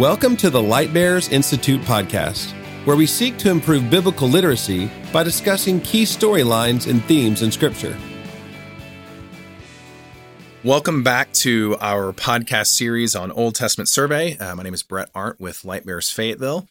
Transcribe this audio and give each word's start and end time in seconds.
Welcome 0.00 0.38
to 0.38 0.48
the 0.48 0.62
Lightbearers 0.62 1.30
Institute 1.30 1.82
podcast, 1.82 2.52
where 2.86 2.96
we 2.96 3.04
seek 3.04 3.36
to 3.36 3.50
improve 3.50 3.90
biblical 3.90 4.28
literacy 4.28 4.90
by 5.12 5.22
discussing 5.22 5.78
key 5.82 6.04
storylines 6.04 6.88
and 6.88 7.04
themes 7.04 7.42
in 7.42 7.52
Scripture. 7.52 7.94
Welcome 10.64 11.02
back 11.02 11.30
to 11.34 11.76
our 11.82 12.14
podcast 12.14 12.68
series 12.68 13.14
on 13.14 13.30
Old 13.30 13.56
Testament 13.56 13.90
survey. 13.90 14.38
Uh, 14.38 14.54
my 14.54 14.62
name 14.62 14.72
is 14.72 14.82
Brett 14.82 15.10
Arndt 15.14 15.38
with 15.38 15.64
Lightbearers 15.64 16.10
Fayetteville. 16.10 16.66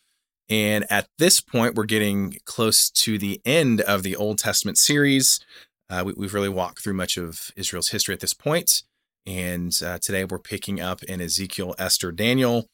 And 0.49 0.87
at 0.89 1.07
this 1.19 1.39
point, 1.39 1.75
we're 1.75 1.83
getting 1.83 2.39
close 2.45 2.89
to 2.89 3.19
the 3.19 3.41
end 3.45 3.81
of 3.81 4.01
the 4.01 4.15
Old 4.15 4.39
Testament 4.39 4.79
series. 4.79 5.39
Uh, 5.87 6.03
we, 6.03 6.25
have 6.25 6.33
really 6.33 6.49
walked 6.49 6.81
through 6.81 6.95
much 6.95 7.15
of 7.15 7.51
Israel's 7.55 7.89
history 7.89 8.15
at 8.15 8.21
this 8.21 8.33
point. 8.33 8.81
And 9.27 9.79
uh, 9.85 9.99
today 10.01 10.25
we're 10.25 10.39
picking 10.39 10.81
up 10.81 11.03
in 11.03 11.21
Ezekiel, 11.21 11.75
Esther, 11.77 12.11
Daniel. 12.11 12.65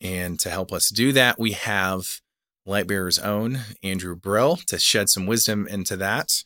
And 0.00 0.38
to 0.40 0.50
help 0.50 0.72
us 0.72 0.88
do 0.88 1.12
that, 1.12 1.38
we 1.38 1.52
have 1.52 2.20
Lightbearer's 2.66 3.18
own 3.18 3.60
Andrew 3.82 4.16
Brill 4.16 4.56
to 4.66 4.78
shed 4.78 5.08
some 5.08 5.26
wisdom 5.26 5.66
into 5.66 5.96
that. 5.96 6.44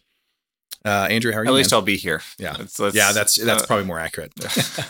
Uh, 0.84 1.06
Andrew, 1.08 1.32
how 1.32 1.38
are 1.38 1.44
you? 1.44 1.50
At 1.50 1.54
least 1.54 1.70
man? 1.70 1.78
I'll 1.78 1.84
be 1.84 1.96
here. 1.96 2.20
Yeah, 2.38 2.56
let's, 2.58 2.78
let's, 2.78 2.94
yeah, 2.94 3.12
that's 3.12 3.36
that's 3.36 3.62
uh, 3.62 3.66
probably 3.66 3.86
more 3.86 3.98
accurate. 3.98 4.32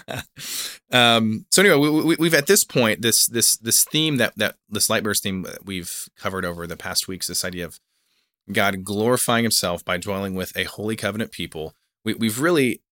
um, 0.90 1.46
so 1.50 1.62
anyway, 1.62 1.76
we, 1.76 2.16
we, 2.16 2.26
have 2.26 2.34
at 2.34 2.46
this 2.46 2.64
point 2.64 3.00
this 3.00 3.26
this 3.26 3.56
this 3.56 3.84
theme 3.84 4.16
that 4.16 4.36
that 4.36 4.56
this 4.68 4.88
Lightbearers 4.88 5.20
theme 5.20 5.42
that 5.42 5.64
we've 5.64 6.08
covered 6.18 6.44
over 6.44 6.66
the 6.66 6.76
past 6.76 7.06
weeks. 7.06 7.28
This 7.28 7.44
idea 7.44 7.64
of 7.64 7.78
God 8.50 8.82
glorifying 8.82 9.44
Himself 9.44 9.84
by 9.84 9.96
dwelling 9.96 10.34
with 10.34 10.56
a 10.56 10.64
holy 10.64 10.96
covenant 10.96 11.30
people. 11.30 11.74
We, 12.04 12.14
we've 12.14 12.40
really 12.40 12.82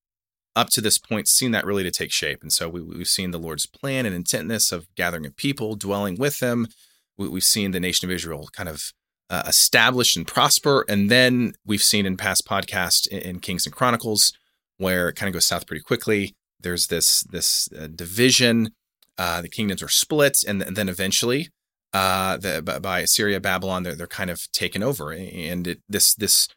up 0.55 0.71
to 0.71 0.81
this 0.81 0.99
point 0.99 1.29
seen 1.29 1.51
that 1.53 1.65
really 1.65 1.83
to 1.83 1.91
take 1.91 2.13
shape. 2.13 2.43
And 2.43 2.53
so 2.53 2.69
we, 2.69 2.99
have 2.99 3.09
seen 3.09 3.31
the 3.31 3.39
Lord's 3.39 3.67
plan 3.67 4.07
and 4.07 4.15
intentness 4.15 4.73
of 4.73 4.87
gathering 4.95 5.27
a 5.27 5.31
people, 5.31 5.77
dwelling 5.77 6.17
with 6.17 6.41
them. 6.41 6.69
We, 7.17 7.31
have 7.31 7.45
seen 7.45 7.71
the 7.71 7.81
nation 7.81 8.09
of 8.09 8.15
Israel 8.15 8.49
kind 8.53 8.69
of 8.69 8.93
uh, 9.31 9.45
establish 9.47 10.15
and 10.17 10.27
prosper. 10.27 10.85
And 10.89 11.11
then 11.11 11.55
we've 11.65 11.83
seen 11.83 12.05
in 12.05 12.17
past 12.17 12.47
podcasts 12.47 13.07
in, 13.09 13.19
in, 13.21 13.41
Kings 13.41 13.65
and 13.65 13.75
Chronicles 13.75 14.33
where 14.77 15.09
it 15.09 15.17
kind 15.17 15.29
of 15.29 15.33
goes 15.33 15.47
south 15.47 15.67
pretty 15.67 15.83
quickly. 15.83 16.35
There's 16.61 16.89
this 16.89 17.23
this 17.23 17.69
uh, 17.79 17.87
division. 17.87 18.71
Uh, 19.19 19.43
the 19.43 19.49
kingdoms 19.49 19.83
are 19.83 19.89
split, 19.89 20.43
and, 20.47 20.63
and 20.63 20.75
then 20.75 20.89
eventually, 20.89 21.51
uh, 21.93 22.39
the, 22.39 22.81
by 22.83 23.01
Assyria, 23.01 23.41
Babylon, 23.41 23.83
they're, 23.83 23.95
they're 23.95 24.07
kind 24.07 24.31
of 24.31 24.51
taken 24.53 24.83
over. 24.83 25.13
And 25.13 25.67
it, 25.67 25.83
this 25.89 26.15
this 26.15 26.49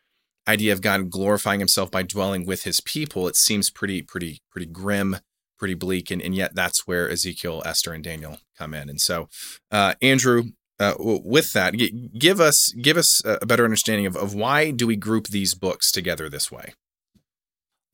idea 0.47 0.73
of 0.73 0.81
God 0.81 1.09
glorifying 1.09 1.59
himself 1.59 1.91
by 1.91 2.03
dwelling 2.03 2.45
with 2.45 2.63
his 2.63 2.79
people, 2.81 3.27
it 3.27 3.35
seems 3.35 3.69
pretty, 3.69 4.01
pretty, 4.01 4.41
pretty 4.51 4.67
grim, 4.67 5.17
pretty 5.57 5.73
bleak. 5.73 6.11
And, 6.11 6.21
and 6.21 6.35
yet 6.35 6.55
that's 6.55 6.87
where 6.87 7.09
Ezekiel, 7.09 7.63
Esther, 7.65 7.93
and 7.93 8.03
Daniel 8.03 8.39
come 8.57 8.73
in. 8.73 8.89
And 8.89 9.01
so, 9.01 9.29
uh, 9.71 9.95
Andrew, 10.01 10.43
uh, 10.79 10.93
with 10.99 11.53
that, 11.53 11.73
give 12.17 12.41
us 12.41 12.73
give 12.73 12.97
us 12.97 13.21
a 13.23 13.45
better 13.45 13.63
understanding 13.63 14.05
of, 14.05 14.17
of 14.17 14.35
why 14.35 14.71
do 14.71 14.85
we 14.85 14.97
group 14.97 15.27
these 15.27 15.53
books 15.53 15.91
together 15.91 16.27
this 16.27 16.51
way? 16.51 16.73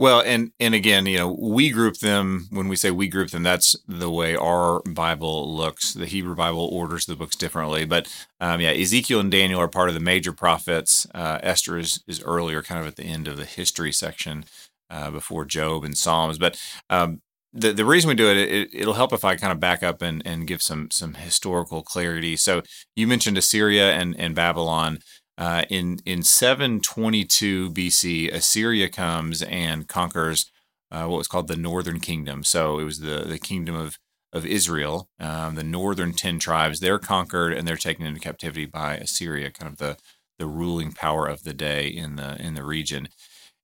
Well, 0.02 0.24
and 0.26 0.52
and 0.60 0.74
again, 0.74 1.06
you 1.06 1.20
know, 1.20 1.38
we 1.40 1.70
group 1.70 2.00
them 2.00 2.48
when 2.50 2.68
we 2.68 2.76
say 2.76 2.90
we 2.90 3.08
group 3.08 3.30
them. 3.30 3.44
That's 3.44 3.76
the 3.88 4.10
way 4.10 4.36
our 4.36 4.82
Bible 4.82 5.56
looks. 5.56 5.94
The 5.94 6.08
Hebrew 6.08 6.34
Bible 6.34 6.68
orders 6.72 7.06
the 7.06 7.16
books 7.16 7.36
differently, 7.36 7.86
but 7.86 8.12
um, 8.40 8.60
yeah, 8.62 8.72
Ezekiel 8.72 9.20
and 9.20 9.30
Daniel 9.30 9.62
are 9.62 9.68
part 9.68 9.90
of 9.90 9.94
the 9.94 10.02
major 10.02 10.34
prophets. 10.34 11.06
Uh, 11.14 11.38
Esther 11.44 11.78
is 11.78 12.04
is 12.08 12.20
earlier, 12.24 12.64
kind 12.64 12.82
of 12.82 12.88
at 12.88 12.96
the 12.96 13.04
end 13.04 13.28
of 13.28 13.38
the 13.38 13.46
history 13.46 13.92
section 13.92 14.46
uh, 14.90 15.12
before 15.12 15.46
Job 15.46 15.84
and 15.84 15.96
Psalms. 15.96 16.40
But 16.40 16.60
um, 16.90 17.22
the 17.54 17.72
the 17.72 17.86
reason 17.86 18.08
we 18.08 18.16
do 18.16 18.28
it, 18.28 18.70
it 18.74 18.88
will 18.88 18.96
help 18.96 19.14
if 19.14 19.24
I 19.24 19.36
kind 19.36 19.54
of 19.54 19.60
back 19.60 19.84
up 19.84 20.02
and 20.02 20.24
and 20.26 20.48
give 20.48 20.64
some 20.64 20.90
some 20.90 21.14
historical 21.14 21.84
clarity. 21.84 22.36
So 22.38 22.64
you 22.96 23.06
mentioned 23.06 23.38
Assyria 23.38 23.94
and 23.94 24.20
and 24.20 24.34
Babylon. 24.34 24.98
Uh, 25.42 25.64
in 25.72 26.00
in 26.06 26.22
722 26.22 27.72
BC, 27.72 28.31
Assyria 28.31 28.88
comes 28.88 29.41
and 29.41 29.88
conquers 29.88 30.52
uh, 30.91 31.06
what 31.07 31.18
was 31.18 31.28
called 31.28 31.47
the 31.47 31.56
Northern 31.56 32.00
Kingdom. 32.00 32.44
So 32.44 32.78
it 32.78 32.84
was 32.84 33.00
the 33.00 33.24
the 33.28 33.40
kingdom 33.40 33.74
of 33.75 33.97
of 34.31 34.46
Israel, 34.46 35.09
um, 35.19 35.56
the 35.56 35.63
northern 35.63 36.13
ten 36.13 36.38
tribes. 36.38 36.80
They're 36.80 37.00
conquered 37.00 37.53
and 37.53 37.68
they're 37.68 37.75
taken 37.75 38.06
into 38.06 38.19
captivity 38.19 38.68
by 38.68 38.97
Assyria, 38.97 39.50
kind 39.50 39.72
of 39.72 39.80
the 39.80 39.97
the 40.38 40.46
ruling 40.46 40.91
power 40.91 41.25
of 41.25 41.44
the 41.44 41.56
day 41.56 41.88
in 41.88 42.18
the 42.18 42.40
in 42.40 42.53
the 42.53 42.63
region. 42.63 43.09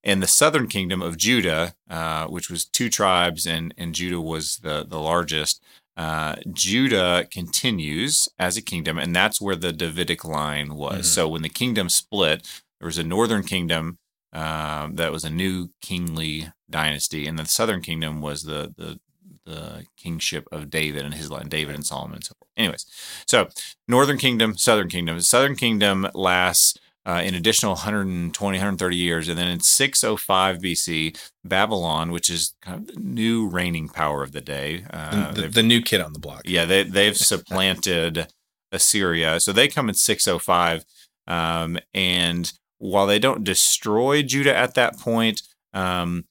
And 0.03 0.23
the 0.23 0.27
southern 0.27 0.67
kingdom 0.69 1.03
of 1.03 1.15
Judah, 1.15 1.75
uh, 1.91 2.25
which 2.25 2.49
was 2.49 2.65
two 2.65 2.89
tribes, 2.89 3.45
and 3.45 3.71
and 3.77 3.93
Judah 3.93 4.19
was 4.19 4.57
the 4.63 4.83
the 4.83 4.99
largest 4.99 5.61
uh, 5.97 6.35
Judah 6.53 7.27
continues 7.31 8.29
as 8.37 8.55
a 8.55 8.61
kingdom, 8.61 8.99
and 8.99 9.15
that's 9.15 9.41
where 9.41 9.55
the 9.55 9.73
Davidic 9.73 10.23
line 10.23 10.75
was. 10.75 10.93
Mm-hmm. 10.93 11.03
So 11.03 11.27
when 11.27 11.41
the 11.41 11.49
kingdom 11.49 11.89
split, 11.89 12.47
there 12.79 12.85
was 12.85 12.99
a 12.99 13.03
northern 13.03 13.43
kingdom 13.43 13.97
uh, 14.31 14.89
that 14.93 15.11
was 15.11 15.23
a 15.23 15.29
new 15.29 15.69
kingly 15.81 16.51
dynasty, 16.69 17.25
and 17.25 17.39
the 17.39 17.45
southern 17.45 17.81
kingdom 17.81 18.21
was 18.21 18.43
the 18.43 18.73
the 18.77 18.99
the 19.45 19.85
kingship 19.95 20.45
of 20.51 20.69
David 20.69 21.05
and 21.05 21.13
his 21.13 21.31
line, 21.31 21.47
David 21.47 21.73
and 21.73 21.85
Solomon 21.85 22.15
and 22.15 22.23
so 22.23 22.33
forth. 22.37 22.51
Anyways, 22.57 22.85
so 23.25 23.47
northern 23.87 24.17
kingdom, 24.17 24.57
southern 24.57 24.89
kingdom. 24.89 25.19
Southern 25.21 25.55
kingdom 25.55 26.07
lasts 26.13 26.77
uh, 27.07 27.21
an 27.23 27.33
additional 27.33 27.73
120, 27.73 28.57
130 28.57 28.95
years. 28.97 29.29
And 29.29 29.37
then 29.37 29.47
in 29.47 29.61
605 29.61 30.57
BC, 30.57 31.17
Babylon, 31.45 32.11
which 32.11 32.29
is 32.29 32.53
kind 32.61 32.81
of 32.81 32.93
the 32.93 32.99
new 32.99 33.47
reigning 33.47 33.87
power 33.87 34.23
of 34.23 34.33
the 34.33 34.41
day, 34.41 34.83
uh, 34.91 35.31
the, 35.31 35.47
the, 35.47 35.63
new 35.63 35.81
kid 35.81 36.01
on 36.01 36.11
the 36.11 36.19
block. 36.19 36.41
Yeah, 36.43 36.65
they, 36.65 36.83
they've 36.83 37.15
supplanted 37.17 38.27
Assyria. 38.73 39.39
So 39.39 39.53
they 39.53 39.69
come 39.69 39.87
in 39.87 39.95
605. 39.95 40.83
Um, 41.27 41.79
and 41.93 42.51
while 42.77 43.07
they 43.07 43.19
don't 43.19 43.45
destroy 43.45 44.21
Judah 44.21 44.55
at 44.55 44.73
that 44.73 44.99
point, 44.99 45.41
um, 45.73 46.25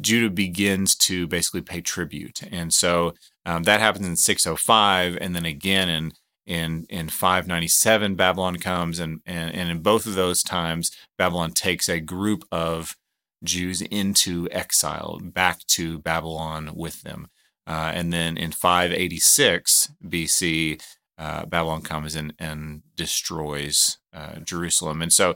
Judah 0.00 0.30
begins 0.30 0.96
to 0.96 1.28
basically 1.28 1.62
pay 1.62 1.80
tribute. 1.80 2.42
And 2.50 2.74
so 2.74 3.14
um, 3.46 3.62
that 3.62 3.78
happens 3.78 4.06
in 4.08 4.16
605. 4.16 5.16
And 5.20 5.36
then 5.36 5.44
again 5.44 5.88
in 5.88 6.12
in 6.48 6.86
in 6.88 7.10
597 7.10 8.14
babylon 8.14 8.56
comes 8.56 8.98
and, 8.98 9.20
and 9.26 9.54
and 9.54 9.70
in 9.70 9.80
both 9.80 10.06
of 10.06 10.14
those 10.14 10.42
times 10.42 10.90
babylon 11.18 11.52
takes 11.52 11.88
a 11.88 12.00
group 12.00 12.42
of 12.50 12.96
jews 13.44 13.82
into 13.82 14.48
exile 14.50 15.20
back 15.22 15.60
to 15.66 15.98
babylon 15.98 16.72
with 16.74 17.02
them. 17.02 17.28
Uh, 17.66 17.92
and 17.94 18.12
then 18.14 18.38
in 18.38 18.50
586 18.50 19.92
bc 20.02 20.82
uh, 21.18 21.44
babylon 21.44 21.82
comes 21.82 22.16
in 22.16 22.32
and 22.38 22.82
destroys 22.96 23.98
uh, 24.14 24.36
jerusalem. 24.40 25.02
And 25.02 25.12
so 25.12 25.34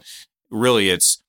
really 0.51 0.89
it's 0.89 1.23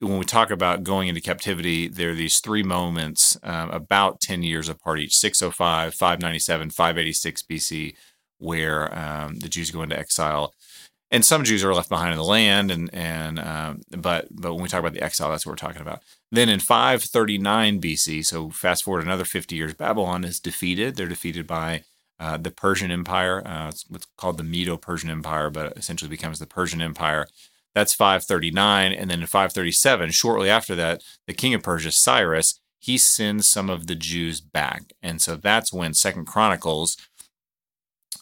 when 0.00 0.18
we 0.18 0.24
talk 0.24 0.50
about 0.50 0.82
going 0.82 1.06
into 1.06 1.20
captivity, 1.20 1.86
there 1.86 2.10
are 2.10 2.14
these 2.14 2.40
three 2.40 2.64
moments 2.64 3.36
um, 3.44 3.70
about 3.70 4.20
10 4.20 4.42
years 4.42 4.68
apart 4.68 4.98
each 4.98 5.16
605, 5.16 5.94
597, 5.94 6.70
586 6.70 7.42
BC, 7.42 7.94
where 8.42 8.92
um, 8.98 9.38
the 9.38 9.48
Jews 9.48 9.70
go 9.70 9.82
into 9.82 9.98
exile, 9.98 10.54
and 11.10 11.24
some 11.24 11.44
Jews 11.44 11.62
are 11.62 11.74
left 11.74 11.90
behind 11.90 12.12
in 12.12 12.18
the 12.18 12.24
land, 12.24 12.70
and 12.70 12.92
and 12.94 13.38
um, 13.38 13.82
but 13.90 14.28
but 14.30 14.54
when 14.54 14.62
we 14.62 14.68
talk 14.68 14.80
about 14.80 14.94
the 14.94 15.02
exile, 15.02 15.30
that's 15.30 15.46
what 15.46 15.52
we're 15.52 15.56
talking 15.56 15.82
about. 15.82 16.02
Then 16.30 16.48
in 16.48 16.58
539 16.58 17.80
BC, 17.80 18.24
so 18.24 18.50
fast 18.50 18.84
forward 18.84 19.04
another 19.04 19.24
50 19.24 19.54
years, 19.54 19.74
Babylon 19.74 20.24
is 20.24 20.40
defeated. 20.40 20.96
They're 20.96 21.06
defeated 21.06 21.46
by 21.46 21.84
uh, 22.18 22.38
the 22.38 22.50
Persian 22.50 22.90
Empire. 22.90 23.46
Uh, 23.46 23.68
it's 23.68 23.84
what's 23.88 24.06
called 24.16 24.38
the 24.38 24.44
Medo-Persian 24.44 25.10
Empire, 25.10 25.50
but 25.50 25.76
essentially 25.76 26.08
becomes 26.08 26.38
the 26.38 26.46
Persian 26.46 26.80
Empire. 26.80 27.26
That's 27.74 27.94
539, 27.94 28.92
and 28.92 29.10
then 29.10 29.20
in 29.20 29.26
537, 29.26 30.10
shortly 30.10 30.48
after 30.48 30.74
that, 30.74 31.02
the 31.26 31.34
king 31.34 31.54
of 31.54 31.62
Persia, 31.62 31.90
Cyrus, 31.90 32.60
he 32.78 32.98
sends 32.98 33.48
some 33.48 33.70
of 33.70 33.86
the 33.86 33.94
Jews 33.94 34.40
back, 34.40 34.92
and 35.02 35.22
so 35.22 35.36
that's 35.36 35.72
when 35.72 35.94
Second 35.94 36.26
Chronicles 36.26 36.96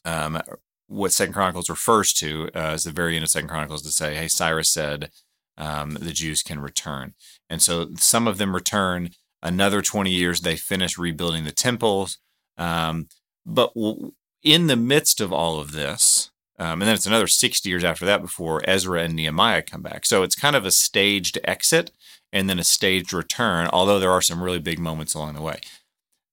um, 0.04 0.40
what 0.86 1.12
Second 1.12 1.34
Chronicles 1.34 1.70
refers 1.70 2.12
to 2.14 2.50
uh, 2.54 2.72
is 2.74 2.84
the 2.84 2.90
very 2.92 3.14
end 3.14 3.24
of 3.24 3.30
Second 3.30 3.48
Chronicles 3.48 3.82
to 3.82 3.90
say, 3.90 4.14
"Hey, 4.14 4.28
Cyrus 4.28 4.70
said 4.70 5.10
um, 5.56 5.92
the 6.00 6.12
Jews 6.12 6.42
can 6.42 6.60
return," 6.60 7.14
and 7.48 7.62
so 7.62 7.90
some 7.96 8.26
of 8.26 8.38
them 8.38 8.54
return. 8.54 9.10
Another 9.42 9.80
twenty 9.80 10.10
years, 10.10 10.40
they 10.40 10.56
finish 10.56 10.98
rebuilding 10.98 11.44
the 11.44 11.52
temples. 11.52 12.18
Um, 12.58 13.08
but 13.46 13.72
w- 13.74 14.12
in 14.42 14.66
the 14.66 14.76
midst 14.76 15.20
of 15.20 15.32
all 15.32 15.58
of 15.58 15.72
this, 15.72 16.30
um, 16.58 16.82
and 16.82 16.82
then 16.82 16.94
it's 16.94 17.06
another 17.06 17.26
sixty 17.26 17.70
years 17.70 17.84
after 17.84 18.04
that 18.04 18.20
before 18.20 18.60
Ezra 18.68 19.02
and 19.02 19.14
Nehemiah 19.14 19.62
come 19.62 19.82
back. 19.82 20.04
So 20.04 20.22
it's 20.22 20.34
kind 20.34 20.56
of 20.56 20.66
a 20.66 20.70
staged 20.70 21.38
exit 21.44 21.90
and 22.32 22.50
then 22.50 22.58
a 22.58 22.64
staged 22.64 23.12
return. 23.12 23.68
Although 23.72 23.98
there 23.98 24.10
are 24.10 24.22
some 24.22 24.42
really 24.42 24.58
big 24.58 24.78
moments 24.78 25.14
along 25.14 25.34
the 25.34 25.42
way. 25.42 25.60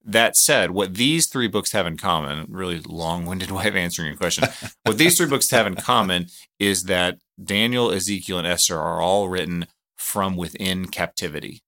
That 0.09 0.37
said, 0.37 0.71
what 0.71 0.93
these 0.93 1.27
three 1.27 1.49
books 1.49 1.73
have 1.73 1.85
in 1.85 1.97
common, 1.97 2.45
really 2.49 2.79
long 2.79 3.25
winded 3.25 3.51
way 3.51 3.67
of 3.67 3.75
answering 3.75 4.07
your 4.07 4.17
question, 4.17 4.45
what 4.83 4.97
these 4.97 5.17
three 5.17 5.27
books 5.27 5.51
have 5.51 5.67
in 5.67 5.75
common 5.75 6.27
is 6.59 6.83
that 6.83 7.19
Daniel, 7.43 7.91
Ezekiel, 7.91 8.39
and 8.39 8.47
Esther 8.47 8.79
are 8.79 9.01
all 9.01 9.27
written 9.27 9.67
from 9.97 10.37
within 10.37 10.87
captivity. 10.87 11.61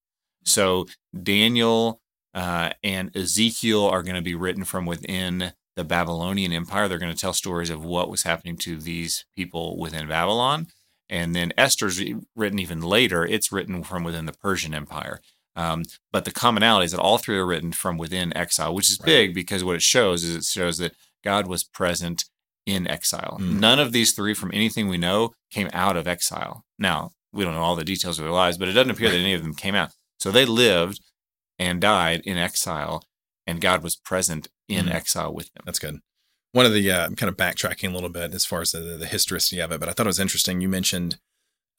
So 0.46 0.88
Daniel 1.22 2.02
uh, 2.34 2.72
and 2.84 3.16
Ezekiel 3.16 3.86
are 3.86 4.04
going 4.04 4.16
to 4.16 4.22
be 4.22 4.36
written 4.36 4.64
from 4.64 4.86
within 4.86 5.54
the 5.76 5.84
Babylonian 5.84 6.54
Empire. 6.54 6.88
They're 6.88 6.98
going 6.98 7.14
to 7.14 7.20
tell 7.20 7.34
stories 7.34 7.70
of 7.70 7.84
what 7.84 8.10
was 8.10 8.24
happening 8.24 8.58
to 8.58 8.78
these 8.78 9.26
people 9.36 9.78
within 9.78 10.08
Babylon. 10.08 10.68
And 11.10 11.36
then 11.36 11.52
Esther's 11.58 12.02
written 12.36 12.60
even 12.60 12.82
later. 12.82 13.26
It's 13.26 13.52
written 13.52 13.84
from 13.84 14.04
within 14.04 14.26
the 14.26 14.34
Persian 14.34 14.74
Empire. 14.74 15.22
Um, 15.56 15.84
but 16.12 16.25
the 16.25 16.31
commonality 16.31 16.86
is 16.86 16.92
that 16.92 17.00
all 17.01 17.18
three 17.18 17.38
are 17.38 17.46
written 17.46 17.72
from 17.74 17.98
within 17.98 18.36
exile, 18.38 18.74
which 18.74 18.90
is 18.90 19.00
Right. 19.00 19.06
big 19.06 19.34
because 19.34 19.63
what 19.63 19.75
it 19.75 19.81
shows 19.81 20.24
is 20.24 20.36
it 20.36 20.44
shows 20.46 20.78
that 20.78 20.96
God 21.24 21.48
was 21.48 21.63
present 21.63 22.25
in 22.66 22.88
exile. 22.88 23.38
Mm. 23.42 23.60
None 23.60 23.80
of 23.80 23.92
these 23.92 24.13
three, 24.13 24.34
from 24.34 24.51
anything 24.54 24.88
we 24.88 24.98
know, 24.98 25.34
came 25.51 25.69
out 25.74 25.98
of 25.98 26.07
exile. 26.07 26.66
Now, 26.78 27.12
we 27.34 27.44
don't 27.44 27.54
know 27.56 27.62
all 27.63 27.75
the 27.75 27.84
details 27.84 28.19
of 28.19 28.24
their 28.25 28.31
lives, 28.34 28.57
but 28.57 28.68
it 28.68 28.74
doesn't 28.74 28.92
appear 28.92 29.10
that 29.10 29.18
any 29.18 29.34
of 29.34 29.42
them 29.44 29.54
came 29.56 29.75
out. 29.75 29.92
So 30.19 30.31
they 30.31 30.46
lived 30.46 31.01
and 31.57 31.81
died 31.81 32.22
in 32.25 32.38
exile, 32.38 33.04
and 33.48 33.60
God 33.60 33.84
was 33.84 33.95
present 33.95 34.48
in 34.68 34.86
Mm. 34.86 34.94
exile 34.94 35.34
with 35.34 35.52
them. 35.54 35.63
That's 35.66 35.80
good. 35.80 36.00
One 36.52 36.66
of 36.66 36.74
the 36.74 36.90
uh, 36.92 37.06
I'm 37.06 37.16
kind 37.16 37.30
of 37.30 37.38
backtracking 37.38 37.90
a 37.92 37.94
little 37.94 38.10
bit 38.10 38.34
as 38.34 38.45
far 38.45 38.62
as 38.62 38.72
the, 38.72 38.80
the 38.80 39.06
historicity 39.07 39.60
of 39.62 39.72
it, 39.72 39.80
but 39.80 39.90
I 39.90 39.92
thought 39.94 40.06
it 40.06 40.10
was 40.10 40.19
interesting. 40.19 40.62
You 40.62 40.69
mentioned 40.69 41.19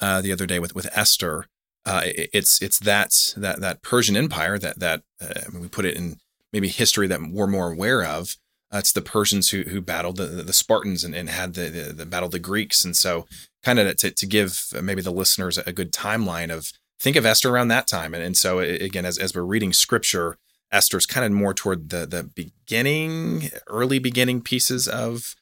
uh, 0.01 0.21
the 0.21 0.33
other 0.33 0.47
day 0.47 0.59
with 0.59 0.75
with 0.75 0.89
Esther. 0.93 1.47
Uh, 1.87 2.03
it's 2.05 2.61
it's 2.61 2.79
that 2.79 3.35
that 3.37 3.61
that 3.61 3.83
Persian 3.83 4.17
Empire 4.17 4.59
that 4.59 4.79
that 4.79 5.03
uh, 5.21 5.59
we 5.59 5.69
put 5.69 5.85
it 5.87 5.97
in 5.97 6.17
maybe 6.53 6.69
history 6.69 7.07
that 7.07 7.21
we're 7.31 7.47
more 7.47 7.73
aware 7.73 8.05
of. 8.05 8.37
Uh, 8.73 8.79
it's 8.79 8.93
the 8.93 9.03
Persians 9.03 9.51
who 9.51 9.63
who 9.63 9.81
battled 9.81 10.17
the, 10.17 10.27
the 10.27 10.53
Spartans 10.53 11.05
and, 11.05 11.15
and 11.15 11.31
had 11.31 11.55
the, 11.55 11.69
the 11.69 11.93
the 11.93 12.07
battle 12.07 12.29
the 12.29 12.39
Greeks, 12.39 12.85
and 12.85 12.95
so 12.95 13.27
kind 13.63 13.79
of 13.79 13.97
to 13.97 14.11
to 14.11 14.27
give 14.27 14.67
maybe 14.83 15.03
the 15.03 15.11
listeners 15.11 15.59
a 15.59 15.73
good 15.73 15.93
timeline 15.93 16.55
of 16.55 16.73
think 17.01 17.17
of 17.17 17.27
Esther 17.27 17.51
around 17.51 17.69
that 17.69 17.89
time, 17.89 18.15
and 18.15 18.23
and 18.23 18.37
so 18.37 18.59
again 18.61 19.07
as 19.07 19.19
as 19.19 19.35
we're 19.35 19.43
reading 19.43 19.73
Scripture, 19.73 20.37
Esther's 20.71 21.07
kind 21.07 21.25
of 21.25 21.33
more 21.33 21.55
toward 21.55 21.89
the 21.89 22.07
the 22.07 22.23
beginning, 22.23 23.51
early 23.67 23.99
beginning 23.99 24.43
pieces 24.43 24.87
of 24.87 25.35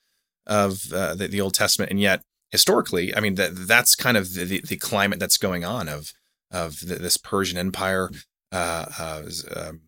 of 0.46 0.92
uh, 0.92 1.14
the, 1.14 1.28
the 1.28 1.40
Old 1.40 1.54
Testament, 1.54 1.90
and 1.90 2.00
yet 2.00 2.22
historically, 2.50 3.14
I 3.14 3.20
mean 3.20 3.34
that 3.34 3.50
that's 3.54 3.94
kind 3.94 4.16
of 4.16 4.34
the, 4.34 4.44
the, 4.44 4.60
the 4.66 4.76
climate 4.76 5.18
that's 5.18 5.36
going 5.36 5.64
on 5.64 5.88
of 5.88 6.12
of 6.50 6.80
the, 6.80 6.96
this 6.96 7.16
Persian 7.16 7.58
Empire 7.58 8.10
uh, 8.52 8.86
uh, 8.98 9.22
is, 9.26 9.44
um, 9.54 9.80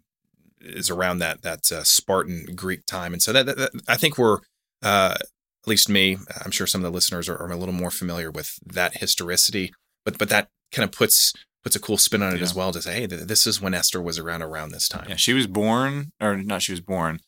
is 0.60 0.90
around 0.90 1.18
that 1.20 1.42
that 1.42 1.70
uh, 1.72 1.82
Spartan 1.84 2.54
Greek 2.54 2.84
time, 2.86 3.12
and 3.12 3.22
so 3.22 3.32
that, 3.32 3.46
that, 3.46 3.56
that- 3.56 3.72
I 3.88 3.96
think 3.96 4.18
we're 4.18 4.38
uh, 4.82 5.14
at 5.18 5.66
least 5.66 5.88
me. 5.88 6.16
I'm 6.44 6.50
sure 6.50 6.66
some 6.66 6.80
of 6.84 6.90
the 6.90 6.94
listeners 6.94 7.28
are, 7.28 7.36
are 7.36 7.50
a 7.50 7.56
little 7.56 7.74
more 7.74 7.90
familiar 7.90 8.30
with 8.30 8.58
that 8.66 8.98
historicity, 8.98 9.72
but 10.04 10.18
but 10.18 10.28
that 10.28 10.48
kind 10.72 10.84
of 10.84 10.92
puts 10.92 11.32
puts 11.62 11.76
a 11.76 11.80
cool 11.80 11.98
spin 11.98 12.22
on 12.22 12.32
it 12.34 12.38
Yeah. 12.38 12.42
as 12.44 12.54
well 12.54 12.72
to 12.72 12.80
say, 12.80 12.94
hey, 13.00 13.06
th- 13.06 13.22
this 13.22 13.46
is 13.46 13.60
when 13.60 13.74
Esther 13.74 14.00
was 14.00 14.18
around 14.18 14.42
around 14.42 14.70
this 14.70 14.88
time. 14.88 15.06
Yeah, 15.08 15.16
she 15.16 15.32
was 15.34 15.46
born, 15.46 16.12
or 16.20 16.36
not 16.38 16.62
she 16.62 16.72
was 16.72 16.80
born. 16.80 17.20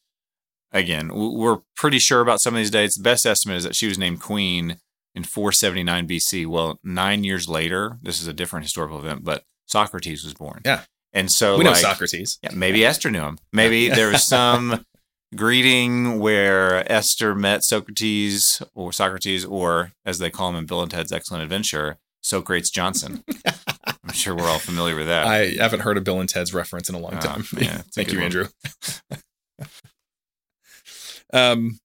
Again, 0.75 1.11
we're 1.13 1.59
pretty 1.77 1.99
sure 1.99 2.23
about 2.23 2.41
some 2.41 2.55
of 2.55 2.59
these 2.59 2.71
dates. 2.71 2.97
The 2.97 3.03
best 3.03 3.27
estimate 3.27 3.59
is 3.59 3.65
that 3.65 3.77
she 3.77 3.87
was 3.89 3.99
named 3.99 4.21
queen 4.23 4.79
in 5.15 5.25
479 5.25 6.09
BC. 6.09 6.47
Well, 6.47 6.79
nine 6.83 7.25
years 7.25 7.49
later, 7.49 7.99
this 8.03 8.21
is 8.21 8.27
a 8.27 8.33
different 8.33 8.65
historical 8.65 8.99
event, 8.99 9.25
but 9.25 9.45
Socrates 9.67 10.25
was 10.25 10.35
born. 10.35 10.61
Yeah. 10.65 10.83
And 11.13 11.31
so, 11.31 11.59
we 11.59 11.65
know 11.65 11.75
Socrates. 11.75 12.39
Yeah, 12.43 12.51
maybe 12.55 12.85
Esther 12.85 13.11
knew 13.11 13.21
him. 13.21 13.39
Maybe 13.53 13.89
there 13.89 14.09
was 14.11 14.25
some 14.27 14.85
greeting 15.37 16.19
where 16.21 16.91
Esther 16.91 17.35
met 17.35 17.63
Socrates 17.65 18.63
or 18.75 18.93
Socrates, 18.93 19.45
or 19.45 19.93
as 20.07 20.19
they 20.19 20.31
call 20.31 20.49
him 20.51 20.57
in 20.57 20.67
Bill 20.67 20.81
and 20.83 20.91
Ted's 20.91 21.13
Excellent 21.13 21.43
Adventure, 21.43 21.99
Socrates 22.23 22.71
Johnson. 22.71 23.23
I'm 24.05 24.13
sure 24.15 24.35
we're 24.35 24.49
all 24.49 24.59
familiar 24.59 24.97
with 24.97 25.07
that. 25.09 25.27
I 25.27 25.51
haven't 25.61 25.81
heard 25.81 25.99
a 25.99 26.01
Bill 26.01 26.19
and 26.21 26.29
Ted's 26.29 26.55
reference 26.55 26.89
in 26.89 26.95
a 26.95 26.99
long 26.99 27.15
Oh, 27.17 27.21
time. 27.21 27.45
yeah, 27.59 27.83
Thank 27.95 28.11
you, 28.13 28.19
one. 28.19 28.25
Andrew. 28.25 28.47
um, 31.33 31.79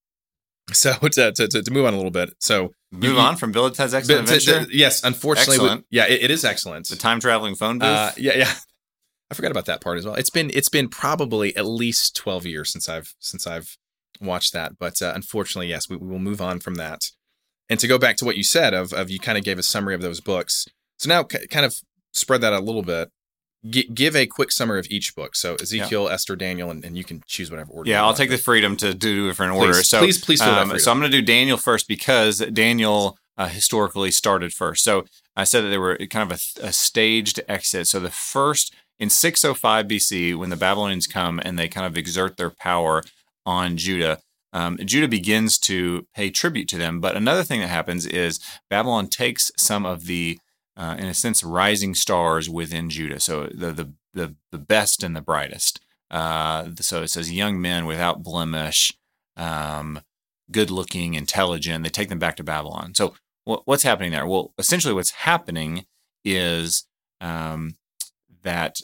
so 0.71 0.93
to 0.93 1.31
to 1.33 1.47
to 1.47 1.71
move 1.71 1.85
on 1.85 1.93
a 1.93 1.97
little 1.97 2.11
bit. 2.11 2.33
So 2.39 2.71
Move 2.91 3.03
you- 3.03 3.19
on 3.19 3.35
from 3.35 3.51
Bill 3.51 3.65
and 3.65 3.75
Ted's 3.75 3.93
Excellent 3.93 4.29
Adventure. 4.29 4.65
yes, 4.71 5.03
unfortunately, 5.03 5.59
we- 5.75 5.83
yeah, 5.89 6.05
it, 6.07 6.23
it 6.23 6.31
is 6.31 6.45
excellent. 6.45 6.87
the 6.87 6.95
time 6.95 7.19
traveling 7.19 7.55
phone 7.55 7.79
booth. 7.79 7.87
Uh, 7.89 8.11
yeah, 8.17 8.37
yeah. 8.37 8.53
I 9.29 9.33
forgot 9.35 9.51
about 9.51 9.65
that 9.65 9.81
part 9.81 9.97
as 9.97 10.05
well. 10.05 10.15
It's 10.15 10.29
been 10.29 10.49
it's 10.53 10.69
been 10.69 10.87
probably 10.87 11.53
at 11.57 11.65
least 11.65 12.15
twelve 12.15 12.45
years 12.45 12.71
since 12.71 12.87
I've 12.87 13.13
since 13.19 13.45
I've 13.45 13.77
watched 14.21 14.53
that, 14.53 14.79
but 14.79 15.01
uh, 15.01 15.11
unfortunately, 15.13 15.67
yes, 15.67 15.89
we, 15.89 15.97
we 15.97 16.07
will 16.07 16.17
move 16.19 16.39
on 16.41 16.59
from 16.61 16.75
that. 16.75 17.11
And 17.69 17.77
to 17.81 17.87
go 17.87 17.97
back 17.97 18.15
to 18.17 18.25
what 18.25 18.37
you 18.37 18.43
said 18.43 18.73
of 18.73 18.93
of 18.93 19.09
you 19.09 19.19
kind 19.19 19.37
of 19.37 19.43
gave 19.43 19.59
a 19.59 19.63
summary 19.63 19.93
of 19.95 20.01
those 20.01 20.21
books. 20.21 20.65
So 20.97 21.09
now 21.09 21.23
k- 21.23 21.45
kind 21.47 21.65
of 21.65 21.75
spread 22.13 22.39
that 22.41 22.53
a 22.53 22.59
little 22.59 22.83
bit. 22.83 23.09
G- 23.69 23.89
give 23.93 24.15
a 24.15 24.25
quick 24.25 24.51
summary 24.51 24.79
of 24.79 24.87
each 24.89 25.15
book. 25.15 25.35
So 25.35 25.55
Ezekiel, 25.55 26.09
Esther, 26.09 26.35
Daniel, 26.35 26.69
and, 26.69 26.83
and 26.85 26.97
you 26.97 27.03
can 27.03 27.23
choose 27.27 27.49
whatever 27.51 27.71
order. 27.71 27.89
yeah, 27.89 28.03
I'll 28.03 28.13
take 28.13 28.29
the 28.29 28.37
freedom 28.37 28.75
to 28.77 28.93
do 28.93 29.27
different 29.27 29.53
order. 29.53 29.73
Please, 29.73 29.89
So 29.89 29.99
please, 29.99 30.17
please 30.23 30.41
Um, 30.41 30.77
so 30.79 30.91
I'm 30.91 30.99
going 30.99 31.11
to 31.11 31.17
do 31.17 31.25
Daniel 31.25 31.57
first 31.57 31.87
because 31.87 32.39
Daniel 32.39 33.17
uh, 33.37 33.47
historically 33.47 34.11
started 34.11 34.53
first. 34.53 34.83
So 34.83 35.05
I 35.35 35.43
said 35.43 35.63
that 35.63 35.69
they 35.69 35.77
were 35.77 35.97
kind 36.09 36.31
of 36.31 36.41
a, 36.61 36.67
a 36.67 36.73
staged 36.73 37.39
exit. 37.47 37.87
So 37.87 37.99
the 37.99 38.09
first 38.09 38.73
in 38.99 39.09
605 39.09 39.85
BC, 39.87 40.35
when 40.35 40.49
the 40.49 40.55
Babylonians 40.55 41.05
come 41.07 41.39
and 41.43 41.57
they 41.57 41.67
kind 41.67 41.85
of 41.85 41.97
exert 41.97 42.37
their 42.37 42.49
power 42.49 43.03
on 43.45 43.77
Judah, 43.77 44.19
um, 44.53 44.77
Judah 44.83 45.07
begins 45.07 45.59
to 45.59 46.07
pay 46.15 46.29
tribute 46.31 46.67
to 46.69 46.77
them. 46.77 46.99
But 46.99 47.15
another 47.15 47.43
thing 47.43 47.59
that 47.59 47.67
happens 47.67 48.05
is 48.07 48.39
Babylon 48.69 49.07
takes 49.07 49.51
some 49.57 49.85
of 49.85 50.05
the, 50.05 50.39
uh, 50.77 50.95
in 50.97 51.07
a 51.07 51.13
sense, 51.13 51.43
rising 51.43 51.95
stars 51.95 52.49
within 52.49 52.89
Judah. 52.89 53.19
So 53.19 53.47
the 53.47 53.71
the 53.71 53.93
the, 54.13 54.35
the 54.51 54.57
best 54.57 55.03
and 55.03 55.15
the 55.15 55.21
brightest. 55.21 55.81
Uh, 56.09 56.69
so 56.79 57.03
it 57.03 57.09
says 57.09 57.31
young 57.31 57.59
men 57.59 57.85
without 57.85 58.23
blemish, 58.23 58.93
um, 59.35 59.99
good 60.51 60.71
looking, 60.71 61.15
intelligent. 61.15 61.83
They 61.83 61.89
take 61.89 62.09
them 62.09 62.19
back 62.19 62.37
to 62.37 62.43
Babylon. 62.43 62.95
So 62.95 63.15
what, 63.43 63.63
what's 63.65 63.83
happening 63.83 64.11
there? 64.11 64.25
Well, 64.25 64.53
essentially, 64.57 64.93
what's 64.93 65.11
happening 65.11 65.85
is 66.23 66.85
um, 67.21 67.75
that 68.43 68.77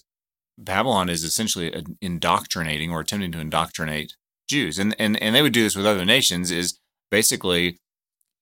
Babylon 0.57 1.09
is 1.09 1.23
essentially 1.23 1.73
indoctrinating 2.01 2.91
or 2.91 3.01
attempting 3.01 3.31
to 3.33 3.39
indoctrinate 3.39 4.15
Jews, 4.49 4.79
and 4.79 4.95
and 4.99 5.21
and 5.21 5.35
they 5.35 5.41
would 5.41 5.53
do 5.53 5.63
this 5.63 5.75
with 5.75 5.85
other 5.85 6.05
nations. 6.05 6.51
Is 6.51 6.79
basically 7.09 7.79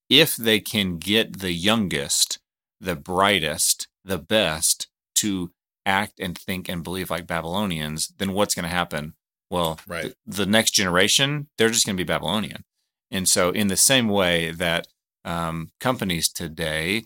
if 0.10 0.36
they 0.36 0.60
can 0.60 0.98
get 0.98 1.40
the 1.40 1.54
youngest, 1.54 2.40
the 2.82 2.96
brightest, 2.96 3.88
the 4.04 4.18
best 4.18 4.88
to 5.16 5.52
act 5.86 6.20
and 6.20 6.38
think 6.38 6.68
and 6.68 6.84
believe 6.84 7.10
like 7.10 7.28
Babylonians, 7.28 8.12
then 8.18 8.34
what's 8.34 8.56
going 8.56 8.64
to 8.64 8.70
happen? 8.70 9.14
Well, 9.50 9.80
Right. 9.88 10.04
th- 10.04 10.16
the 10.26 10.46
next 10.46 10.72
generation, 10.72 11.48
they're 11.58 11.70
just 11.70 11.86
going 11.86 11.96
to 11.96 12.04
be 12.04 12.08
Babylonian. 12.08 12.64
And 13.12 13.28
so, 13.28 13.52
in 13.52 13.68
the 13.68 13.78
same 13.78 14.08
way 14.08 14.52
that 14.52 14.88
um, 15.26 15.72
companies 15.80 16.30
today, 16.30 17.06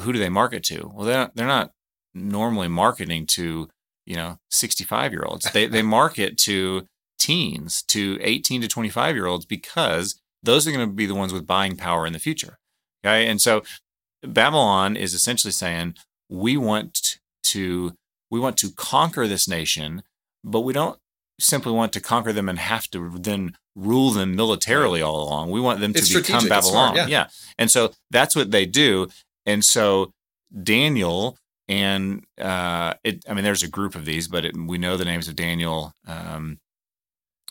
who 0.00 0.12
do 0.12 0.18
they 0.18 0.28
market 0.28 0.62
to? 0.64 0.90
Well, 0.94 1.06
they're 1.06 1.16
not, 1.18 1.36
they're 1.36 1.46
not 1.46 1.70
normally 2.14 2.68
marketing 2.68 3.26
to 3.26 3.68
you 4.06 4.16
know 4.16 4.38
65 4.50 5.12
year 5.12 5.24
olds. 5.24 5.50
They 5.52 5.66
they 5.66 5.82
market 6.00 6.36
to 6.38 6.86
teens, 7.18 7.82
to 7.88 8.18
18 8.20 8.60
to 8.62 8.68
25 8.68 9.14
year 9.14 9.26
olds, 9.26 9.46
because 9.46 10.20
those 10.42 10.66
are 10.66 10.72
going 10.72 10.86
to 10.86 10.92
be 10.94 11.06
the 11.06 11.14
ones 11.14 11.32
with 11.32 11.46
buying 11.46 11.76
power 11.76 12.06
in 12.06 12.12
the 12.12 12.18
future. 12.18 12.58
Okay, 13.04 13.26
and 13.28 13.40
so 13.40 13.62
Babylon 14.26 14.96
is 14.96 15.14
essentially 15.14 15.52
saying 15.52 15.94
we 16.28 16.56
want 16.56 17.18
to 17.44 17.94
we 18.30 18.40
want 18.40 18.56
to 18.58 18.70
conquer 18.72 19.26
this 19.26 19.46
nation, 19.48 20.02
but 20.42 20.60
we 20.62 20.72
don't 20.72 20.98
simply 21.40 21.72
want 21.72 21.92
to 21.92 22.00
conquer 22.00 22.32
them 22.32 22.48
and 22.48 22.58
have 22.58 22.88
to 22.90 23.10
then 23.18 23.56
rule 23.76 24.10
them 24.10 24.34
militarily 24.36 25.02
all 25.02 25.22
along. 25.22 25.50
We 25.50 25.60
want 25.60 25.80
them 25.80 25.92
to 25.92 25.98
It's 25.98 26.08
become 26.08 26.40
strategic. 26.40 26.48
Babylon. 26.48 26.94
smart, 26.94 27.08
yeah. 27.08 27.28
And 27.58 27.70
so 27.70 27.92
that's 28.10 28.36
what 28.36 28.50
they 28.50 28.66
do. 28.66 29.08
And 29.46 29.64
so 29.64 30.12
Daniel 30.62 31.36
and 31.68 32.24
uh, 32.38 32.94
it, 33.02 33.24
I 33.28 33.34
mean, 33.34 33.44
there's 33.44 33.62
a 33.62 33.68
group 33.68 33.94
of 33.94 34.04
these, 34.04 34.28
but 34.28 34.44
it, 34.44 34.56
we 34.56 34.78
know 34.78 34.96
the 34.96 35.04
names 35.04 35.28
of 35.28 35.36
Daniel, 35.36 35.92
um, 36.06 36.58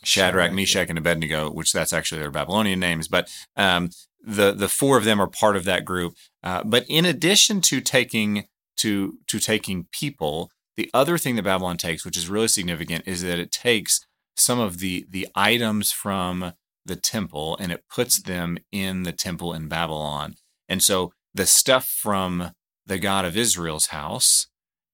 Shadrach, 0.03 0.51
Meshach, 0.51 0.89
and 0.89 0.97
Abednego, 0.97 1.49
which 1.49 1.71
that's 1.71 1.93
actually 1.93 2.21
their 2.21 2.31
Babylonian 2.31 2.79
names. 2.79 3.07
But 3.07 3.29
um, 3.55 3.89
the 4.21 4.53
the 4.53 4.69
four 4.69 4.97
of 4.97 5.03
them 5.03 5.21
are 5.21 5.27
part 5.27 5.55
of 5.55 5.65
that 5.65 5.85
group. 5.85 6.15
Uh, 6.43 6.63
but 6.63 6.85
in 6.87 7.05
addition 7.05 7.61
to 7.61 7.81
taking 7.81 8.45
to 8.77 9.19
to 9.27 9.39
taking 9.39 9.87
people, 9.91 10.49
the 10.75 10.89
other 10.93 11.17
thing 11.17 11.35
that 11.35 11.43
Babylon 11.43 11.77
takes, 11.77 12.05
which 12.05 12.17
is 12.17 12.29
really 12.29 12.47
significant, 12.47 13.07
is 13.07 13.21
that 13.23 13.39
it 13.39 13.51
takes 13.51 14.05
some 14.35 14.59
of 14.59 14.79
the 14.79 15.05
the 15.09 15.27
items 15.35 15.91
from 15.91 16.53
the 16.85 16.95
temple 16.95 17.57
and 17.59 17.71
it 17.71 17.85
puts 17.89 18.21
them 18.21 18.57
in 18.71 19.03
the 19.03 19.13
temple 19.13 19.53
in 19.53 19.67
Babylon. 19.67 20.35
And 20.67 20.83
so 20.83 21.13
the 21.33 21.45
stuff 21.45 21.85
from 21.85 22.51
the 22.85 22.99
God 22.99 23.25
of 23.25 23.37
Israel's 23.37 23.87
house 23.87 24.47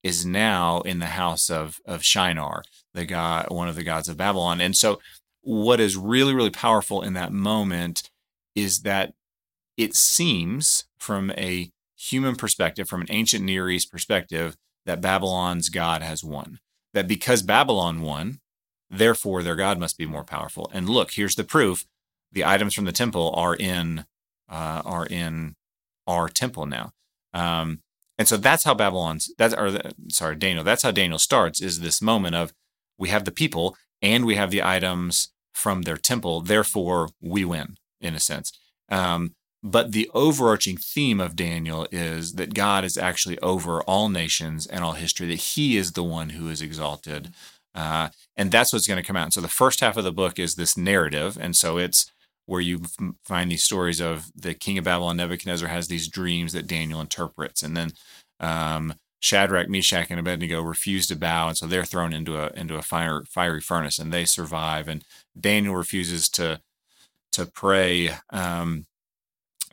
is 0.04 0.26
now 0.26 0.82
in 0.82 1.00
the 1.00 1.08
house 1.08 1.50
of 1.50 1.80
of 1.86 2.04
Shinar, 2.04 2.64
the 2.94 3.06
god, 3.06 3.48
one 3.50 3.68
of 3.68 3.76
the 3.76 3.84
gods 3.84 4.10
of 4.10 4.18
Babylon. 4.18 4.62
And 4.62 4.76
so, 4.76 5.00
what 5.42 5.80
is 5.80 5.98
really 5.98 6.34
really 6.34 6.50
powerful 6.50 7.02
in 7.02 7.14
that 7.14 7.32
moment 7.34 8.10
is 8.56 8.82
that 8.82 9.14
it 9.78 9.96
seems, 9.96 10.86
from 10.98 11.32
a 11.32 11.72
human 11.96 12.36
perspective, 12.36 12.88
from 12.90 13.02
an 13.02 13.08
ancient 13.10 13.44
Near 13.46 13.70
East 13.70 13.92
perspective, 13.92 14.56
that 14.86 15.02
Babylon's 15.02 15.70
God 15.70 16.02
has 16.02 16.24
won. 16.24 16.60
That 16.94 17.08
because 17.08 17.44
Babylon 17.44 18.02
won, 18.02 18.40
therefore 18.90 19.44
their 19.44 19.56
God 19.56 19.80
must 19.80 19.98
be 19.98 20.06
more 20.06 20.24
powerful. 20.24 20.70
And 20.74 20.90
look, 20.90 21.12
here's 21.12 21.36
the 21.36 21.44
proof. 21.44 21.86
the 22.32 22.46
items 22.46 22.74
from 22.74 22.86
the 22.86 22.92
temple 22.92 23.34
are 23.36 23.56
in 23.56 24.06
uh, 24.50 24.82
are 24.86 25.06
in 25.06 25.56
our 26.08 26.28
temple 26.28 26.66
now. 26.66 26.92
Um, 27.34 27.82
and 28.20 28.28
so 28.28 28.38
that's 28.38 28.66
how 28.66 28.76
Babylon's 28.76 29.32
that's 29.40 29.56
or 29.56 29.80
sorry 30.10 30.36
Daniel 30.36 30.64
that's 30.64 30.84
how 30.84 30.92
Daniel 30.92 31.18
starts 31.18 31.62
is 31.62 31.80
this 31.80 32.02
moment 32.02 32.36
of 32.36 32.54
we 33.00 33.10
have 33.10 33.26
the 33.26 33.32
people 33.32 33.76
and 34.02 34.26
we 34.26 34.36
have 34.36 34.52
the 34.52 34.62
items 34.62 35.30
from 35.54 35.82
their 35.82 35.98
temple 35.98 36.42
therefore 36.42 37.10
we 37.20 37.44
win 37.44 37.78
in 38.00 38.14
a 38.16 38.20
sense. 38.20 38.52
Um, 38.90 39.36
but 39.62 39.92
the 39.92 40.10
overarching 40.14 40.78
theme 40.78 41.20
of 41.20 41.36
Daniel 41.36 41.86
is 41.92 42.34
that 42.34 42.54
God 42.54 42.86
is 42.86 42.98
actually 42.98 43.38
over 43.40 43.82
all 43.84 44.08
nations 44.08 44.66
and 44.66 44.84
all 44.84 44.94
history, 44.94 45.28
that 45.28 45.36
he 45.36 45.76
is 45.76 45.92
the 45.92 46.04
one 46.04 46.30
who 46.30 46.50
is 46.50 46.62
exalted. 46.62 47.34
Uh, 47.76 48.10
and 48.38 48.52
that's 48.52 48.72
what's 48.72 48.88
going 48.88 49.02
to 49.02 49.06
come 49.06 49.18
out. 49.18 49.26
And 49.26 49.34
so 49.34 49.42
the 49.42 49.48
first 49.50 49.82
half 49.82 49.98
of 49.98 50.06
the 50.06 50.14
book 50.14 50.40
is 50.40 50.56
this 50.56 50.78
narrative. 50.78 51.38
And 51.40 51.56
so 51.56 51.78
it's 51.78 52.10
where 52.50 52.62
you 52.62 52.82
find 53.24 53.52
these 53.52 53.64
stories 53.64 54.02
of 54.02 54.32
the 54.36 54.56
king 54.56 54.80
of 54.80 54.86
Babylon, 54.86 55.18
Nebuchadnezzar, 55.18 55.70
has 55.70 55.88
these 55.88 56.08
dreams 56.08 56.52
that 56.54 56.66
Daniel 56.66 57.00
interprets. 57.00 57.62
And 57.62 57.78
then 57.78 57.92
um, 58.40 58.96
Shadrach, 59.20 59.70
Meshach, 59.70 60.08
and 60.10 60.20
Abednego 60.20 60.62
refuse 60.62 61.06
to 61.08 61.16
bow. 61.16 61.50
And 61.50 61.58
so 61.58 61.68
they're 61.68 61.86
thrown 61.86 62.12
into 62.12 62.38
a, 62.38 62.50
into 62.60 62.76
a 62.76 62.82
fire, 62.82 63.24
fiery 63.30 63.62
furnace 63.62 64.00
and 64.00 64.12
they 64.12 64.26
survive. 64.26 64.88
And 64.88 65.04
Daniel 65.40 65.76
refuses 65.76 66.28
to, 66.30 66.62
to 67.34 67.46
pray. 67.46 68.12
Um, 68.32 68.88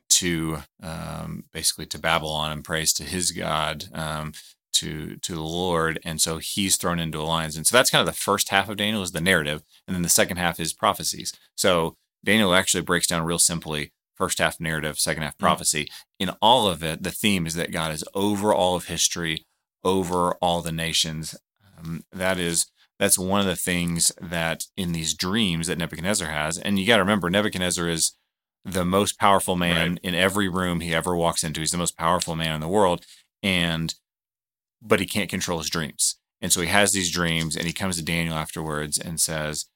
to 0.08 0.58
um, 0.82 1.44
basically 1.52 1.84
to 1.84 1.98
Babylon 1.98 2.50
and 2.50 2.64
prays 2.64 2.92
to 2.94 3.04
his 3.04 3.32
God, 3.32 3.84
um, 3.92 4.32
to 4.72 5.16
to 5.16 5.34
the 5.34 5.42
Lord, 5.42 5.98
and 6.04 6.20
so 6.22 6.38
he's 6.38 6.76
thrown 6.76 6.98
into 6.98 7.20
a 7.20 7.22
lion's. 7.22 7.56
And 7.56 7.66
so 7.66 7.76
that's 7.76 7.90
kind 7.90 8.00
of 8.00 8.06
the 8.06 8.18
first 8.18 8.48
half 8.48 8.68
of 8.70 8.78
Daniel 8.78 9.02
is 9.02 9.12
the 9.12 9.20
narrative, 9.20 9.62
and 9.86 9.94
then 9.94 10.02
the 10.02 10.08
second 10.08 10.38
half 10.38 10.58
is 10.58 10.72
prophecies. 10.72 11.34
So 11.54 11.96
Daniel 12.26 12.54
actually 12.54 12.82
breaks 12.82 13.06
down 13.06 13.24
real 13.24 13.38
simply: 13.38 13.92
first 14.14 14.38
half 14.38 14.60
narrative, 14.60 14.98
second 14.98 15.22
half 15.22 15.38
prophecy. 15.38 15.84
Mm-hmm. 15.84 16.28
In 16.28 16.36
all 16.42 16.68
of 16.68 16.82
it, 16.82 17.02
the 17.02 17.10
theme 17.10 17.46
is 17.46 17.54
that 17.54 17.72
God 17.72 17.92
is 17.92 18.04
over 18.12 18.52
all 18.52 18.76
of 18.76 18.86
history, 18.86 19.46
over 19.82 20.34
all 20.34 20.60
the 20.60 20.72
nations. 20.72 21.34
Um, 21.78 22.04
that 22.12 22.38
is 22.38 22.66
that's 22.98 23.18
one 23.18 23.40
of 23.40 23.46
the 23.46 23.56
things 23.56 24.12
that 24.20 24.64
in 24.76 24.92
these 24.92 25.14
dreams 25.14 25.68
that 25.68 25.78
Nebuchadnezzar 25.78 26.28
has, 26.28 26.58
and 26.58 26.78
you 26.78 26.86
got 26.86 26.96
to 26.96 27.02
remember 27.02 27.30
Nebuchadnezzar 27.30 27.88
is 27.88 28.12
the 28.66 28.84
most 28.84 29.18
powerful 29.18 29.54
man 29.54 29.90
right. 29.92 30.00
in 30.02 30.14
every 30.14 30.48
room 30.48 30.80
he 30.80 30.92
ever 30.92 31.16
walks 31.16 31.44
into. 31.44 31.60
He's 31.60 31.70
the 31.70 31.78
most 31.78 31.96
powerful 31.96 32.34
man 32.34 32.54
in 32.54 32.60
the 32.60 32.68
world. 32.68 33.06
And, 33.42 33.94
but 34.82 34.98
he 34.98 35.06
can't 35.06 35.30
control 35.30 35.58
his 35.58 35.70
dreams. 35.70 36.16
And 36.40 36.52
so 36.52 36.60
he 36.60 36.66
has 36.66 36.92
these 36.92 37.12
dreams 37.12 37.56
and 37.56 37.66
he 37.66 37.72
comes 37.72 37.96
to 37.96 38.04
Daniel 38.04 38.34
afterwards 38.34 38.98
and 38.98 39.20
says, 39.20 39.66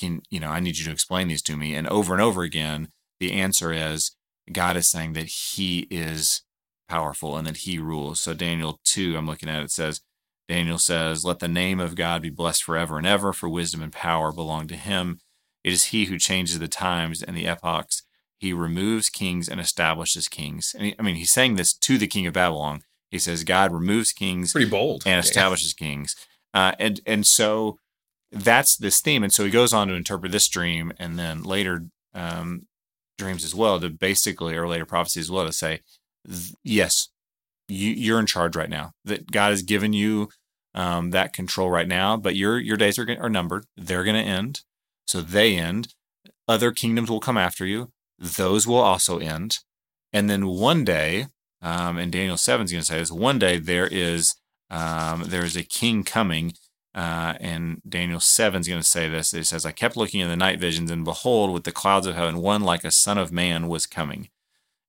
Can, 0.00 0.22
you 0.30 0.40
know, 0.40 0.48
I 0.48 0.60
need 0.60 0.78
you 0.78 0.84
to 0.86 0.90
explain 0.90 1.28
these 1.28 1.42
to 1.42 1.56
me. 1.56 1.74
And 1.74 1.86
over 1.88 2.12
and 2.12 2.22
over 2.22 2.42
again, 2.42 2.88
the 3.18 3.32
answer 3.32 3.72
is 3.72 4.16
God 4.52 4.76
is 4.76 4.90
saying 4.90 5.12
that 5.12 5.26
he 5.26 5.86
is 5.90 6.42
powerful 6.88 7.36
and 7.36 7.46
that 7.46 7.58
he 7.58 7.78
rules. 7.78 8.20
So 8.20 8.34
Daniel 8.34 8.80
2, 8.84 9.16
I'm 9.16 9.26
looking 9.26 9.48
at 9.48 9.62
it 9.62 9.70
says, 9.70 10.00
Daniel 10.48 10.78
says, 10.78 11.24
Let 11.24 11.38
the 11.38 11.48
name 11.48 11.78
of 11.78 11.94
God 11.94 12.22
be 12.22 12.30
blessed 12.30 12.64
forever 12.64 12.98
and 12.98 13.06
ever, 13.06 13.32
for 13.32 13.48
wisdom 13.48 13.82
and 13.82 13.92
power 13.92 14.32
belong 14.32 14.66
to 14.68 14.76
him. 14.76 15.20
It 15.62 15.72
is 15.72 15.86
he 15.86 16.06
who 16.06 16.18
changes 16.18 16.58
the 16.58 16.68
times 16.68 17.22
and 17.22 17.36
the 17.36 17.46
epochs 17.46 18.02
he 18.40 18.54
removes 18.54 19.10
kings 19.10 19.50
and 19.50 19.60
establishes 19.60 20.26
kings. 20.26 20.74
And 20.74 20.86
he, 20.86 20.94
I 20.98 21.02
mean, 21.02 21.16
he's 21.16 21.30
saying 21.30 21.56
this 21.56 21.74
to 21.74 21.98
the 21.98 22.06
king 22.06 22.26
of 22.26 22.32
Babylon. 22.32 22.80
He 23.10 23.18
says 23.18 23.44
God 23.44 23.70
removes 23.70 24.12
kings, 24.12 24.52
pretty 24.52 24.70
bold, 24.70 25.02
and 25.04 25.22
establishes 25.22 25.74
yeah. 25.78 25.86
kings. 25.86 26.16
Uh, 26.54 26.72
and 26.78 27.00
and 27.06 27.26
so 27.26 27.78
that's 28.32 28.76
this 28.76 29.00
theme. 29.00 29.22
And 29.22 29.32
so 29.32 29.44
he 29.44 29.50
goes 29.50 29.72
on 29.72 29.88
to 29.88 29.94
interpret 29.94 30.32
this 30.32 30.48
dream, 30.48 30.92
and 30.98 31.18
then 31.18 31.42
later 31.42 31.86
um, 32.14 32.66
dreams 33.18 33.44
as 33.44 33.54
well 33.54 33.80
to 33.80 33.90
basically, 33.90 34.56
or 34.56 34.68
later 34.68 34.86
prophecies 34.86 35.26
as 35.26 35.30
well 35.30 35.46
to 35.46 35.52
say, 35.52 35.80
yes, 36.62 37.08
you, 37.68 37.90
you're 37.90 38.20
in 38.20 38.26
charge 38.26 38.56
right 38.56 38.70
now. 38.70 38.92
That 39.04 39.30
God 39.30 39.50
has 39.50 39.62
given 39.62 39.92
you 39.92 40.28
um, 40.74 41.10
that 41.10 41.32
control 41.32 41.70
right 41.70 41.88
now, 41.88 42.16
but 42.16 42.36
your 42.36 42.58
your 42.58 42.76
days 42.76 42.98
are 42.98 43.06
are 43.20 43.30
numbered. 43.30 43.66
They're 43.76 44.04
going 44.04 44.22
to 44.22 44.30
end. 44.30 44.60
So 45.06 45.20
they 45.20 45.56
end. 45.56 45.94
Other 46.46 46.72
kingdoms 46.72 47.10
will 47.10 47.20
come 47.20 47.36
after 47.36 47.64
you 47.66 47.90
those 48.20 48.66
will 48.66 48.76
also 48.76 49.18
end. 49.18 49.58
And 50.12 50.28
then 50.28 50.46
one 50.46 50.84
day, 50.84 51.26
um, 51.62 51.96
and 51.96 52.12
Daniel 52.12 52.36
7 52.36 52.66
is 52.66 52.72
going 52.72 52.82
to 52.82 52.86
say 52.86 52.98
this, 52.98 53.10
one 53.10 53.38
day 53.38 53.58
there 53.58 53.86
is 53.86 54.34
um, 54.70 55.24
there 55.26 55.44
is 55.44 55.56
a 55.56 55.64
king 55.64 56.04
coming. 56.04 56.52
Uh, 56.94 57.34
and 57.40 57.80
Daniel 57.88 58.20
7 58.20 58.60
is 58.60 58.68
going 58.68 58.80
to 58.80 58.86
say 58.86 59.08
this. 59.08 59.32
It 59.32 59.46
says, 59.46 59.64
I 59.64 59.72
kept 59.72 59.96
looking 59.96 60.20
in 60.20 60.28
the 60.28 60.36
night 60.36 60.58
visions, 60.58 60.90
and 60.90 61.04
behold, 61.04 61.52
with 61.52 61.64
the 61.64 61.72
clouds 61.72 62.06
of 62.06 62.16
heaven, 62.16 62.38
one 62.38 62.62
like 62.62 62.82
a 62.84 62.90
son 62.90 63.16
of 63.18 63.30
man 63.30 63.68
was 63.68 63.86
coming. 63.86 64.28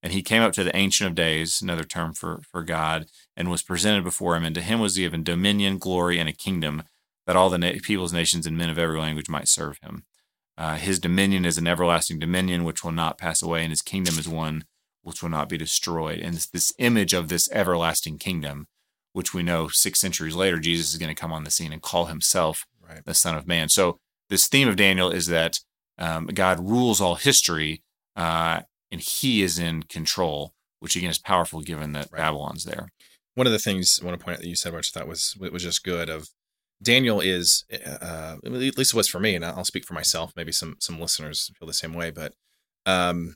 And 0.04 0.12
he 0.12 0.24
came 0.24 0.42
up 0.42 0.54
to 0.54 0.64
the 0.64 0.76
Ancient 0.76 1.10
of 1.10 1.16
Days, 1.16 1.62
another 1.62 1.84
term 1.84 2.14
for, 2.14 2.42
for 2.52 2.64
God, 2.64 3.06
and 3.38 3.52
was 3.52 3.62
presented 3.62 4.04
before 4.04 4.36
him. 4.36 4.44
And 4.44 4.56
to 4.56 4.62
him 4.62 4.80
was 4.80 4.98
given 4.98 5.24
dominion, 5.24 5.78
glory, 5.78 6.18
and 6.18 6.28
a 6.28 6.34
kingdom, 6.34 6.84
that 7.28 7.36
all 7.36 7.52
the 7.52 7.60
na- 7.60 7.74
peoples, 7.84 8.12
nations, 8.12 8.48
and 8.48 8.58
men 8.58 8.70
of 8.70 8.80
every 8.80 9.00
language 9.00 9.30
might 9.30 9.48
serve 9.48 9.78
him. 9.84 10.04
Uh, 10.58 10.76
his 10.76 11.00
dominion 11.00 11.46
is 11.46 11.58
an 11.58 11.68
everlasting 11.68 12.18
dominion 12.20 12.64
which 12.64 12.84
will 12.84 12.92
not 12.92 13.20
pass 13.20 13.44
away, 13.44 13.62
and 13.62 13.70
his 13.70 13.82
kingdom 13.84 14.18
is 14.18 14.28
one 14.28 14.66
which 15.04 15.22
will 15.22 15.30
not 15.30 15.50
be 15.50 15.58
destroyed. 15.58 16.20
And 16.20 16.36
it's 16.36 16.48
this 16.48 16.74
image 16.78 17.14
of 17.14 17.30
this 17.30 17.50
everlasting 17.52 18.18
kingdom, 18.18 18.68
which 19.14 19.34
we 19.34 19.44
know 19.44 19.68
six 19.68 20.00
centuries 20.00 20.36
later, 20.36 20.60
Jesus 20.60 20.92
is 20.92 20.98
going 20.98 21.14
to 21.14 21.20
come 21.20 21.34
on 21.34 21.44
the 21.44 21.52
scene 21.52 21.74
and 21.74 21.82
call 21.82 22.06
himself 22.06 22.66
right. 22.88 23.04
the 23.06 23.14
Son 23.14 23.36
of 23.36 23.48
Man. 23.48 23.70
So, 23.70 23.98
this 24.30 24.48
theme 24.48 24.70
of 24.70 24.78
Daniel 24.78 25.10
is 25.12 25.28
that 25.28 25.60
um, 25.98 26.28
God 26.28 26.60
rules 26.60 27.02
all 27.02 27.16
history 27.16 27.84
uh, 28.16 28.62
and 28.92 29.02
he 29.02 29.42
is 29.42 29.60
in 29.60 29.84
control, 29.84 30.54
which 30.80 30.96
again 30.96 31.10
is 31.10 31.18
powerful 31.18 31.62
given 31.62 31.94
that 31.94 32.08
right. 32.12 32.20
Babylon's 32.20 32.64
there. 32.64 32.88
One 33.36 33.48
of 33.48 33.54
the 33.54 33.60
things 33.60 34.00
I 34.02 34.06
want 34.06 34.20
to 34.20 34.24
point 34.24 34.38
out 34.38 34.42
that 34.42 34.50
you 34.50 34.56
said, 34.56 34.74
which 34.74 34.92
I 34.94 35.00
thought 35.00 35.08
was 35.08 35.36
was 35.40 35.64
just 35.64 35.84
good, 35.84 36.10
of 36.10 36.30
Daniel 36.82 37.22
is, 37.22 37.66
uh, 37.72 38.38
at 38.44 38.52
least 38.52 38.94
it 38.94 38.94
was 38.94 39.08
for 39.08 39.20
me, 39.20 39.36
and 39.36 39.46
I'll 39.46 39.64
speak 39.64 39.86
for 39.86 39.94
myself. 39.94 40.34
Maybe 40.36 40.52
some 40.52 40.76
some 40.80 41.00
listeners 41.00 41.52
feel 41.58 41.68
the 41.68 41.74
same 41.74 41.94
way, 41.94 42.12
but 42.12 42.34
um, 42.86 43.36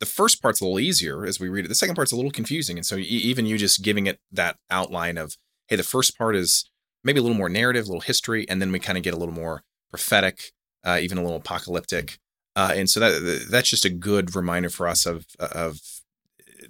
the 0.00 0.06
first 0.06 0.42
part's 0.42 0.60
a 0.60 0.64
little 0.64 0.80
easier 0.80 1.24
as 1.24 1.38
we 1.38 1.48
read 1.48 1.64
it. 1.64 1.68
The 1.68 1.74
second 1.74 1.94
part's 1.94 2.12
a 2.12 2.16
little 2.16 2.30
confusing, 2.30 2.76
and 2.76 2.86
so 2.86 2.96
even 2.96 3.46
you 3.46 3.56
just 3.58 3.82
giving 3.82 4.06
it 4.06 4.18
that 4.32 4.56
outline 4.70 5.16
of, 5.16 5.36
hey, 5.68 5.76
the 5.76 5.82
first 5.82 6.18
part 6.18 6.34
is 6.34 6.68
maybe 7.04 7.20
a 7.20 7.22
little 7.22 7.36
more 7.36 7.48
narrative, 7.48 7.84
a 7.84 7.88
little 7.88 8.00
history, 8.00 8.48
and 8.48 8.60
then 8.60 8.72
we 8.72 8.78
kind 8.78 8.98
of 8.98 9.04
get 9.04 9.14
a 9.14 9.16
little 9.16 9.34
more 9.34 9.62
prophetic, 9.90 10.52
uh, 10.84 10.98
even 11.00 11.18
a 11.18 11.22
little 11.22 11.36
apocalyptic, 11.36 12.18
uh, 12.56 12.72
and 12.74 12.90
so 12.90 12.98
that 12.98 13.46
that's 13.50 13.70
just 13.70 13.84
a 13.84 13.90
good 13.90 14.34
reminder 14.34 14.70
for 14.70 14.88
us 14.88 15.06
of 15.06 15.26
of 15.38 15.78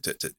to, 0.02 0.14
to, 0.14 0.34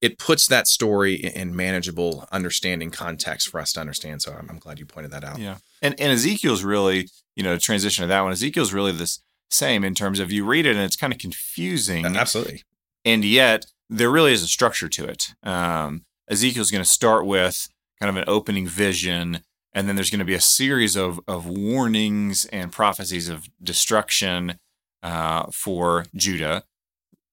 it 0.00 0.18
puts 0.18 0.46
that 0.46 0.66
story 0.66 1.14
in 1.14 1.56
manageable 1.56 2.28
understanding 2.30 2.90
context 2.90 3.48
for 3.48 3.58
us 3.60 3.72
to 3.72 3.80
understand. 3.80 4.22
So 4.22 4.32
I'm, 4.32 4.46
I'm 4.50 4.58
glad 4.58 4.78
you 4.78 4.86
pointed 4.86 5.10
that 5.12 5.24
out. 5.24 5.38
Yeah. 5.38 5.56
And, 5.80 5.98
and 5.98 6.12
Ezekiel's 6.12 6.62
really, 6.62 7.08
you 7.34 7.42
know, 7.42 7.56
transition 7.58 8.02
to 8.02 8.08
that 8.08 8.20
one, 8.20 8.32
Ezekiel's 8.32 8.72
really 8.72 8.92
the 8.92 9.18
same 9.50 9.84
in 9.84 9.94
terms 9.94 10.20
of 10.20 10.32
you 10.32 10.44
read 10.44 10.66
it 10.66 10.76
and 10.76 10.84
it's 10.84 10.96
kind 10.96 11.12
of 11.12 11.18
confusing. 11.18 12.04
Absolutely. 12.04 12.62
And 13.04 13.24
yet 13.24 13.66
there 13.88 14.10
really 14.10 14.32
is 14.32 14.42
a 14.42 14.48
structure 14.48 14.88
to 14.88 15.04
it. 15.04 15.34
Um, 15.42 16.04
Ezekiel's 16.28 16.70
going 16.70 16.82
to 16.82 16.90
start 16.90 17.26
with 17.26 17.68
kind 18.00 18.10
of 18.10 18.16
an 18.16 18.28
opening 18.28 18.66
vision, 18.66 19.40
and 19.72 19.88
then 19.88 19.96
there's 19.96 20.10
going 20.10 20.18
to 20.18 20.24
be 20.24 20.34
a 20.34 20.40
series 20.40 20.96
of, 20.96 21.20
of 21.28 21.46
warnings 21.46 22.44
and 22.46 22.72
prophecies 22.72 23.28
of 23.28 23.48
destruction 23.62 24.58
uh, 25.02 25.46
for 25.52 26.04
Judah, 26.14 26.64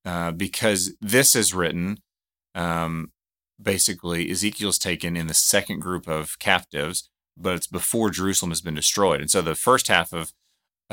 uh, 0.06 0.32
because 0.32 0.96
this 1.02 1.36
is 1.36 1.54
written 1.54 2.00
um, 2.54 3.12
basically 3.62 4.30
Ezekiel's 4.30 4.78
taken 4.78 5.18
in 5.18 5.28
the 5.28 5.34
second 5.34 5.80
group 5.80 6.08
of 6.08 6.38
captives, 6.38 7.10
but 7.36 7.56
it's 7.56 7.68
before 7.68 8.12
Jerusalem 8.12 8.52
has 8.52 8.62
been 8.62 8.76
destroyed. 8.76 9.22
And 9.22 9.32
so 9.32 9.42
the 9.42 9.56
first 9.56 9.88
half 9.88 10.14
of 10.14 10.34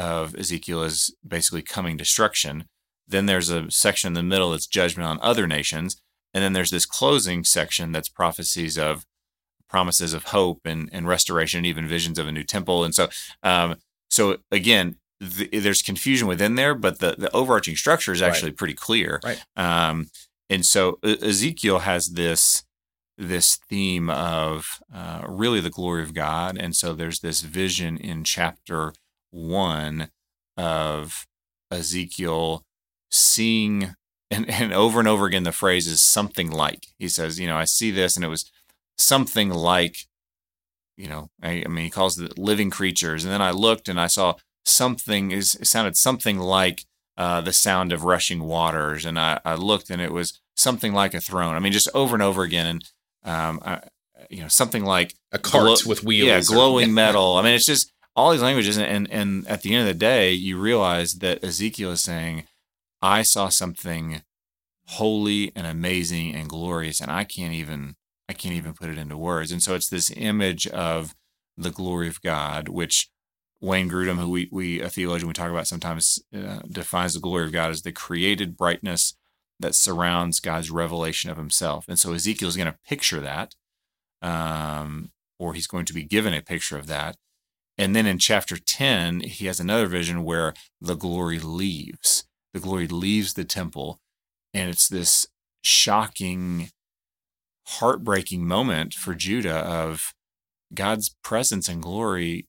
of 0.00 0.34
Ezekiel 0.34 0.82
is 0.82 1.14
basically 1.26 1.62
coming 1.62 1.96
destruction. 1.96 2.64
Then 3.06 3.26
there's 3.26 3.50
a 3.50 3.70
section 3.70 4.08
in 4.08 4.14
the 4.14 4.22
middle 4.22 4.50
that's 4.50 4.66
judgment 4.66 5.08
on 5.08 5.18
other 5.20 5.46
nations, 5.46 6.00
and 6.32 6.42
then 6.42 6.52
there's 6.52 6.70
this 6.70 6.86
closing 6.86 7.44
section 7.44 7.92
that's 7.92 8.08
prophecies 8.08 8.78
of 8.78 9.04
promises 9.68 10.12
of 10.14 10.24
hope 10.24 10.60
and, 10.64 10.88
and 10.92 11.06
restoration, 11.06 11.58
and 11.58 11.66
even 11.66 11.86
visions 11.86 12.18
of 12.18 12.26
a 12.26 12.32
new 12.32 12.44
temple. 12.44 12.84
And 12.84 12.94
so, 12.94 13.08
um, 13.42 13.76
so 14.08 14.38
again, 14.50 14.96
the, 15.20 15.46
there's 15.58 15.82
confusion 15.82 16.26
within 16.26 16.54
there, 16.54 16.74
but 16.74 16.98
the, 16.98 17.14
the 17.18 17.34
overarching 17.36 17.76
structure 17.76 18.12
is 18.12 18.22
actually 18.22 18.50
right. 18.50 18.56
pretty 18.56 18.74
clear. 18.74 19.20
Right. 19.22 19.44
Um, 19.56 20.10
and 20.48 20.64
so 20.66 20.98
Ezekiel 21.04 21.80
has 21.80 22.10
this 22.10 22.64
this 23.18 23.56
theme 23.68 24.08
of 24.08 24.80
uh, 24.92 25.22
really 25.28 25.60
the 25.60 25.68
glory 25.68 26.02
of 26.02 26.14
God, 26.14 26.56
and 26.58 26.74
so 26.74 26.94
there's 26.94 27.20
this 27.20 27.42
vision 27.42 27.98
in 27.98 28.24
chapter 28.24 28.94
one 29.30 30.10
of 30.56 31.26
Ezekiel 31.70 32.64
seeing 33.10 33.94
and, 34.30 34.48
and 34.48 34.72
over 34.72 34.98
and 34.98 35.08
over 35.08 35.26
again 35.26 35.42
the 35.42 35.52
phrase 35.52 35.86
is 35.86 36.00
something 36.00 36.50
like 36.50 36.86
he 36.98 37.08
says 37.08 37.40
you 37.40 37.48
know 37.48 37.56
i 37.56 37.64
see 37.64 37.90
this 37.90 38.14
and 38.14 38.24
it 38.24 38.28
was 38.28 38.48
something 38.96 39.50
like 39.50 39.96
you 40.96 41.08
know 41.08 41.28
i, 41.42 41.64
I 41.64 41.68
mean 41.68 41.86
he 41.86 41.90
calls 41.90 42.20
it 42.20 42.38
living 42.38 42.70
creatures 42.70 43.24
and 43.24 43.32
then 43.32 43.42
i 43.42 43.50
looked 43.50 43.88
and 43.88 44.00
i 44.00 44.06
saw 44.06 44.34
something 44.64 45.32
is 45.32 45.56
it 45.56 45.66
sounded 45.66 45.96
something 45.96 46.38
like 46.38 46.84
uh, 47.20 47.42
the 47.42 47.52
sound 47.52 47.92
of 47.92 48.04
rushing 48.04 48.44
waters, 48.44 49.04
and 49.04 49.20
I, 49.20 49.38
I, 49.44 49.54
looked, 49.54 49.90
and 49.90 50.00
it 50.00 50.10
was 50.10 50.40
something 50.56 50.94
like 50.94 51.12
a 51.12 51.20
throne. 51.20 51.54
I 51.54 51.58
mean, 51.58 51.70
just 51.70 51.90
over 51.92 52.16
and 52.16 52.22
over 52.22 52.44
again, 52.44 52.66
and 52.66 52.84
um, 53.24 53.60
I, 53.62 53.82
you 54.30 54.40
know, 54.40 54.48
something 54.48 54.86
like 54.86 55.14
a 55.30 55.38
cart 55.38 55.64
glow, 55.64 55.76
with 55.84 56.02
wheels, 56.02 56.26
yeah, 56.26 56.40
glowing 56.40 56.88
or, 56.88 56.92
metal. 56.94 57.36
I 57.36 57.42
mean, 57.42 57.52
it's 57.52 57.66
just 57.66 57.92
all 58.16 58.32
these 58.32 58.42
languages, 58.42 58.76
and 58.78 59.10
and 59.10 59.46
at 59.48 59.62
the 59.62 59.74
end 59.74 59.82
of 59.82 59.86
the 59.86 59.98
day, 59.98 60.32
you 60.32 60.58
realize 60.58 61.14
that 61.14 61.42
Ezekiel 61.44 61.92
is 61.92 62.00
saying, 62.00 62.44
"I 63.00 63.22
saw 63.22 63.48
something 63.48 64.22
holy 64.86 65.52
and 65.54 65.66
amazing 65.66 66.34
and 66.34 66.48
glorious, 66.48 67.00
and 67.00 67.10
I 67.10 67.24
can't 67.24 67.54
even 67.54 67.96
I 68.28 68.32
can't 68.32 68.54
even 68.54 68.74
put 68.74 68.90
it 68.90 68.98
into 68.98 69.16
words." 69.16 69.52
And 69.52 69.62
so 69.62 69.74
it's 69.74 69.88
this 69.88 70.12
image 70.16 70.66
of 70.68 71.14
the 71.56 71.70
glory 71.70 72.08
of 72.08 72.22
God, 72.22 72.68
which 72.68 73.10
Wayne 73.60 73.90
Grudem, 73.90 74.18
who 74.18 74.30
we, 74.30 74.48
we 74.50 74.80
a 74.80 74.88
theologian 74.88 75.28
we 75.28 75.34
talk 75.34 75.50
about 75.50 75.66
sometimes, 75.66 76.18
uh, 76.34 76.60
defines 76.68 77.14
the 77.14 77.20
glory 77.20 77.44
of 77.44 77.52
God 77.52 77.70
as 77.70 77.82
the 77.82 77.92
created 77.92 78.56
brightness 78.56 79.14
that 79.60 79.74
surrounds 79.74 80.40
God's 80.40 80.70
revelation 80.70 81.30
of 81.30 81.36
Himself. 81.36 81.84
And 81.86 81.98
so 81.98 82.14
Ezekiel 82.14 82.48
is 82.48 82.56
going 82.56 82.72
to 82.72 82.78
picture 82.86 83.20
that, 83.20 83.54
um, 84.22 85.12
or 85.38 85.54
he's 85.54 85.66
going 85.66 85.84
to 85.84 85.92
be 85.92 86.04
given 86.04 86.32
a 86.32 86.40
picture 86.40 86.78
of 86.78 86.86
that. 86.86 87.16
And 87.80 87.96
then 87.96 88.04
in 88.06 88.18
chapter 88.18 88.58
10, 88.58 89.20
he 89.20 89.46
has 89.46 89.58
another 89.58 89.86
vision 89.86 90.22
where 90.22 90.52
the 90.82 90.96
glory 90.96 91.38
leaves. 91.38 92.24
The 92.52 92.60
glory 92.60 92.86
leaves 92.86 93.32
the 93.32 93.44
temple. 93.44 94.00
And 94.52 94.68
it's 94.68 94.86
this 94.86 95.26
shocking, 95.62 96.68
heartbreaking 97.66 98.46
moment 98.46 98.92
for 98.92 99.14
Judah 99.14 99.60
of 99.60 100.12
God's 100.74 101.16
presence 101.24 101.70
and 101.70 101.80
glory 101.80 102.46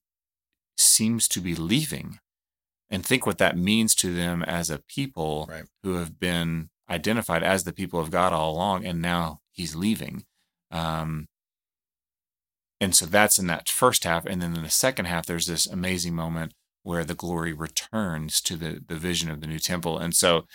seems 0.78 1.30
to 1.30 1.40
be 1.40 1.56
leaving. 1.56 2.20
And 2.90 3.06
think 3.06 3.26
what 3.26 3.38
that 3.38 3.58
means 3.58 3.96
to 3.96 4.14
them 4.14 4.44
as 4.44 4.70
a 4.70 4.82
people 4.90 5.48
right. 5.50 5.64
who 5.82 5.94
have 5.94 6.20
been 6.20 6.72
identified 6.90 7.42
as 7.42 7.64
the 7.64 7.72
people 7.72 8.02
of 8.02 8.12
God 8.12 8.34
all 8.34 8.52
along, 8.52 8.86
and 8.86 9.02
now 9.02 9.40
he's 9.54 9.78
leaving. 9.78 10.26
Um, 10.72 11.28
and 12.82 12.96
so 12.96 13.06
that's 13.06 13.38
in 13.38 13.46
that 13.48 13.70
first 13.70 14.04
half. 14.04 14.26
And 14.26 14.42
then 14.42 14.56
in 14.56 14.64
the 14.64 14.70
second 14.72 15.06
half, 15.06 15.28
there's 15.28 15.46
this 15.46 15.68
amazing 15.68 16.16
moment 16.16 16.54
where 16.82 17.06
the 17.06 17.14
glory 17.14 17.54
returns 17.54 18.42
to 18.42 18.56
the, 18.56 18.82
the 18.86 18.96
vision 18.96 19.30
of 19.30 19.40
the 19.40 19.46
new 19.46 19.60
temple. 19.60 20.00
And 20.00 20.16
so 20.16 20.48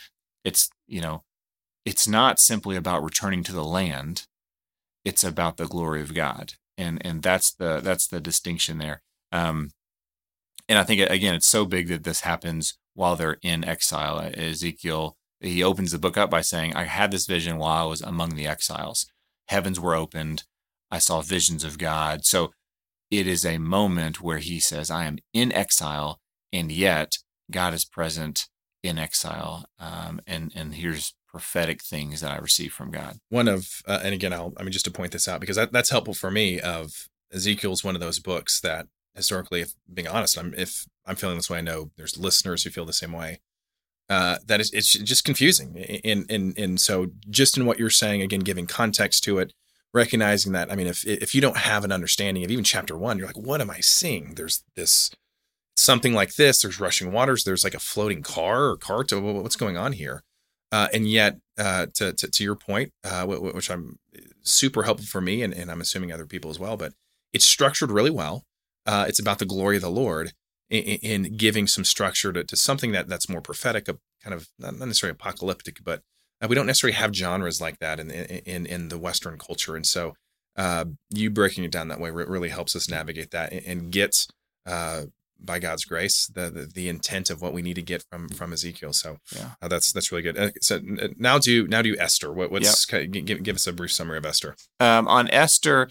it's, 0.44 0.68
you 0.88 1.00
know, 1.00 1.22
it's 1.84 2.08
not 2.08 2.40
simply 2.40 2.74
about 2.74 3.04
returning 3.04 3.44
to 3.44 3.52
the 3.52 3.64
land, 3.64 4.26
it's 5.04 5.22
about 5.22 5.56
the 5.56 5.68
glory 5.68 6.02
of 6.02 6.14
God. 6.14 6.54
And 6.76 7.00
and 7.06 7.22
that's 7.22 7.54
the 7.54 7.80
that's 7.80 8.08
the 8.08 8.20
distinction 8.20 8.78
there. 8.78 9.02
Um, 9.32 9.70
and 10.68 10.78
I 10.78 10.82
think 10.82 11.08
again, 11.08 11.34
it's 11.34 11.46
so 11.46 11.64
big 11.64 11.86
that 11.88 12.02
this 12.02 12.20
happens 12.22 12.76
while 12.94 13.14
they're 13.16 13.38
in 13.40 13.64
exile. 13.64 14.18
Ezekiel 14.18 15.16
he 15.40 15.62
opens 15.62 15.92
the 15.92 15.98
book 15.98 16.16
up 16.16 16.28
by 16.28 16.40
saying, 16.40 16.74
"I 16.74 16.84
had 16.84 17.10
this 17.12 17.26
vision 17.26 17.56
while 17.56 17.86
I 17.86 17.88
was 17.88 18.00
among 18.00 18.30
the 18.30 18.46
exiles. 18.46 19.06
Heavens 19.48 19.78
were 19.78 19.94
opened. 19.94 20.44
I 20.90 20.98
saw 20.98 21.20
visions 21.20 21.64
of 21.64 21.78
God." 21.78 22.24
So 22.24 22.52
it 23.10 23.26
is 23.26 23.44
a 23.44 23.58
moment 23.58 24.20
where 24.20 24.38
he 24.38 24.60
says, 24.60 24.90
"I 24.90 25.04
am 25.04 25.18
in 25.32 25.52
exile, 25.52 26.20
and 26.52 26.70
yet 26.72 27.18
God 27.50 27.74
is 27.74 27.84
present 27.84 28.48
in 28.82 28.98
exile." 28.98 29.66
Um, 29.78 30.20
and 30.26 30.52
and 30.54 30.74
here's 30.74 31.14
prophetic 31.36 31.82
things 31.82 32.22
that 32.22 32.30
I 32.30 32.38
receive 32.38 32.72
from 32.72 32.90
God. 32.90 33.18
One 33.28 33.46
of, 33.46 33.82
uh, 33.86 34.00
and 34.02 34.14
again, 34.14 34.32
I'll, 34.32 34.54
I 34.56 34.62
mean, 34.62 34.72
just 34.72 34.86
to 34.86 34.90
point 34.90 35.12
this 35.12 35.28
out 35.28 35.38
because 35.38 35.56
that, 35.56 35.70
that's 35.70 35.90
helpful 35.90 36.14
for 36.14 36.30
me. 36.30 36.58
Of 36.58 37.08
Ezekiel's 37.30 37.84
one 37.84 37.94
of 37.94 38.00
those 38.00 38.18
books 38.18 38.58
that 38.62 38.86
historically, 39.14 39.60
if 39.60 39.72
being 39.92 40.08
honest, 40.08 40.38
I'm 40.38 40.54
if 40.56 40.86
I'm 41.04 41.16
feeling 41.16 41.36
this 41.36 41.50
way, 41.50 41.58
I 41.58 41.62
know 41.62 41.90
there's 41.96 42.16
listeners 42.16 42.62
who 42.62 42.70
feel 42.70 42.86
the 42.86 42.92
same 42.92 43.12
way. 43.12 43.40
Uh, 44.08 44.38
that 44.46 44.60
is, 44.60 44.70
it's 44.72 44.92
just 44.92 45.24
confusing, 45.24 45.76
and 46.04 46.24
and 46.30 46.56
and 46.56 46.80
so 46.80 47.08
just 47.28 47.58
in 47.58 47.66
what 47.66 47.78
you're 47.78 47.90
saying, 47.90 48.22
again, 48.22 48.40
giving 48.40 48.66
context 48.66 49.22
to 49.24 49.38
it, 49.38 49.52
recognizing 49.96 50.52
that. 50.52 50.70
I 50.70 50.76
mean, 50.76 50.86
if 50.86 51.04
if 51.06 51.34
you 51.34 51.40
don't 51.40 51.56
have 51.56 51.84
an 51.84 51.90
understanding 51.90 52.44
of 52.44 52.50
even 52.50 52.64
chapter 52.64 52.96
one, 52.96 53.18
you're 53.18 53.26
like, 53.26 53.38
what 53.38 53.60
am 53.60 53.70
I 53.70 53.80
seeing? 53.80 54.34
There's 54.34 54.62
this 54.76 55.10
something 55.76 56.14
like 56.14 56.36
this. 56.36 56.62
There's 56.62 56.78
rushing 56.80 57.12
waters. 57.12 57.44
There's 57.44 57.64
like 57.64 57.74
a 57.74 57.80
floating 57.80 58.22
car 58.22 58.66
or 58.68 58.76
cart. 58.76 59.10
What's 59.12 59.56
going 59.56 59.76
on 59.76 59.92
here? 59.92 60.22
Uh, 60.72 60.88
and 60.92 61.08
yet, 61.08 61.38
uh, 61.58 61.86
to, 61.94 62.12
to, 62.12 62.28
to 62.28 62.44
your 62.44 62.56
point, 62.56 62.92
uh, 63.04 63.24
which 63.24 63.70
I'm 63.70 63.98
super 64.42 64.82
helpful 64.82 65.06
for 65.06 65.20
me, 65.20 65.42
and, 65.42 65.54
and 65.54 65.70
I'm 65.70 65.80
assuming 65.80 66.12
other 66.12 66.26
people 66.26 66.50
as 66.50 66.58
well, 66.58 66.76
but 66.76 66.92
it's 67.32 67.44
structured 67.44 67.90
really 67.90 68.10
well. 68.10 68.42
Uh, 68.84 69.04
it's 69.08 69.20
about 69.20 69.38
the 69.38 69.46
glory 69.46 69.76
of 69.76 69.82
the 69.82 69.90
Lord 69.90 70.32
in, 70.68 70.82
in 70.82 71.36
giving 71.36 71.66
some 71.66 71.84
structure 71.84 72.32
to, 72.32 72.44
to, 72.44 72.56
something 72.56 72.92
that 72.92 73.08
that's 73.08 73.28
more 73.28 73.40
prophetic, 73.40 73.88
a 73.88 73.96
kind 74.22 74.34
of 74.34 74.48
not 74.58 74.78
necessarily 74.78 75.12
apocalyptic, 75.12 75.78
but 75.84 76.02
uh, 76.42 76.46
we 76.48 76.54
don't 76.54 76.66
necessarily 76.66 76.96
have 76.96 77.14
genres 77.14 77.60
like 77.60 77.78
that 77.78 78.00
in 78.00 78.10
in 78.10 78.66
in 78.66 78.88
the 78.88 78.98
Western 78.98 79.38
culture, 79.38 79.76
and 79.76 79.86
so 79.86 80.14
uh, 80.56 80.84
you 81.10 81.30
breaking 81.30 81.64
it 81.64 81.70
down 81.70 81.88
that 81.88 82.00
way 82.00 82.10
really 82.10 82.48
helps 82.48 82.74
us 82.74 82.88
navigate 82.88 83.30
that 83.30 83.52
and, 83.52 83.66
and 83.66 83.90
get 83.92 84.26
uh, 84.66 85.02
by 85.38 85.58
God's 85.58 85.84
grace 85.84 86.26
the, 86.28 86.50
the, 86.50 86.66
the 86.66 86.88
intent 86.88 87.30
of 87.30 87.42
what 87.42 87.52
we 87.52 87.62
need 87.62 87.74
to 87.74 87.82
get 87.82 88.04
from 88.10 88.28
from 88.28 88.52
Ezekiel. 88.52 88.92
So 88.92 89.18
yeah, 89.34 89.50
uh, 89.60 89.68
that's 89.68 89.92
that's 89.92 90.10
really 90.10 90.22
good. 90.22 90.38
Uh, 90.38 90.50
so 90.60 90.80
now 91.16 91.38
do 91.38 91.66
now 91.68 91.82
do 91.82 91.96
Esther. 91.98 92.32
What, 92.32 92.50
what's 92.50 92.90
yep. 92.92 93.10
give, 93.10 93.42
give 93.42 93.56
us 93.56 93.66
a 93.66 93.72
brief 93.72 93.92
summary 93.92 94.18
of 94.18 94.26
Esther? 94.26 94.56
Um, 94.80 95.06
on 95.08 95.28
Esther, 95.30 95.90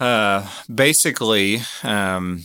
uh, 0.00 0.48
basically, 0.72 1.60
um, 1.82 2.44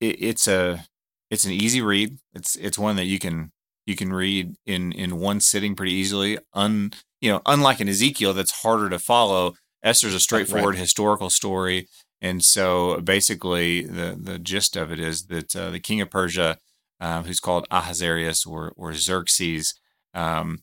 it, 0.00 0.16
it's 0.22 0.46
a 0.46 0.84
it's 1.30 1.44
an 1.44 1.52
easy 1.52 1.80
read. 1.80 2.18
It's 2.34 2.56
it's 2.56 2.78
one 2.78 2.96
that 2.96 3.06
you 3.06 3.18
can 3.18 3.52
you 3.90 3.96
can 3.96 4.12
read 4.12 4.54
in 4.64 4.92
in 4.92 5.18
one 5.18 5.40
sitting 5.40 5.74
pretty 5.74 5.92
easily. 5.92 6.38
Un 6.54 6.92
you 7.20 7.30
know, 7.30 7.42
unlike 7.44 7.80
an 7.80 7.88
Ezekiel 7.88 8.32
that's 8.32 8.62
harder 8.62 8.88
to 8.88 8.98
follow. 8.98 9.54
Esther's 9.82 10.14
a 10.14 10.20
straightforward 10.20 10.74
right. 10.74 10.80
historical 10.80 11.30
story, 11.30 11.88
and 12.20 12.44
so 12.44 13.00
basically 13.00 13.82
the 13.82 14.16
the 14.18 14.38
gist 14.38 14.76
of 14.76 14.92
it 14.92 15.00
is 15.00 15.26
that 15.26 15.54
uh, 15.56 15.70
the 15.70 15.80
king 15.80 16.00
of 16.00 16.10
Persia, 16.10 16.58
um, 17.00 17.24
who's 17.24 17.40
called 17.40 17.66
Ahasuerus 17.70 18.46
or 18.46 18.72
or 18.76 18.94
Xerxes, 18.94 19.74
um, 20.14 20.62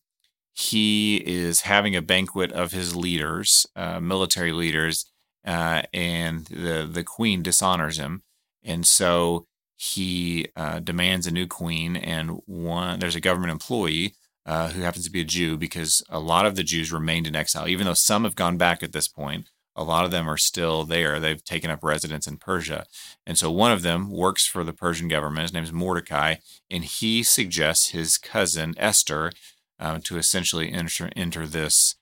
he 0.54 1.18
is 1.26 1.62
having 1.62 1.96
a 1.96 2.02
banquet 2.02 2.52
of 2.52 2.72
his 2.72 2.96
leaders, 2.96 3.66
uh, 3.76 4.00
military 4.00 4.52
leaders, 4.52 5.06
uh, 5.46 5.82
and 5.94 6.46
the 6.46 6.88
the 6.92 7.04
queen 7.04 7.42
dishonors 7.44 7.98
him, 7.98 8.22
and 8.64 8.88
so 8.88 9.48
he 9.78 10.48
uh, 10.56 10.80
demands 10.80 11.28
a 11.28 11.32
new 11.32 11.48
queen. 11.48 11.96
And 11.96 12.42
one 12.46 13.00
there's 13.00 13.16
a 13.16 13.22
government 13.22 13.52
employee 13.52 14.16
uh, 14.46 14.70
who 14.70 14.82
happens 14.82 15.06
to 15.06 15.12
be 15.12 15.22
a 15.22 15.26
Jew 15.26 15.58
because 15.58 16.04
a 16.10 16.20
lot 16.20 16.46
of 16.46 16.56
the 16.56 16.64
Jews 16.64 16.92
remained 16.92 17.28
in 17.28 17.36
exile, 17.36 17.68
even 17.68 17.86
though 17.86 17.94
some 17.94 18.24
have 18.24 18.36
gone 18.36 18.58
back 18.58 18.84
at 18.84 18.92
this 18.92 19.08
point. 19.08 19.50
A 19.76 19.84
lot 19.84 20.06
of 20.06 20.12
them 20.12 20.28
are 20.28 20.38
still 20.38 20.86
there. 20.86 21.20
They've 21.20 21.44
taken 21.44 21.70
up 21.70 21.84
residence 21.84 22.26
in 22.26 22.38
Persia. 22.38 22.86
And 23.28 23.38
so 23.38 23.52
one 23.52 23.72
of 23.72 23.84
them 23.84 24.10
works 24.10 24.48
for 24.48 24.64
the 24.64 24.74
Persian 24.74 25.08
government. 25.08 25.44
His 25.44 25.54
name 25.54 25.64
is 25.64 25.72
Mordecai. 25.72 26.36
And 26.72 26.84
he 26.84 27.22
suggests 27.22 27.90
his 27.90 28.18
cousin, 28.18 28.74
Esther, 28.78 29.32
uh, 29.80 30.00
to 30.06 30.18
essentially 30.18 30.72
enter, 30.72 31.12
enter 31.16 31.46
this 31.46 31.94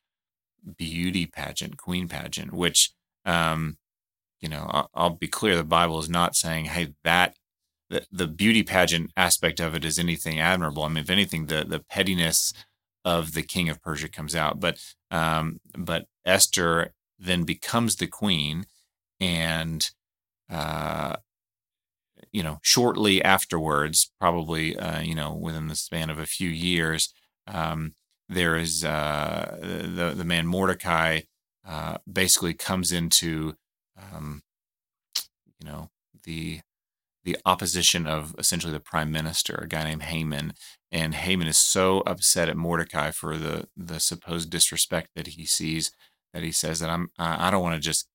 beauty 0.77 1.25
pageant, 1.25 1.75
queen 1.75 2.07
pageant, 2.07 2.53
which 2.53 2.91
um, 3.25 3.77
you 4.39 4.49
know, 4.49 4.67
I'll, 4.69 4.89
I'll, 4.93 5.09
be 5.09 5.27
clear: 5.27 5.55
the 5.55 5.63
Bible 5.63 5.99
is 5.99 6.09
not 6.09 6.35
saying, 6.35 6.65
"Hey, 6.65 6.93
that 7.03 7.35
the, 7.89 8.05
the 8.11 8.27
beauty 8.27 8.63
pageant 8.63 9.11
aspect 9.17 9.59
of 9.59 9.75
it 9.75 9.85
is 9.85 9.99
anything 9.99 10.39
admirable." 10.39 10.83
I 10.83 10.89
mean, 10.89 11.03
if 11.03 11.09
anything, 11.09 11.47
the 11.47 11.63
the 11.65 11.79
pettiness 11.79 12.53
of 13.03 13.33
the 13.33 13.43
king 13.43 13.69
of 13.69 13.81
Persia 13.81 14.09
comes 14.09 14.35
out. 14.35 14.59
But 14.59 14.79
um, 15.11 15.59
but 15.77 16.07
Esther 16.25 16.93
then 17.19 17.43
becomes 17.43 17.95
the 17.95 18.07
queen, 18.07 18.65
and 19.19 19.89
uh, 20.49 21.17
you 22.31 22.43
know, 22.43 22.59
shortly 22.61 23.23
afterwards, 23.23 24.11
probably 24.19 24.77
uh, 24.77 25.01
you 25.01 25.15
know, 25.15 25.33
within 25.33 25.67
the 25.67 25.75
span 25.75 26.09
of 26.09 26.19
a 26.19 26.25
few 26.25 26.49
years, 26.49 27.13
um, 27.47 27.93
there 28.27 28.57
is 28.57 28.83
uh, 28.83 29.57
the 29.61 30.13
the 30.15 30.25
man 30.25 30.47
Mordecai 30.47 31.21
uh, 31.67 31.97
basically 32.11 32.53
comes 32.53 32.91
into, 32.91 33.55
um, 33.97 34.41
you 35.59 35.69
know, 35.69 35.89
the 36.23 36.61
the 37.25 37.37
opposition 37.45 38.07
of 38.07 38.35
essentially 38.37 38.71
the 38.71 38.79
prime 38.79 39.11
minister, 39.11 39.55
a 39.55 39.67
guy 39.67 39.83
named 39.83 40.03
Haman, 40.03 40.53
and 40.91 41.13
Haman 41.15 41.47
is 41.47 41.57
so 41.57 42.01
upset 42.05 42.47
at 42.47 42.55
Mordecai 42.55 43.11
for 43.11 43.35
the 43.37 43.67
the 43.75 43.99
supposed 43.99 44.49
disrespect 44.49 45.09
that 45.15 45.27
he 45.27 45.45
sees 45.45 45.91
that 46.33 46.43
he 46.43 46.51
says 46.51 46.79
that 46.79 46.89
I'm 46.89 47.09
I 47.17 47.49
don't 47.51 47.63
want 47.63 47.75
to 47.75 47.81
just 47.81 48.07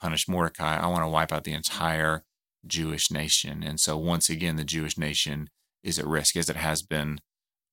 punish 0.00 0.28
Mordecai. 0.28 0.78
I 0.78 0.86
want 0.86 1.02
to 1.02 1.08
wipe 1.08 1.32
out 1.32 1.44
the 1.44 1.52
entire 1.52 2.22
Jewish 2.66 3.10
nation. 3.10 3.62
And 3.62 3.80
so 3.80 3.96
once 3.96 4.30
again, 4.30 4.56
the 4.56 4.64
Jewish 4.64 4.96
nation 4.96 5.50
is 5.82 5.98
at 5.98 6.06
risk, 6.06 6.36
as 6.36 6.48
it 6.48 6.56
has 6.56 6.82
been 6.82 7.20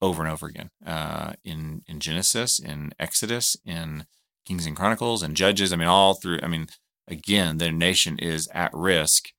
over 0.02 0.24
and 0.24 0.32
over 0.32 0.48
again 0.48 0.70
uh, 0.86 1.34
in 1.44 1.84
in 1.88 2.00
Genesis, 2.00 2.60
in 2.60 2.94
Exodus, 3.00 3.56
in 3.66 4.06
Kings 4.46 4.66
and 4.66 4.76
Chronicles 4.76 5.22
and 5.22 5.36
Judges. 5.38 5.72
I 5.72 5.76
mean, 5.76 5.88
all 5.88 6.16
through. 6.16 6.40
I 6.42 6.48
mean, 6.48 6.68
again, 7.08 7.58
their 7.58 7.72
nation 7.72 8.18
is 8.18 8.48
at 8.54 8.72
risk, 8.74 9.30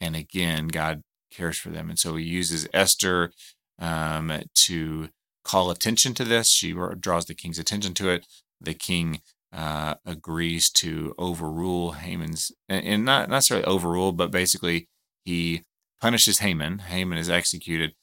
and 0.00 0.16
again, 0.16 0.68
God 0.68 1.02
cares 1.30 1.58
for 1.58 1.70
them, 1.70 1.90
and 1.90 1.98
so 1.98 2.16
He 2.16 2.24
uses 2.24 2.68
Esther 2.72 3.32
um, 3.78 4.42
to 4.54 5.08
call 5.44 5.70
attention 5.70 6.14
to 6.14 6.24
this. 6.24 6.48
She 6.48 6.74
draws 6.98 7.26
the 7.26 7.34
king's 7.34 7.58
attention 7.58 7.94
to 7.94 8.08
it. 8.10 8.26
The 8.60 8.74
king 8.74 9.20
uh, 9.52 9.94
agrees 10.04 10.70
to 10.70 11.14
overrule 11.18 11.92
Haman's, 11.92 12.52
and 12.68 13.04
not 13.04 13.30
necessarily 13.30 13.66
overrule, 13.66 14.12
but 14.12 14.30
basically 14.30 14.88
he 15.24 15.62
punishes 16.00 16.38
Haman. 16.38 16.80
Haman 16.80 17.18
is 17.18 17.30
executed, 17.30 17.94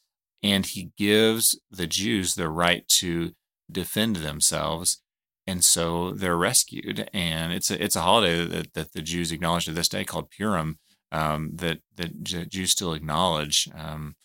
and 0.42 0.66
he 0.66 0.92
gives 0.98 1.60
the 1.70 1.88
Jews 1.88 2.36
the 2.36 2.50
right 2.50 2.88
to 3.00 3.32
defend 3.72 4.18
themselves. 4.18 5.02
And 5.46 5.64
so 5.64 6.12
they're 6.12 6.38
rescued, 6.38 7.10
and 7.14 7.52
it's 7.52 7.70
a 7.70 7.84
it's 7.84 7.98
a 7.98 8.02
holiday 8.02 8.46
that, 8.46 8.74
that 8.76 8.94
the 8.94 9.02
Jews 9.02 9.32
acknowledge 9.32 9.66
to 9.66 9.74
this 9.74 9.90
day 9.90 10.06
called 10.06 10.32
Purim, 10.32 10.78
um, 11.14 11.52
that 11.54 11.80
that 11.96 12.24
Jews 12.24 12.72
still 12.72 12.94
acknowledge 12.94 13.70
um, 13.74 14.16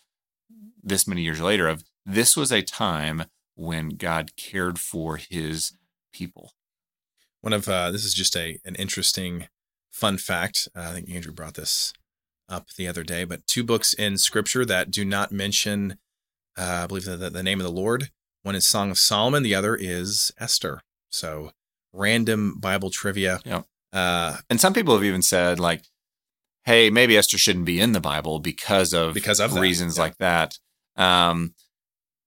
this 0.83 1.07
many 1.07 1.21
years 1.21 1.39
later. 1.39 1.67
Of 1.67 1.83
this 2.05 2.35
was 2.35 2.51
a 2.51 2.61
time 2.61 3.25
when 3.55 3.89
God 3.89 4.35
cared 4.35 4.79
for 4.79 5.17
His 5.17 5.73
people. 6.11 6.51
One 7.41 7.53
of 7.53 7.69
uh, 7.69 7.91
this 7.91 8.03
is 8.03 8.13
just 8.13 8.35
a 8.35 8.59
an 8.65 8.75
interesting 8.75 9.47
fun 9.91 10.17
fact. 10.17 10.67
Uh, 10.75 10.81
I 10.81 10.91
think 10.93 11.09
Andrew 11.09 11.31
brought 11.31 11.53
this 11.53 11.93
up 12.49 12.69
the 12.75 12.87
other 12.87 13.03
day, 13.03 13.23
but 13.23 13.45
two 13.45 13.63
books 13.63 13.93
in 13.93 14.17
Scripture 14.17 14.65
that 14.65 14.89
do 14.89 15.05
not 15.05 15.31
mention, 15.31 15.97
uh, 16.57 16.81
I 16.83 16.87
believe, 16.87 17.05
the, 17.05 17.15
the, 17.15 17.29
the 17.29 17.43
name 17.43 17.59
of 17.59 17.65
the 17.65 17.71
Lord. 17.71 18.09
One 18.41 18.55
is 18.55 18.65
Song 18.65 18.89
of 18.89 18.97
Solomon. 18.97 19.43
The 19.43 19.53
other 19.53 19.75
is 19.75 20.31
Esther. 20.39 20.81
So 21.09 21.51
random 21.93 22.57
Bible 22.59 22.89
trivia. 22.89 23.39
Yeah. 23.45 23.61
Uh, 23.91 24.37
and 24.49 24.59
some 24.59 24.73
people 24.73 24.95
have 24.95 25.03
even 25.03 25.21
said 25.21 25.59
like, 25.59 25.83
"Hey, 26.65 26.89
maybe 26.89 27.17
Esther 27.17 27.37
shouldn't 27.37 27.65
be 27.65 27.79
in 27.79 27.93
the 27.93 28.01
Bible 28.01 28.39
because 28.39 28.93
of 28.93 29.13
because 29.13 29.39
of 29.39 29.55
reasons 29.55 29.97
yeah. 29.97 30.03
like 30.03 30.17
that." 30.17 30.57
Um, 30.95 31.53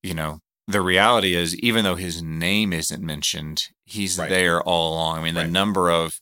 you 0.03 0.15
know, 0.15 0.41
the 0.67 0.81
reality 0.81 1.35
is, 1.35 1.57
even 1.59 1.85
though 1.85 1.95
his 1.95 2.23
name 2.23 2.73
isn't 2.73 3.03
mentioned, 3.03 3.65
he's 3.85 4.19
right. 4.19 4.29
there 4.29 4.63
all 4.63 4.95
along. 4.95 5.19
I 5.19 5.23
mean, 5.23 5.35
the 5.35 5.43
right. 5.43 5.51
number 5.51 5.91
of 5.91 6.21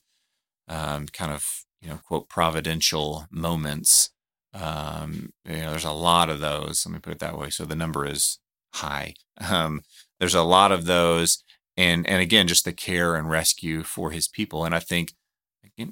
um, 0.67 1.07
kind 1.07 1.31
of 1.31 1.45
you 1.81 1.89
know 1.89 1.99
quote 2.05 2.29
providential 2.29 3.25
moments. 3.31 4.09
Um, 4.53 5.31
you 5.45 5.57
know, 5.57 5.71
there's 5.71 5.85
a 5.85 5.91
lot 5.91 6.29
of 6.29 6.39
those. 6.39 6.85
Let 6.85 6.93
me 6.93 6.99
put 6.99 7.13
it 7.13 7.19
that 7.19 7.37
way. 7.37 7.49
So 7.49 7.65
the 7.65 7.75
number 7.75 8.05
is 8.05 8.39
high. 8.73 9.13
Um, 9.49 9.81
there's 10.19 10.35
a 10.35 10.43
lot 10.43 10.71
of 10.71 10.85
those, 10.85 11.43
and 11.77 12.07
and 12.07 12.21
again, 12.21 12.47
just 12.47 12.65
the 12.65 12.73
care 12.73 13.15
and 13.15 13.29
rescue 13.29 13.83
for 13.83 14.11
his 14.11 14.27
people. 14.27 14.65
And 14.65 14.75
I 14.75 14.79
think, 14.79 15.13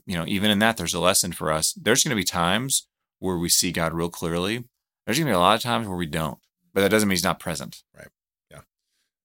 you 0.06 0.18
know, 0.18 0.26
even 0.28 0.52
in 0.52 0.60
that, 0.60 0.78
there's 0.78 0.94
a 0.94 1.00
lesson 1.00 1.32
for 1.32 1.52
us. 1.52 1.74
There's 1.74 2.04
going 2.04 2.16
to 2.16 2.20
be 2.20 2.24
times 2.24 2.88
where 3.20 3.38
we 3.38 3.50
see 3.50 3.72
God 3.72 3.94
real 3.94 4.10
clearly. 4.10 4.66
There's 5.06 5.18
going 5.18 5.28
to 5.28 5.32
be 5.32 5.36
a 5.36 5.40
lot 5.40 5.56
of 5.56 5.62
times 5.62 5.88
where 5.88 5.98
we 5.98 6.06
don't, 6.06 6.40
but 6.74 6.82
that 6.82 6.90
doesn't 6.90 7.08
mean 7.08 7.16
He's 7.16 7.24
not 7.24 7.40
present. 7.40 7.84
Right. 7.96 8.08
Yeah. 8.52 8.62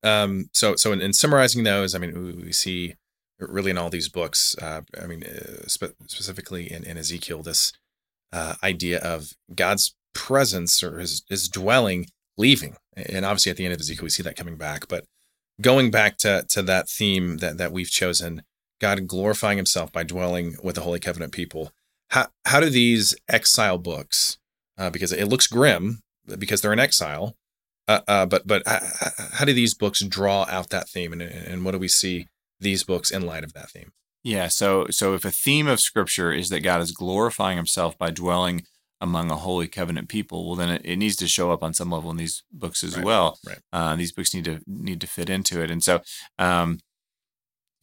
Um. 0.03 0.50
So 0.53 0.77
so 0.77 0.92
in, 0.92 1.00
in 1.00 1.12
summarizing 1.12 1.64
those, 1.64 1.94
I 1.94 1.98
mean, 1.98 2.22
we, 2.22 2.33
we 2.44 2.53
see 2.53 2.94
really 3.38 3.70
in 3.70 3.79
all 3.79 3.90
these 3.90 4.09
books. 4.09 4.57
Uh, 4.61 4.83
I 5.00 5.07
mean, 5.07 5.24
uh, 5.24 5.66
spe- 5.66 5.96
specifically 6.07 6.70
in, 6.70 6.85
in 6.85 6.96
Ezekiel, 6.96 7.42
this 7.42 7.72
uh, 8.33 8.55
idea 8.62 8.98
of 8.98 9.33
God's 9.55 9.94
presence 10.14 10.83
or 10.83 10.98
his, 10.98 11.24
his 11.29 11.48
dwelling 11.48 12.07
leaving. 12.37 12.77
And 12.96 13.24
obviously 13.24 13.50
at 13.50 13.57
the 13.57 13.64
end 13.64 13.74
of 13.74 13.81
Ezekiel, 13.81 14.05
we 14.05 14.11
see 14.11 14.22
that 14.22 14.37
coming 14.37 14.57
back. 14.57 14.88
But 14.88 15.05
going 15.61 15.90
back 15.90 16.16
to, 16.18 16.44
to 16.50 16.62
that 16.62 16.88
theme 16.88 17.38
that, 17.38 17.59
that 17.59 17.72
we've 17.72 17.90
chosen, 17.90 18.42
God 18.85 19.07
glorifying 19.07 19.57
himself 19.57 19.90
by 19.90 20.03
dwelling 20.03 20.57
with 20.62 20.75
the 20.75 20.83
Holy 20.83 21.01
Covenant 21.01 21.33
people, 21.33 21.73
how, 22.11 22.27
how 22.44 22.61
do 22.61 22.68
these 22.68 23.16
exile 23.31 23.79
books, 23.79 24.37
uh, 24.77 24.90
because 24.90 25.11
it 25.11 25.27
looks 25.27 25.47
grim 25.47 26.03
because 26.38 26.61
they're 26.61 26.73
in 26.75 26.79
exile, 26.79 27.35
uh, 27.88 28.01
uh, 28.07 28.27
but 28.27 28.47
but 28.47 28.62
how, 28.66 28.81
how, 29.33 29.44
do 29.47 29.55
these 29.55 29.73
books 29.73 30.03
draw 30.03 30.44
out 30.51 30.68
that 30.68 30.87
theme, 30.87 31.14
and, 31.14 31.23
and 31.23 31.64
what 31.64 31.73
do 31.73 31.79
we 31.79 31.88
see 31.88 32.27
these 32.61 32.85
books 32.85 33.11
in 33.11 33.25
light 33.25 33.42
of 33.42 33.55
that 33.55 33.70
theme? 33.70 33.92
Yeah. 34.23 34.49
So 34.49 34.87
so 34.90 35.14
if 35.14 35.25
a 35.25 35.31
theme 35.31 35.66
of 35.66 35.81
Scripture 35.81 36.31
is 36.31 36.51
that 36.51 36.61
God 36.61 36.83
is 36.83 36.92
glorifying 36.92 37.57
Himself 37.57 37.97
by 37.97 38.11
dwelling 38.11 38.64
among 39.01 39.31
a 39.31 39.37
holy 39.37 39.66
covenant 39.66 40.11
people, 40.11 40.47
well, 40.47 40.57
then 40.57 40.68
it, 40.68 40.83
it 40.85 40.97
needs 40.97 41.16
to 41.16 41.27
show 41.27 41.53
up 41.53 41.62
on 41.62 41.73
some 41.73 41.90
level 41.90 42.11
in 42.11 42.18
these 42.18 42.42
books 42.53 42.85
as 42.85 42.97
right, 42.97 43.05
well. 43.05 43.38
Right. 43.47 43.59
Uh, 43.73 43.97
these 43.97 44.12
books 44.12 44.35
need 44.35 44.44
to 44.44 44.61
need 44.66 45.01
to 45.01 45.07
fit 45.07 45.31
into 45.31 45.62
it, 45.62 45.70
and 45.70 45.83
so, 45.83 46.03
um, 46.38 46.81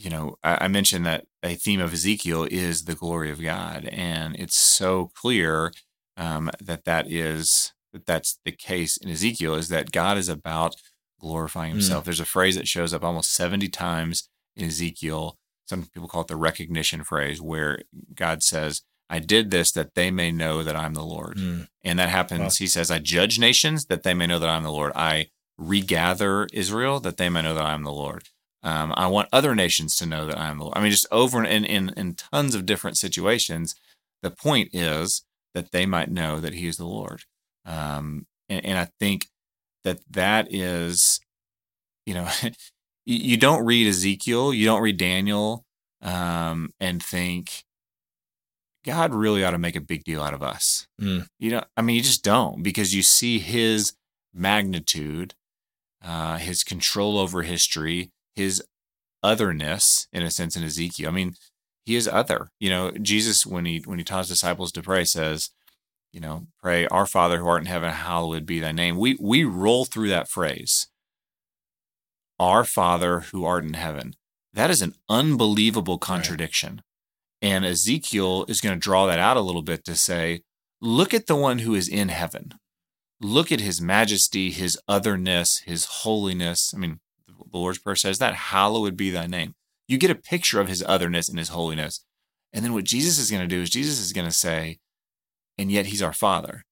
you 0.02 0.10
know, 0.10 0.36
I, 0.44 0.66
I, 0.66 0.68
mentioned 0.68 1.06
that 1.06 1.26
a 1.44 1.56
theme 1.56 1.80
of 1.80 1.94
Ezekiel 1.94 2.48
is 2.50 2.86
the 2.86 2.96
glory 2.96 3.30
of 3.30 3.42
God, 3.42 3.86
and 3.92 4.36
it's 4.36 4.58
so 4.58 5.12
clear 5.14 5.72
um, 6.18 6.50
that 6.60 6.86
that 6.86 7.12
is 7.12 7.74
that 7.94 8.06
that's 8.06 8.40
the 8.44 8.52
case 8.52 8.98
in 8.98 9.10
Ezekiel 9.10 9.56
is 9.56 9.68
that 9.68 9.92
God 9.92 10.18
is 10.18 10.30
about 10.30 10.76
glorifying 11.20 11.72
hmm. 11.72 11.78
Himself. 11.78 12.04
Mm. 12.04 12.06
There's 12.06 12.20
a 12.20 12.26
phrase 12.26 12.56
that 12.56 12.68
shows 12.68 12.94
up 12.94 13.04
almost 13.04 13.34
seventy 13.34 13.68
times 13.68 14.30
in 14.56 14.66
Ezekiel. 14.66 15.38
Some 15.68 15.84
people 15.84 16.08
call 16.10 16.22
it 16.22 16.28
the 16.28 16.36
recognition 16.36 17.04
phrase, 17.04 17.40
where 17.40 17.84
God 18.16 18.42
says, 18.44 18.82
I 19.10 19.20
did 19.20 19.52
this 19.52 19.72
that 19.74 19.94
they 19.94 20.10
may 20.10 20.32
know 20.32 20.64
that 20.64 20.76
I'm 20.76 20.94
the 20.94 21.04
Lord. 21.04 21.38
Mm. 21.38 21.68
And 21.84 22.00
that 22.00 22.10
happens. 22.10 22.40
Wow. 22.40 22.50
He 22.64 22.68
says, 22.68 22.90
I 22.90 23.00
judge 23.00 23.38
nations 23.38 23.86
that 23.86 24.04
they 24.04 24.14
may 24.14 24.26
know 24.26 24.40
that 24.40 24.50
I'm 24.50 24.64
the 24.64 24.72
Lord. 24.72 24.92
I 24.96 25.28
regather 25.58 26.48
Israel 26.52 27.00
that 27.02 27.18
they 27.18 27.30
may 27.30 27.42
know 27.42 27.54
that 27.54 27.66
I'm 27.66 27.84
the 27.84 27.92
Lord. 27.92 28.24
Um, 28.64 28.94
I 28.96 29.08
want 29.08 29.30
other 29.32 29.56
nations 29.56 29.96
to 29.98 30.06
know 30.06 30.26
that 30.28 30.38
I 30.38 30.50
am 30.50 30.60
the 30.60 30.66
Lord. 30.66 30.78
I 30.78 30.82
mean, 30.82 30.92
just 30.92 31.08
over 31.12 31.44
in, 31.44 31.66
in, 31.66 31.90
in 31.98 32.14
tons 32.14 32.54
of 32.54 32.66
different 32.66 32.98
situations, 32.98 33.76
the 34.22 34.32
point 34.32 34.70
is 34.74 35.24
that 35.56 35.72
they 35.72 35.86
might 35.86 36.12
know 36.12 36.40
that 36.40 36.54
He 36.54 36.68
is 36.68 36.78
the 36.78 36.86
Lord. 36.86 37.24
Um, 37.66 38.28
and, 38.50 38.66
and 38.66 38.78
I 38.78 38.90
think 39.00 39.28
that 39.84 40.00
that 40.12 40.48
is, 40.54 41.20
you 42.06 42.14
know, 42.14 42.30
you 43.06 43.38
don't 43.38 43.66
read 43.66 43.88
Ezekiel, 43.88 44.54
you 44.54 44.66
don't 44.66 44.82
read 44.82 44.98
Daniel, 44.98 45.66
um, 46.02 46.72
and 46.80 47.02
think, 47.02 47.64
God 48.84 49.14
really 49.14 49.44
ought 49.44 49.52
to 49.52 49.60
make 49.60 49.76
a 49.76 49.82
big 49.82 50.04
deal 50.04 50.24
out 50.24 50.34
of 50.34 50.42
us. 50.42 50.88
Mm. 51.00 51.28
You 51.40 51.52
know, 51.52 51.64
I 51.78 51.82
mean, 51.82 51.96
you 51.96 52.02
just 52.02 52.24
don't 52.24 52.64
because 52.64 52.96
you 52.96 53.04
see 53.04 53.40
his 53.40 53.94
magnitude, 54.34 55.36
uh, 56.04 56.38
his 56.38 56.64
control 56.64 57.20
over 57.20 57.44
history, 57.44 58.12
his 58.36 58.64
otherness 59.24 60.08
in 60.12 60.24
a 60.24 60.32
sense 60.32 60.56
in 60.56 60.64
Ezekiel. 60.64 61.10
I 61.10 61.12
mean, 61.12 61.36
he 61.86 61.96
is 61.96 62.08
other. 62.08 62.50
You 62.60 62.70
know, 62.70 62.92
Jesus 62.92 63.46
when 63.46 63.66
he 63.66 63.80
when 63.80 63.98
he 63.98 64.04
taught 64.04 64.20
his 64.20 64.30
disciples 64.30 64.72
to 64.74 64.82
pray 64.82 65.06
says, 65.06 65.50
you 66.12 66.20
know, 66.20 66.48
pray, 66.62 66.88
Our 66.88 67.06
Father 67.06 67.40
who 67.40 67.48
art 67.48 67.62
in 67.62 67.68
heaven, 67.68 67.92
hallowed 67.92 68.46
be 68.46 68.60
thy 68.60 68.72
name. 68.72 68.98
We 68.98 69.18
we 69.20 69.44
roll 69.44 69.86
through 69.86 70.10
that 70.10 70.30
phrase. 70.30 70.88
Our 72.40 72.64
Father 72.64 73.22
who 73.32 73.46
art 73.46 73.64
in 73.64 73.74
heaven. 73.74 74.16
That 74.54 74.70
is 74.70 74.82
an 74.82 74.96
unbelievable 75.08 75.98
contradiction. 75.98 76.82
Right. 77.42 77.50
And 77.50 77.66
Ezekiel 77.66 78.46
is 78.48 78.62
going 78.62 78.76
to 78.76 78.80
draw 78.80 79.08
that 79.08 79.20
out 79.20 79.38
a 79.38 79.42
little 79.42 79.62
bit 79.62 79.86
to 79.86 79.96
say, 79.96 80.42
look 80.82 81.14
at 81.14 81.28
the 81.28 81.36
one 81.36 81.60
who 81.60 81.74
is 81.74 81.88
in 81.88 82.10
heaven. 82.10 82.54
Look 83.22 83.52
at 83.52 83.62
his 83.62 83.80
majesty, 83.80 84.52
his 84.52 84.78
otherness, 84.88 85.60
his 85.60 85.86
holiness. 85.86 86.74
I 86.76 86.80
mean, 86.80 87.00
the 87.52 87.58
Lord's 87.58 87.80
Prayer 87.80 87.96
says 87.96 88.20
that, 88.20 88.34
hallowed 88.34 88.98
be 88.98 89.10
thy 89.10 89.28
name. 89.28 89.56
You 89.88 89.98
get 89.98 90.12
a 90.12 90.16
picture 90.16 90.62
of 90.62 90.68
his 90.68 90.84
otherness 90.88 91.30
and 91.30 91.38
his 91.38 91.50
holiness. 91.50 92.06
And 92.54 92.64
then 92.64 92.74
what 92.74 92.86
Jesus 92.86 93.18
is 93.18 93.30
going 93.30 93.42
to 93.42 93.48
do 93.48 93.62
is 93.62 93.70
Jesus 93.70 94.00
is 94.00 94.14
going 94.14 94.28
to 94.28 94.34
say, 94.34 94.80
and 95.58 95.72
yet 95.72 95.88
he's 95.88 96.02
our 96.02 96.14
father. 96.14 96.64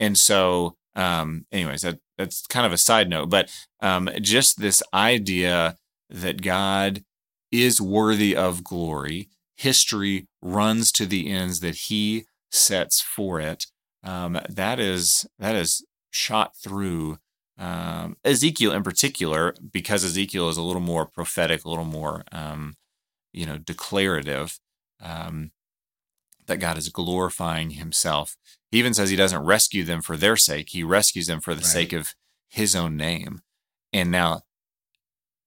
And 0.00 0.16
so, 0.16 0.76
um, 0.94 1.46
anyways, 1.52 1.82
that, 1.82 1.98
that's 2.16 2.46
kind 2.46 2.66
of 2.66 2.72
a 2.72 2.78
side 2.78 3.08
note, 3.08 3.30
but 3.30 3.50
um, 3.80 4.08
just 4.20 4.60
this 4.60 4.82
idea 4.92 5.76
that 6.10 6.42
God 6.42 7.04
is 7.50 7.80
worthy 7.80 8.36
of 8.36 8.64
glory 8.64 9.28
history 9.58 10.28
runs 10.40 10.92
to 10.92 11.04
the 11.04 11.28
ends 11.28 11.60
that 11.60 11.74
he 11.74 12.24
sets 12.50 13.00
for 13.00 13.40
it. 13.40 13.66
Um, 14.04 14.40
that 14.48 14.78
is 14.78 15.26
that 15.38 15.56
is 15.56 15.84
shot 16.10 16.56
through 16.56 17.18
um, 17.58 18.16
Ezekiel 18.24 18.72
in 18.72 18.82
particular, 18.82 19.54
because 19.72 20.04
Ezekiel 20.04 20.48
is 20.48 20.56
a 20.56 20.62
little 20.62 20.82
more 20.82 21.06
prophetic, 21.06 21.64
a 21.64 21.68
little 21.68 21.84
more 21.84 22.24
um, 22.32 22.74
you 23.32 23.46
know 23.46 23.58
declarative. 23.58 24.58
Um, 25.00 25.52
that 26.46 26.56
God 26.60 26.78
is 26.78 26.88
glorifying 26.88 27.70
Himself. 27.72 28.36
He 28.70 28.78
even 28.78 28.94
says 28.94 29.10
He 29.10 29.16
doesn't 29.16 29.44
rescue 29.44 29.84
them 29.84 30.00
for 30.00 30.16
their 30.16 30.36
sake; 30.36 30.68
He 30.70 30.82
rescues 30.82 31.26
them 31.26 31.40
for 31.40 31.54
the 31.54 31.60
right. 31.60 31.66
sake 31.66 31.92
of 31.92 32.14
His 32.48 32.74
own 32.74 32.96
name. 32.96 33.42
And 33.92 34.10
now 34.10 34.42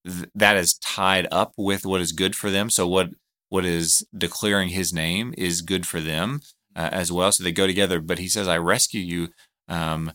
th- 0.06 0.30
that 0.36 0.58
is 0.58 0.76
tied 0.76 1.28
up 1.32 1.54
with 1.58 1.86
what 1.86 2.02
is 2.02 2.12
good 2.12 2.36
for 2.36 2.50
them. 2.50 2.69
So 2.69 2.88
what 2.88 3.10
what 3.50 3.65
is 3.65 4.06
declaring 4.17 4.69
his 4.69 4.93
name 4.93 5.34
is 5.38 5.62
good 5.62 5.86
for 5.86 6.00
them 6.00 6.39
uh, 6.74 6.89
as 6.91 7.12
well. 7.12 7.34
So 7.34 7.43
they 7.43 7.52
go 7.52 7.67
together. 7.67 8.00
But 8.00 8.19
he 8.19 8.30
says, 8.30 8.47
I 8.47 8.58
rescue 8.58 9.02
you 9.02 9.28
um, 9.67 10.13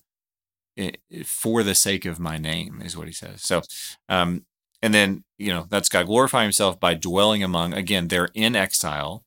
it, 0.77 0.99
for 1.25 1.63
the 1.63 1.75
sake 1.75 2.05
of 2.05 2.21
my 2.21 2.37
name, 2.39 2.81
is 2.85 2.97
what 2.97 3.07
he 3.07 3.13
says. 3.13 3.43
So, 3.43 3.63
um, 4.09 4.45
and 4.83 4.93
then, 4.93 5.25
you 5.39 5.53
know, 5.53 5.67
that's 5.71 5.89
God 5.89 6.07
glorifying 6.07 6.45
himself 6.45 6.79
by 6.79 6.95
dwelling 6.95 7.43
among, 7.43 7.73
again, 7.75 8.09
they're 8.09 8.29
in 8.35 8.55
exile 8.55 9.25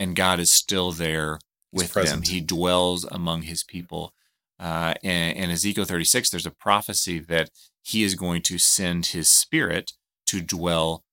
and 0.00 0.16
God 0.16 0.40
is 0.40 0.50
still 0.50 0.90
there 0.92 1.38
with 1.72 1.92
them. 1.92 2.22
He 2.22 2.40
dwells 2.40 3.04
among 3.04 3.42
his 3.42 3.62
people. 3.62 4.12
uh, 4.58 4.94
in, 5.02 5.36
in 5.36 5.50
Ezekiel 5.50 5.84
36, 5.84 6.30
there's 6.30 6.46
a 6.46 6.50
prophecy 6.50 7.18
that 7.18 7.50
he 7.82 8.02
is 8.02 8.14
going 8.14 8.42
to 8.42 8.58
send 8.58 9.06
his 9.06 9.28
spirit 9.30 9.92
to 10.26 10.40
dwell 10.40 11.04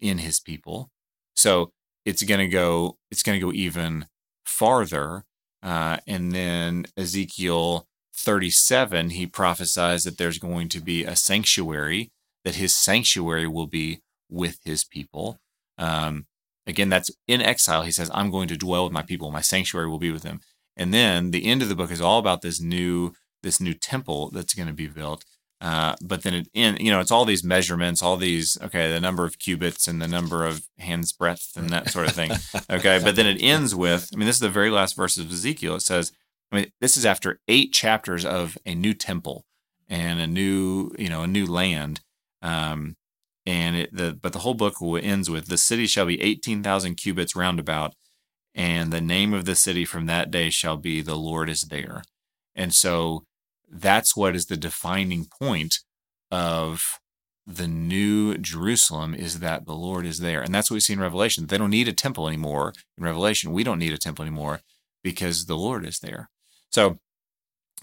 in 0.00 0.18
his 0.18 0.38
people. 0.38 0.90
So 1.34 1.72
it's 2.04 2.22
going 2.22 2.40
to 2.40 2.48
go, 2.48 2.98
it's 3.10 3.22
going 3.22 3.40
to 3.40 3.46
go 3.46 3.52
even 3.52 4.06
farther. 4.44 5.24
Uh, 5.62 5.96
and 6.06 6.32
then 6.32 6.86
Ezekiel 6.96 7.88
37, 8.14 9.10
he 9.10 9.26
prophesies 9.26 10.04
that 10.04 10.18
there's 10.18 10.38
going 10.38 10.68
to 10.70 10.80
be 10.80 11.04
a 11.04 11.16
sanctuary, 11.16 12.10
that 12.44 12.54
his 12.54 12.74
sanctuary 12.74 13.46
will 13.46 13.66
be 13.66 14.00
with 14.30 14.58
his 14.64 14.84
people. 14.84 15.38
Um, 15.78 16.26
again, 16.66 16.88
that's 16.88 17.10
in 17.26 17.42
exile. 17.42 17.82
He 17.82 17.90
says, 17.90 18.10
I'm 18.14 18.30
going 18.30 18.48
to 18.48 18.56
dwell 18.56 18.84
with 18.84 18.92
my 18.92 19.02
people. 19.02 19.30
My 19.30 19.40
sanctuary 19.40 19.88
will 19.88 19.98
be 19.98 20.12
with 20.12 20.22
them. 20.22 20.40
And 20.76 20.92
then 20.92 21.30
the 21.30 21.46
end 21.46 21.62
of 21.62 21.68
the 21.68 21.76
book 21.76 21.90
is 21.90 22.00
all 22.00 22.18
about 22.18 22.42
this 22.42 22.60
new 22.60 23.12
this 23.42 23.60
new 23.60 23.74
temple 23.74 24.30
that's 24.30 24.54
going 24.54 24.68
to 24.68 24.74
be 24.74 24.86
built. 24.86 25.24
Uh, 25.60 25.94
but 26.02 26.22
then 26.22 26.34
it 26.34 26.48
in 26.52 26.76
you 26.76 26.90
know 26.90 27.00
it's 27.00 27.10
all 27.10 27.24
these 27.24 27.44
measurements, 27.44 28.02
all 28.02 28.16
these 28.16 28.58
okay, 28.60 28.90
the 28.90 29.00
number 29.00 29.24
of 29.24 29.38
cubits 29.38 29.86
and 29.86 30.02
the 30.02 30.08
number 30.08 30.44
of 30.44 30.62
hands 30.78 31.12
breadth 31.12 31.56
and 31.56 31.70
that 31.70 31.90
sort 31.90 32.08
of 32.08 32.14
thing. 32.14 32.30
okay, 32.70 33.00
but 33.02 33.16
then 33.16 33.26
it 33.26 33.40
ends 33.40 33.74
with 33.74 34.10
I 34.12 34.16
mean 34.16 34.26
this 34.26 34.36
is 34.36 34.40
the 34.40 34.48
very 34.48 34.70
last 34.70 34.96
verse 34.96 35.16
of 35.16 35.30
Ezekiel. 35.30 35.76
It 35.76 35.80
says 35.80 36.12
I 36.54 36.58
mean 36.58 36.72
this 36.80 36.96
is 36.96 37.04
after 37.04 37.40
eight 37.48 37.72
chapters 37.72 38.24
of 38.24 38.56
a 38.64 38.74
new 38.74 38.94
temple 38.94 39.44
and 39.88 40.20
a 40.20 40.26
new 40.26 40.92
you 40.98 41.08
know 41.08 41.22
a 41.22 41.26
new 41.26 41.46
land. 41.46 42.00
Um, 42.42 42.96
and 43.46 43.76
it, 43.76 43.94
the 43.94 44.16
but 44.20 44.32
the 44.32 44.40
whole 44.40 44.54
book 44.54 44.76
ends 44.80 45.28
with 45.28 45.46
the 45.46 45.58
city 45.58 45.86
shall 45.86 46.06
be 46.06 46.22
eighteen 46.22 46.62
thousand 46.62 46.94
cubits 46.94 47.36
roundabout, 47.36 47.94
and 48.54 48.92
the 48.92 49.00
name 49.00 49.34
of 49.34 49.44
the 49.44 49.56
city 49.56 49.84
from 49.84 50.06
that 50.06 50.30
day 50.30 50.48
shall 50.50 50.76
be 50.76 51.02
the 51.02 51.16
Lord 51.16 51.50
is 51.50 51.62
there. 51.62 52.02
And 52.54 52.72
so 52.72 53.24
that's 53.68 54.16
what 54.16 54.36
is 54.36 54.46
the 54.46 54.56
defining 54.56 55.26
point 55.26 55.80
of 56.30 57.00
the 57.46 57.68
new 57.68 58.38
Jerusalem 58.38 59.14
is 59.14 59.40
that 59.40 59.66
the 59.66 59.74
Lord 59.74 60.06
is 60.06 60.20
there. 60.20 60.40
And 60.40 60.54
that's 60.54 60.70
what 60.70 60.76
we 60.76 60.80
see 60.80 60.94
in 60.94 61.00
Revelation. 61.00 61.46
They 61.46 61.58
don't 61.58 61.70
need 61.70 61.88
a 61.88 61.92
temple 61.92 62.28
anymore. 62.28 62.72
In 62.96 63.04
Revelation, 63.04 63.52
we 63.52 63.64
don't 63.64 63.78
need 63.78 63.92
a 63.92 63.98
temple 63.98 64.22
anymore 64.22 64.60
because 65.02 65.44
the 65.44 65.56
Lord 65.56 65.84
is 65.84 65.98
there. 65.98 66.30
So, 66.74 66.98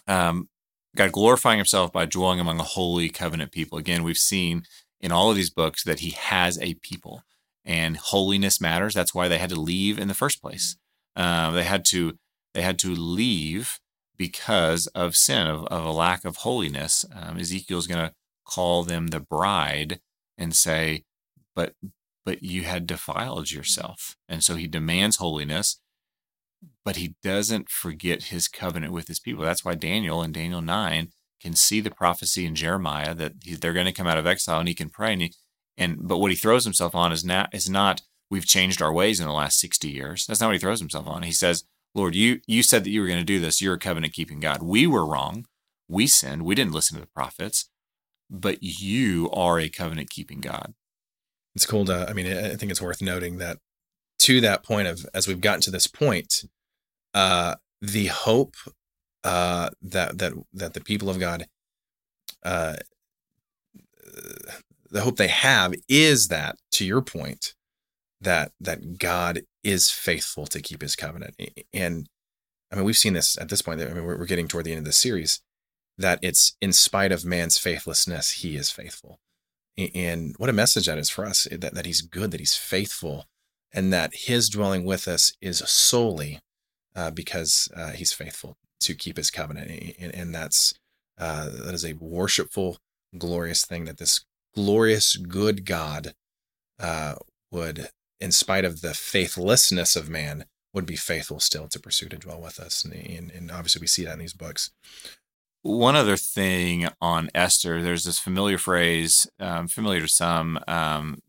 um, 0.06 0.50
God 0.98 1.14
glorifying 1.14 1.58
himself 1.58 1.94
by 1.94 2.04
dwelling 2.04 2.42
among 2.42 2.60
a 2.60 2.64
holy 2.64 3.08
covenant 3.08 3.54
people. 3.54 3.78
Again, 3.78 4.04
we've 4.04 4.18
seen 4.18 4.64
in 5.00 5.14
all 5.14 5.30
of 5.30 5.38
these 5.38 5.50
books 5.50 5.86
that 5.86 6.02
he 6.02 6.10
has 6.10 6.60
a 6.60 6.74
people 6.74 7.24
and 7.64 7.96
holiness 7.96 8.60
matters. 8.60 8.94
That's 8.94 9.16
why 9.16 9.30
they 9.30 9.38
had 9.38 9.52
to 9.52 9.60
leave 9.60 9.98
in 9.98 10.10
the 10.10 10.14
first 10.14 10.42
place. 10.42 10.76
Uh, 11.16 11.52
they 11.52 11.64
had 11.64 11.86
to 11.86 12.18
they 12.54 12.64
had 12.64 12.78
to 12.80 12.94
leave 12.94 13.80
because 14.18 14.88
of 14.88 15.16
sin, 15.16 15.48
of, 15.48 15.64
of 15.68 15.86
a 15.86 15.92
lack 15.92 16.26
of 16.26 16.38
holiness. 16.38 17.06
Um, 17.16 17.40
Ezekiel's 17.40 17.88
going 17.88 18.06
to 18.06 18.14
call 18.46 18.84
them 18.84 19.08
the 19.08 19.22
bride 19.22 20.02
and 20.38 20.54
say, 20.54 21.06
"But 21.56 21.76
but 22.26 22.44
you 22.44 22.64
had 22.64 22.88
defiled 22.88 23.52
yourself," 23.52 24.18
and 24.28 24.44
so 24.44 24.56
he 24.56 24.68
demands 24.68 25.16
holiness. 25.16 25.80
But 26.84 26.96
he 26.96 27.16
doesn't 27.24 27.70
forget 27.70 28.26
his 28.26 28.48
covenant 28.48 28.94
with 28.94 29.08
his 29.08 29.20
people. 29.20 29.44
That's 29.44 29.66
why 29.66 29.76
Daniel 29.76 30.24
in 30.24 30.32
Daniel 30.32 30.62
9 30.62 31.10
can 31.42 31.54
see 31.54 31.82
the 31.82 31.92
prophecy 31.92 32.46
in 32.46 32.56
Jeremiah 32.56 33.16
that 33.16 33.34
they're 33.60 33.74
going 33.74 33.86
to 33.86 33.92
come 33.92 34.08
out 34.08 34.18
of 34.18 34.28
exile 34.28 34.60
and 34.60 34.68
he 34.68 34.76
can 34.76 34.90
pray. 34.90 35.14
And 35.14 35.22
he, 35.24 35.34
and 35.78 35.98
but 36.02 36.20
what 36.20 36.32
he 36.32 36.38
throws 36.38 36.64
himself 36.64 36.94
on 36.94 37.12
is 37.12 37.26
not 37.26 37.54
is 37.54 37.70
not 37.70 38.02
we've 38.30 38.46
changed 38.46 38.82
our 38.82 38.94
ways 38.94 39.20
in 39.20 39.28
the 39.28 39.34
last 39.34 39.60
60 39.60 39.90
years. 39.90 40.26
That's 40.26 40.40
not 40.40 40.48
what 40.48 40.54
he 40.54 40.60
throws 40.60 40.80
himself 40.80 41.08
on. 41.08 41.24
He 41.24 41.32
says, 41.32 41.66
Lord, 41.96 42.16
you 42.16 42.42
you 42.48 42.64
said 42.64 42.84
that 42.84 42.90
you 42.90 43.02
were 43.02 43.08
going 43.08 43.20
to 43.20 43.26
do 43.26 43.40
this. 43.40 43.62
You're 43.62 43.76
a 43.76 43.80
covenant 43.80 44.14
keeping 44.14 44.40
God. 44.40 44.62
We 44.62 44.88
were 44.88 45.06
wrong. 45.06 45.46
We 45.88 46.08
sinned. 46.08 46.44
We 46.44 46.56
didn't 46.56 46.74
listen 46.74 46.96
to 46.96 47.02
the 47.02 47.08
prophets, 47.08 47.70
but 48.30 48.62
you 48.62 49.30
are 49.32 49.60
a 49.60 49.70
covenant 49.70 50.10
keeping 50.10 50.40
God. 50.40 50.74
It's 51.54 51.66
cool 51.66 51.84
to, 51.86 52.08
I 52.10 52.14
mean, 52.14 52.28
I 52.28 52.56
think 52.56 52.72
it's 52.72 52.82
worth 52.82 53.02
noting 53.02 53.38
that 53.40 53.58
to 54.22 54.42
that 54.42 54.64
point 54.64 54.88
of, 54.88 55.06
as 55.14 55.28
we've 55.28 55.42
gotten 55.42 55.62
to 55.62 55.72
this 55.72 55.88
point, 55.88 56.46
uh, 57.14 57.56
the 57.82 58.08
hope 58.08 58.56
uh, 59.24 59.70
that, 59.82 60.18
that, 60.18 60.34
that 60.54 60.74
the 60.74 60.82
people 60.82 61.10
of 61.10 61.20
God, 61.20 61.48
uh, 62.44 62.76
the 64.92 65.02
hope 65.02 65.18
they 65.18 65.28
have 65.28 65.74
is 65.88 66.28
that 66.28 66.58
to 66.72 66.86
your 66.86 67.02
point 67.02 67.56
that 68.20 68.52
that 68.60 69.00
God 69.00 69.42
is 69.64 69.90
faithful 69.90 70.46
to 70.48 70.62
keep 70.62 70.82
his 70.82 70.96
covenant. 70.96 71.36
And 71.74 72.08
I 72.72 72.76
mean 72.76 72.86
we've 72.86 72.98
seen 72.98 73.14
this 73.14 73.38
at 73.38 73.50
this 73.50 73.62
point 73.62 73.82
I 73.82 73.86
mean 73.86 74.06
we're, 74.06 74.26
getting 74.26 74.48
toward 74.48 74.66
the 74.66 74.72
end 74.72 74.80
of 74.80 74.86
the 74.86 74.92
series 74.92 75.42
that 75.98 76.20
it's 76.22 76.56
in 76.62 76.74
spite 76.74 77.12
of 77.12 77.26
man's 77.26 77.58
faithlessness 77.58 78.32
he 78.32 78.56
is 78.56 78.70
faithful. 78.70 79.20
And 79.78 80.36
what 80.38 80.50
a 80.50 80.54
message 80.54 80.86
that 80.86 80.98
is 80.98 81.10
for 81.10 81.26
us 81.26 81.48
that, 81.50 81.74
that 81.74 81.86
he's 81.86 82.02
good 82.02 82.32
that 82.32 82.40
he's 82.40 82.56
faithful 82.56 83.26
and 83.74 83.92
that 83.94 84.14
his 84.14 84.50
dwelling 84.50 84.86
with 84.86 85.08
us 85.08 85.34
is 85.42 85.60
solely 85.60 86.40
uh, 86.96 87.12
because 87.12 87.70
uh, 87.76 87.92
he's 87.92 88.14
faithful 88.14 88.58
to 88.80 88.94
keep 88.94 89.18
his 89.18 89.32
covenant 89.32 89.96
and, 90.00 90.14
and 90.14 90.36
that's 90.36 90.74
uh, 91.18 91.50
that 91.50 91.74
is 91.74 91.86
a 91.86 91.94
worshipful 91.94 92.78
glorious 93.18 93.66
thing 93.66 93.86
that 93.86 93.98
this 93.98 94.26
glorious, 94.54 95.16
good 95.16 95.66
God 95.66 96.14
uh, 96.80 97.16
would, 97.52 97.90
in 98.20 98.32
spite 98.32 98.66
of 98.66 98.82
the 98.82 98.94
faithlessness 98.94 99.96
of 99.96 100.10
man, 100.10 100.46
would 100.74 100.86
be 100.86 100.96
faithful 100.96 101.40
still 101.40 101.68
to 101.68 101.80
pursue 101.80 102.08
to 102.10 102.18
dwell 102.18 102.42
with 102.42 102.60
us. 102.60 102.84
And, 102.84 102.94
and, 102.94 103.32
and 103.32 103.52
obviously, 103.52 103.82
we 103.82 103.88
see 103.88 104.06
that 104.06 104.14
in 104.14 104.20
these 104.20 104.34
books. 104.34 104.72
One 105.64 105.96
other 105.96 106.18
thing 106.18 106.88
on 107.02 107.30
Esther, 107.36 107.82
there's 107.82 108.06
this 108.06 108.18
familiar 108.18 108.58
phrase, 108.58 109.30
um, 109.40 109.68
familiar 109.68 110.02
to 110.02 110.08
some, 110.08 110.60
um, 110.68 111.20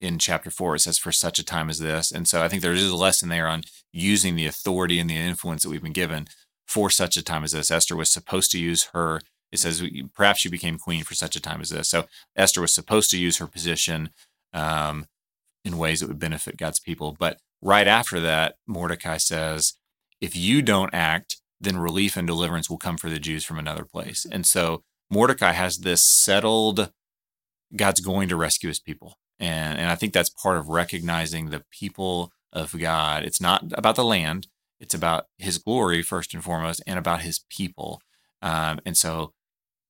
in 0.00 0.18
chapter 0.18 0.50
four. 0.50 0.74
It 0.74 0.80
says, 0.80 0.98
"For 0.98 1.12
such 1.12 1.38
a 1.38 1.44
time 1.44 1.70
as 1.70 1.78
this," 1.78 2.10
and 2.10 2.28
so 2.28 2.42
I 2.42 2.48
think 2.48 2.62
there 2.62 2.72
is 2.72 2.88
a 2.88 2.96
lesson 2.96 3.28
there 3.28 3.48
on 3.48 3.64
using 3.92 4.36
the 4.36 4.46
authority 4.46 4.98
and 4.98 5.10
the 5.10 5.16
influence 5.16 5.62
that 5.62 5.70
we've 5.70 5.82
been 5.82 5.92
given 5.92 6.28
for 6.66 6.90
such 6.90 7.16
a 7.16 7.22
time 7.22 7.44
as 7.44 7.52
this. 7.52 7.70
Esther 7.70 7.96
was 7.96 8.10
supposed 8.10 8.50
to 8.52 8.58
use 8.58 8.90
her 8.92 9.20
it 9.52 9.58
says 9.58 9.82
perhaps 10.14 10.40
she 10.40 10.48
became 10.48 10.78
queen 10.78 11.02
for 11.04 11.14
such 11.14 11.36
a 11.36 11.40
time 11.40 11.60
as 11.60 11.70
this. 11.70 11.88
So 11.88 12.06
Esther 12.36 12.60
was 12.60 12.74
supposed 12.74 13.10
to 13.10 13.18
use 13.18 13.38
her 13.38 13.46
position 13.46 14.10
um, 14.52 15.06
in 15.64 15.78
ways 15.78 16.00
that 16.00 16.08
would 16.08 16.18
benefit 16.18 16.56
God's 16.56 16.80
people. 16.80 17.16
But 17.18 17.38
right 17.60 17.86
after 17.86 18.20
that, 18.20 18.56
Mordecai 18.66 19.16
says, 19.16 19.74
if 20.20 20.36
you 20.36 20.62
don't 20.62 20.94
act, 20.94 21.38
then 21.60 21.78
relief 21.78 22.16
and 22.16 22.26
deliverance 22.26 22.70
will 22.70 22.78
come 22.78 22.96
for 22.96 23.10
the 23.10 23.18
Jews 23.18 23.44
from 23.44 23.58
another 23.58 23.84
place. 23.84 24.26
And 24.30 24.46
so 24.46 24.82
Mordecai 25.10 25.52
has 25.52 25.78
this 25.78 26.02
settled 26.02 26.92
God's 27.74 28.00
going 28.00 28.28
to 28.28 28.36
rescue 28.36 28.68
his 28.68 28.80
people. 28.80 29.16
And, 29.40 29.78
and 29.78 29.90
I 29.90 29.94
think 29.94 30.12
that's 30.12 30.30
part 30.30 30.58
of 30.58 30.68
recognizing 30.68 31.50
the 31.50 31.64
people 31.70 32.30
of 32.52 32.78
God. 32.78 33.24
It's 33.24 33.40
not 33.40 33.64
about 33.72 33.96
the 33.96 34.04
land, 34.04 34.46
it's 34.78 34.94
about 34.94 35.26
his 35.38 35.58
glory, 35.58 36.02
first 36.02 36.34
and 36.34 36.44
foremost, 36.44 36.82
and 36.86 36.98
about 36.98 37.22
his 37.22 37.40
people. 37.50 38.00
Um, 38.42 38.80
and 38.86 38.96
so 38.96 39.32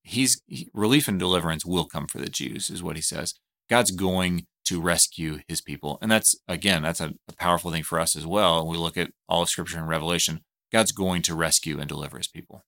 he's 0.03 0.43
he, 0.47 0.69
relief 0.73 1.09
and 1.09 1.19
deliverance 1.19 1.67
will 1.67 1.85
come 1.85 2.07
for 2.07 2.19
the 2.19 2.29
Jews, 2.29 2.71
is 2.71 2.83
what 2.83 2.97
he 2.97 3.03
says. 3.03 3.35
God's 3.69 3.91
going 3.91 4.47
to 4.65 4.81
rescue 4.81 5.41
his 5.49 5.61
people. 5.61 5.99
And 6.01 6.11
that's, 6.11 6.35
again, 6.47 6.83
that's 6.83 7.01
a, 7.01 7.15
a 7.29 7.33
powerful 7.35 7.71
thing 7.71 7.83
for 7.83 7.99
us 7.99 8.17
as 8.17 8.27
well. 8.27 8.67
We 8.67 8.77
look 8.77 8.97
at 8.97 9.11
all 9.29 9.43
of 9.43 9.49
scripture 9.49 9.79
and 9.79 9.89
revelation. 9.89 10.41
God's 10.73 10.93
going 10.93 11.23
to 11.23 11.35
rescue 11.35 11.79
and 11.81 11.89
deliver 11.89 12.19
his 12.19 12.29
people. 12.29 12.65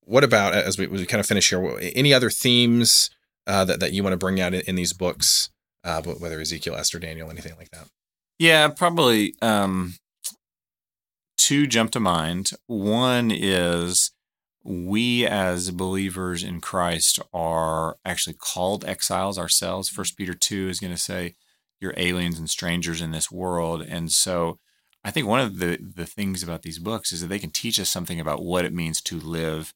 What 0.00 0.24
about, 0.24 0.54
as 0.54 0.78
we, 0.78 0.86
we 0.86 1.06
kind 1.06 1.20
of 1.20 1.26
finish 1.26 1.50
here, 1.50 1.78
any 1.80 2.12
other 2.12 2.30
themes 2.30 3.10
uh, 3.46 3.64
that, 3.64 3.80
that 3.80 3.92
you 3.92 4.02
want 4.02 4.12
to 4.12 4.18
bring 4.18 4.40
out 4.40 4.54
in, 4.54 4.62
in 4.66 4.74
these 4.74 4.92
books, 4.92 5.50
uh, 5.84 6.02
whether 6.02 6.40
Ezekiel, 6.40 6.76
Esther, 6.76 6.98
Daniel, 6.98 7.30
anything 7.30 7.54
like 7.56 7.70
that? 7.70 7.88
Yeah, 8.38 8.68
probably 8.68 9.34
um, 9.42 9.94
two 11.36 11.66
jump 11.66 11.90
to 11.92 12.00
mind. 12.00 12.50
One 12.66 13.30
is 13.30 14.10
we 14.64 15.26
as 15.26 15.70
believers 15.70 16.42
in 16.42 16.60
Christ 16.60 17.18
are 17.32 17.96
actually 18.04 18.34
called 18.34 18.84
exiles 18.84 19.38
ourselves. 19.38 19.88
First 19.88 20.16
Peter 20.16 20.32
2 20.32 20.68
is 20.68 20.80
going 20.80 20.92
to 20.92 20.98
say 20.98 21.34
you're 21.80 21.94
aliens 21.96 22.38
and 22.38 22.48
strangers 22.48 23.02
in 23.02 23.10
this 23.10 23.30
world. 23.30 23.82
And 23.82 24.10
so 24.10 24.58
I 25.04 25.10
think 25.10 25.26
one 25.26 25.40
of 25.40 25.58
the, 25.58 25.78
the 25.78 26.06
things 26.06 26.42
about 26.42 26.62
these 26.62 26.78
books 26.78 27.12
is 27.12 27.20
that 27.20 27.26
they 27.26 27.38
can 27.38 27.50
teach 27.50 27.78
us 27.78 27.90
something 27.90 28.18
about 28.18 28.42
what 28.42 28.64
it 28.64 28.72
means 28.72 29.02
to 29.02 29.20
live 29.20 29.74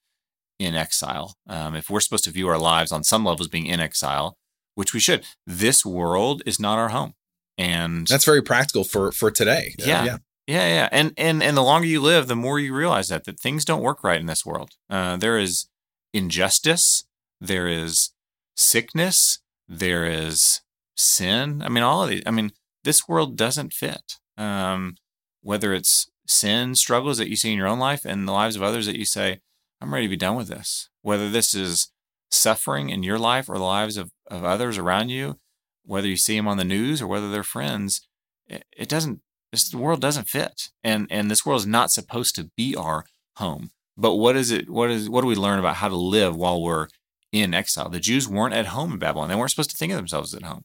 in 0.59 0.75
exile. 0.75 1.37
Um, 1.49 1.75
if 1.75 1.89
we're 1.89 2.01
supposed 2.01 2.25
to 2.25 2.31
view 2.31 2.49
our 2.49 2.59
lives 2.59 2.93
on 2.93 3.05
some 3.05 3.25
levels 3.25 3.49
being 3.49 3.67
in 3.67 3.81
exile, 3.81 4.37
which 4.75 4.93
we 4.93 5.01
should, 5.01 5.25
this 5.47 5.85
world 5.85 6.43
is 6.47 6.61
not 6.61 6.79
our 6.79 6.89
home. 6.89 7.15
And 7.57 8.07
that's 8.07 8.25
very 8.25 8.43
practical 8.43 8.85
for 8.85 9.11
for 9.13 9.31
today. 9.31 9.75
Yeah. 9.79 10.01
Uh, 10.01 10.05
yeah. 10.05 10.17
Yeah, 10.49 10.67
yeah, 10.67 10.89
and 10.93 11.13
and 11.19 11.43
and 11.43 11.59
the 11.59 11.63
longer 11.63 11.87
you 11.87 12.01
live, 12.01 12.27
the 12.27 12.35
more 12.35 12.59
you 12.59 12.75
realize 12.75 13.09
that 13.09 13.25
that 13.25 13.39
things 13.39 13.67
don't 13.67 13.83
work 13.83 14.03
right 14.03 14.19
in 14.19 14.25
this 14.25 14.47
world. 14.47 14.71
Uh, 14.89 15.19
there 15.19 15.37
is 15.37 15.67
injustice, 16.15 17.05
there 17.39 17.69
is 17.69 18.13
sickness, 18.57 19.41
there 19.69 20.07
is 20.07 20.63
sin. 20.97 21.61
I 21.61 21.69
mean, 21.69 21.85
all 21.85 22.03
of 22.03 22.09
these. 22.09 22.23
I 22.25 22.31
mean, 22.31 22.53
this 22.83 23.07
world 23.07 23.37
doesn't 23.37 23.75
fit. 23.75 24.17
Um, 24.39 24.97
whether 25.43 25.75
it's 25.75 26.11
sin 26.27 26.75
struggles 26.75 27.19
that 27.19 27.29
you 27.29 27.37
see 27.37 27.53
in 27.53 27.59
your 27.59 27.69
own 27.69 27.79
life 27.79 28.07
and 28.07 28.27
the 28.27 28.33
lives 28.33 28.57
of 28.57 28.63
others 28.63 28.87
that 28.87 28.99
you 28.99 29.05
say, 29.05 29.41
I'm 29.81 29.93
ready 29.93 30.07
to 30.07 30.11
be 30.11 30.17
done 30.17 30.37
with 30.37 30.49
this. 30.49 30.89
Whether 31.03 31.31
this 31.31 31.55
is 31.55 31.93
suffering 32.31 32.91
in 32.91 33.03
your 33.03 33.19
life 33.19 33.49
or 33.49 33.57
the 33.57 33.65
lives 33.65 33.97
of, 33.97 34.11
of 34.31 34.45
others 34.45 34.77
around 34.79 35.09
you, 35.09 35.39
whether 35.85 36.09
you 36.09 36.17
see 36.17 36.37
them 36.37 36.49
on 36.49 36.57
the 36.57 36.65
news 36.65 37.01
or 37.01 37.07
whether 37.07 37.31
they're 37.31 37.43
friends, 37.43 38.07
it, 38.47 38.65
it 38.77 38.89
doesn't, 38.89 39.21
this 39.53 39.71
the 39.71 39.79
world 39.79 40.01
doesn't 40.01 40.29
fit. 40.29 40.69
And 40.85 41.07
and 41.11 41.31
this 41.31 41.47
world 41.47 41.61
is 41.61 41.67
not 41.67 41.91
supposed 41.91 42.35
to 42.35 42.51
be 42.57 42.77
our 42.77 43.05
home. 43.37 43.71
But 43.97 44.17
what 44.17 44.37
is 44.37 44.51
it? 44.51 44.69
What 44.69 44.91
is 44.91 45.09
what 45.09 45.23
do 45.23 45.27
we 45.27 45.35
learn 45.35 45.59
about 45.59 45.77
how 45.77 45.89
to 45.89 45.97
live 45.97 46.37
while 46.37 46.63
we're 46.63 46.89
in 47.33 47.55
exile? 47.55 47.89
The 47.89 47.99
Jews 47.99 48.29
weren't 48.29 48.55
at 48.55 48.67
home 48.67 48.93
in 48.93 48.99
Babylon. 48.99 49.29
They 49.29 49.35
weren't 49.35 49.51
supposed 49.51 49.71
to 49.71 49.77
think 49.77 49.93
of 49.93 49.97
themselves 49.97 50.35
at 50.35 50.43
home. 50.43 50.65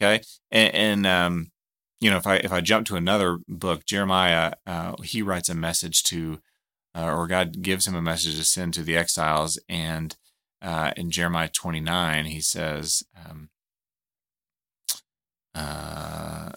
Okay, 0.00 0.22
and, 0.50 0.74
and 0.74 1.06
um, 1.06 1.50
you 2.00 2.10
know, 2.10 2.16
if 2.16 2.26
I 2.26 2.36
if 2.36 2.52
I 2.52 2.60
jump 2.60 2.86
to 2.86 2.96
another 2.96 3.38
book, 3.48 3.84
Jeremiah, 3.86 4.52
uh, 4.66 4.94
he 5.02 5.22
writes 5.22 5.48
a 5.48 5.54
message 5.54 6.02
to, 6.04 6.40
uh, 6.94 7.12
or 7.12 7.26
God 7.26 7.62
gives 7.62 7.86
him 7.86 7.94
a 7.94 8.02
message 8.02 8.36
to 8.36 8.44
send 8.44 8.74
to 8.74 8.82
the 8.82 8.96
exiles, 8.96 9.58
and 9.68 10.16
uh, 10.62 10.92
in 10.96 11.10
Jeremiah 11.10 11.48
29, 11.48 12.26
he 12.26 12.40
says, 12.40 13.02
um, 13.16 13.48
uh, 15.54 16.50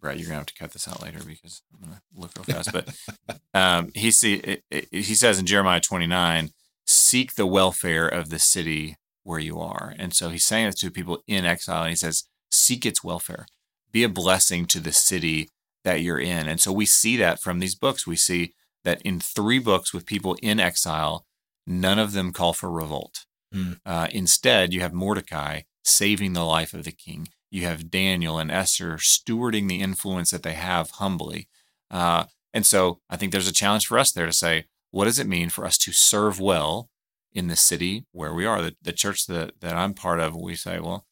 Brett, 0.00 0.18
you're 0.18 0.26
gonna 0.26 0.38
have 0.38 0.46
to 0.46 0.54
cut 0.54 0.72
this 0.72 0.88
out 0.88 1.02
later 1.02 1.20
because 1.26 1.62
I'm 1.72 1.88
gonna 1.88 2.02
look 2.14 2.32
real 2.36 2.44
fast. 2.44 2.72
But 2.72 3.40
um, 3.54 3.90
he 3.94 4.10
see 4.10 4.34
it, 4.34 4.64
it, 4.70 4.88
he 4.90 5.14
says 5.14 5.38
in 5.38 5.46
Jeremiah 5.46 5.80
29, 5.80 6.50
seek 6.86 7.34
the 7.34 7.46
welfare 7.46 8.08
of 8.08 8.30
the 8.30 8.38
city 8.38 8.96
where 9.24 9.38
you 9.38 9.60
are. 9.60 9.94
And 9.98 10.14
so 10.14 10.30
he's 10.30 10.46
saying 10.46 10.68
it 10.68 10.78
to 10.78 10.90
people 10.90 11.22
in 11.26 11.44
exile, 11.44 11.82
and 11.82 11.90
he 11.90 11.96
says, 11.96 12.24
seek 12.50 12.86
its 12.86 13.04
welfare, 13.04 13.46
be 13.92 14.02
a 14.02 14.08
blessing 14.08 14.66
to 14.66 14.80
the 14.80 14.92
city 14.92 15.50
that 15.84 16.00
you're 16.00 16.18
in. 16.18 16.48
And 16.48 16.60
so 16.60 16.72
we 16.72 16.86
see 16.86 17.16
that 17.18 17.40
from 17.40 17.58
these 17.58 17.74
books. 17.74 18.06
We 18.06 18.16
see 18.16 18.54
that 18.84 19.02
in 19.02 19.20
three 19.20 19.58
books 19.58 19.92
with 19.92 20.06
people 20.06 20.36
in 20.42 20.60
exile, 20.60 21.26
none 21.66 21.98
of 21.98 22.12
them 22.12 22.32
call 22.32 22.52
for 22.52 22.70
revolt. 22.70 23.26
Mm. 23.54 23.80
Uh, 23.84 24.08
instead, 24.10 24.72
you 24.72 24.80
have 24.80 24.92
Mordecai 24.92 25.62
saving 25.84 26.32
the 26.32 26.44
life 26.44 26.72
of 26.72 26.84
the 26.84 26.92
king. 26.92 27.28
You 27.50 27.62
have 27.66 27.90
Daniel 27.90 28.38
and 28.38 28.50
Esther 28.50 28.96
stewarding 28.96 29.68
the 29.68 29.80
influence 29.80 30.30
that 30.30 30.42
they 30.42 30.52
have 30.52 30.90
humbly. 30.90 31.48
Uh, 31.90 32.24
and 32.54 32.64
so 32.64 33.00
I 33.08 33.16
think 33.16 33.32
there's 33.32 33.48
a 33.48 33.52
challenge 33.52 33.86
for 33.86 33.98
us 33.98 34.12
there 34.12 34.26
to 34.26 34.32
say, 34.32 34.66
what 34.90 35.04
does 35.04 35.18
it 35.18 35.26
mean 35.26 35.50
for 35.50 35.64
us 35.64 35.78
to 35.78 35.92
serve 35.92 36.40
well 36.40 36.90
in 37.32 37.48
the 37.48 37.56
city 37.56 38.06
where 38.12 38.34
we 38.34 38.46
are? 38.46 38.62
The, 38.62 38.76
the 38.82 38.92
church 38.92 39.26
that, 39.26 39.60
that 39.60 39.76
I'm 39.76 39.94
part 39.94 40.20
of, 40.20 40.36
we 40.36 40.54
say, 40.54 40.80
well, 40.80 41.06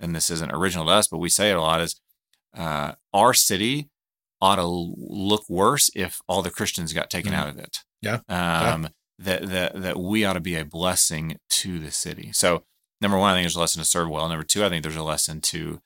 and 0.00 0.14
this 0.14 0.30
isn't 0.30 0.52
original 0.52 0.86
to 0.86 0.92
us, 0.92 1.08
but 1.08 1.18
we 1.18 1.28
say 1.28 1.50
it 1.50 1.56
a 1.56 1.60
lot 1.60 1.80
is 1.80 2.00
uh, 2.56 2.92
our 3.12 3.34
city 3.34 3.90
ought 4.40 4.56
to 4.56 4.66
look 4.66 5.48
worse 5.48 5.90
if 5.94 6.20
all 6.28 6.42
the 6.42 6.50
Christians 6.50 6.92
got 6.92 7.10
taken 7.10 7.32
mm-hmm. 7.32 7.40
out 7.40 7.48
of 7.48 7.58
it. 7.58 7.78
Yeah. 8.02 8.20
Um, 8.28 8.82
yeah. 8.82 8.88
That, 9.20 9.48
that, 9.48 9.82
that 9.82 9.96
we 9.98 10.24
ought 10.24 10.34
to 10.34 10.40
be 10.40 10.54
a 10.54 10.64
blessing 10.64 11.38
to 11.50 11.80
the 11.80 11.90
city. 11.90 12.30
So 12.32 12.62
number 13.00 13.18
one, 13.18 13.32
I 13.32 13.34
think 13.34 13.44
there's 13.44 13.56
a 13.56 13.60
lesson 13.60 13.82
to 13.82 13.88
serve 13.88 14.08
well. 14.08 14.28
Number 14.28 14.44
two, 14.44 14.64
I 14.64 14.68
think 14.68 14.82
there's 14.82 14.96
a 14.96 15.02
lesson 15.02 15.40
to, 15.40 15.80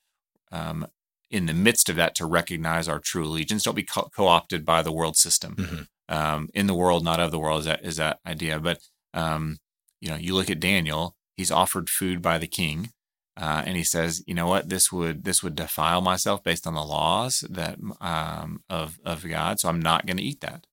um, 0.51 0.87
in 1.31 1.47
the 1.47 1.55
midst 1.55 1.89
of 1.89 1.97
that, 1.97 2.15
to 2.17 2.27
recognize 2.27 2.89
our 2.89 2.99
true 2.99 3.25
allegiance. 3.25 3.63
Don't 3.63 3.75
be 3.75 3.85
co- 3.85 4.11
opted 4.19 4.67
by 4.67 4.83
the 4.83 4.93
world 4.93 5.17
system. 5.17 5.57
Mm-hmm. 5.57 5.83
Um, 6.15 6.51
in 6.53 6.67
the 6.67 6.75
world, 6.75 7.05
not 7.05 7.21
of 7.21 7.31
the 7.31 7.39
world, 7.39 7.61
is 7.61 7.65
that 7.65 7.83
is 7.83 7.97
that 7.97 8.19
idea. 8.27 8.61
But 8.61 8.81
um, 9.15 9.57
you 10.01 10.11
know, 10.11 10.17
you 10.17 10.35
look 10.35 10.51
at 10.51 10.61
Daniel; 10.61 11.17
he's 11.37 11.51
offered 11.51 11.89
food 11.89 12.21
by 12.21 12.37
the 12.37 12.47
king, 12.47 12.91
uh, 13.37 13.63
and 13.65 13.77
he 13.77 13.85
says, 13.85 14.23
"You 14.27 14.35
know 14.35 14.47
what? 14.47 14.69
This 14.69 14.93
would 14.93 15.25
this 15.25 15.43
would 15.43 15.55
defile 15.55 16.01
myself 16.01 16.43
based 16.43 16.67
on 16.67 16.75
the 16.75 16.85
laws 16.85 17.45
that 17.49 17.79
um, 18.01 18.63
of 18.69 18.99
of 19.05 19.29
God, 19.29 19.61
so 19.61 19.69
I'm 19.69 19.81
not 19.81 20.07
going 20.07 20.19
to 20.19 20.23
eat 20.23 20.41
that." 20.41 20.67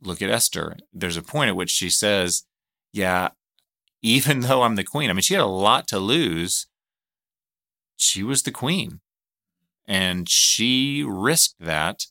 Look 0.00 0.20
at 0.20 0.30
Esther. 0.30 0.76
There's 0.92 1.16
a 1.16 1.22
point 1.22 1.48
at 1.48 1.56
which 1.56 1.70
she 1.70 1.90
says, 1.90 2.44
"Yeah, 2.92 3.30
even 4.04 4.40
though 4.40 4.62
I'm 4.62 4.76
the 4.76 4.84
queen. 4.84 5.10
I 5.10 5.14
mean, 5.14 5.22
she 5.22 5.34
had 5.34 5.42
a 5.42 5.46
lot 5.46 5.88
to 5.88 5.98
lose. 5.98 6.66
She 7.96 8.22
was 8.22 8.42
the 8.42 8.52
queen. 8.52 9.00
And 9.86 10.28
she 10.28 11.04
risked 11.06 11.56
that 11.60 12.06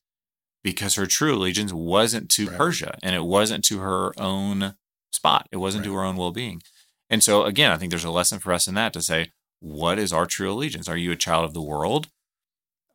because 0.63 0.95
her 0.95 1.05
true 1.05 1.35
allegiance 1.35 1.73
wasn't 1.73 2.29
to 2.31 2.47
right. 2.47 2.57
Persia 2.57 2.97
and 3.01 3.15
it 3.15 3.23
wasn't 3.23 3.63
to 3.65 3.79
her 3.79 4.13
own 4.19 4.75
spot. 5.11 5.47
It 5.51 5.57
wasn't 5.57 5.85
right. 5.85 5.91
to 5.91 5.95
her 5.95 6.03
own 6.03 6.17
well 6.17 6.31
being. 6.31 6.61
And 7.09 7.23
so, 7.23 7.43
again, 7.43 7.71
I 7.71 7.77
think 7.77 7.89
there's 7.89 8.03
a 8.03 8.11
lesson 8.11 8.39
for 8.39 8.53
us 8.53 8.67
in 8.67 8.75
that 8.75 8.93
to 8.93 9.01
say, 9.01 9.31
what 9.63 9.97
is 9.97 10.11
our 10.11 10.25
true 10.25 10.51
allegiance? 10.51 10.89
Are 10.89 10.97
you 10.97 11.11
a 11.11 11.15
child 11.15 11.45
of 11.45 11.53
the 11.53 11.61
world? 11.61 12.09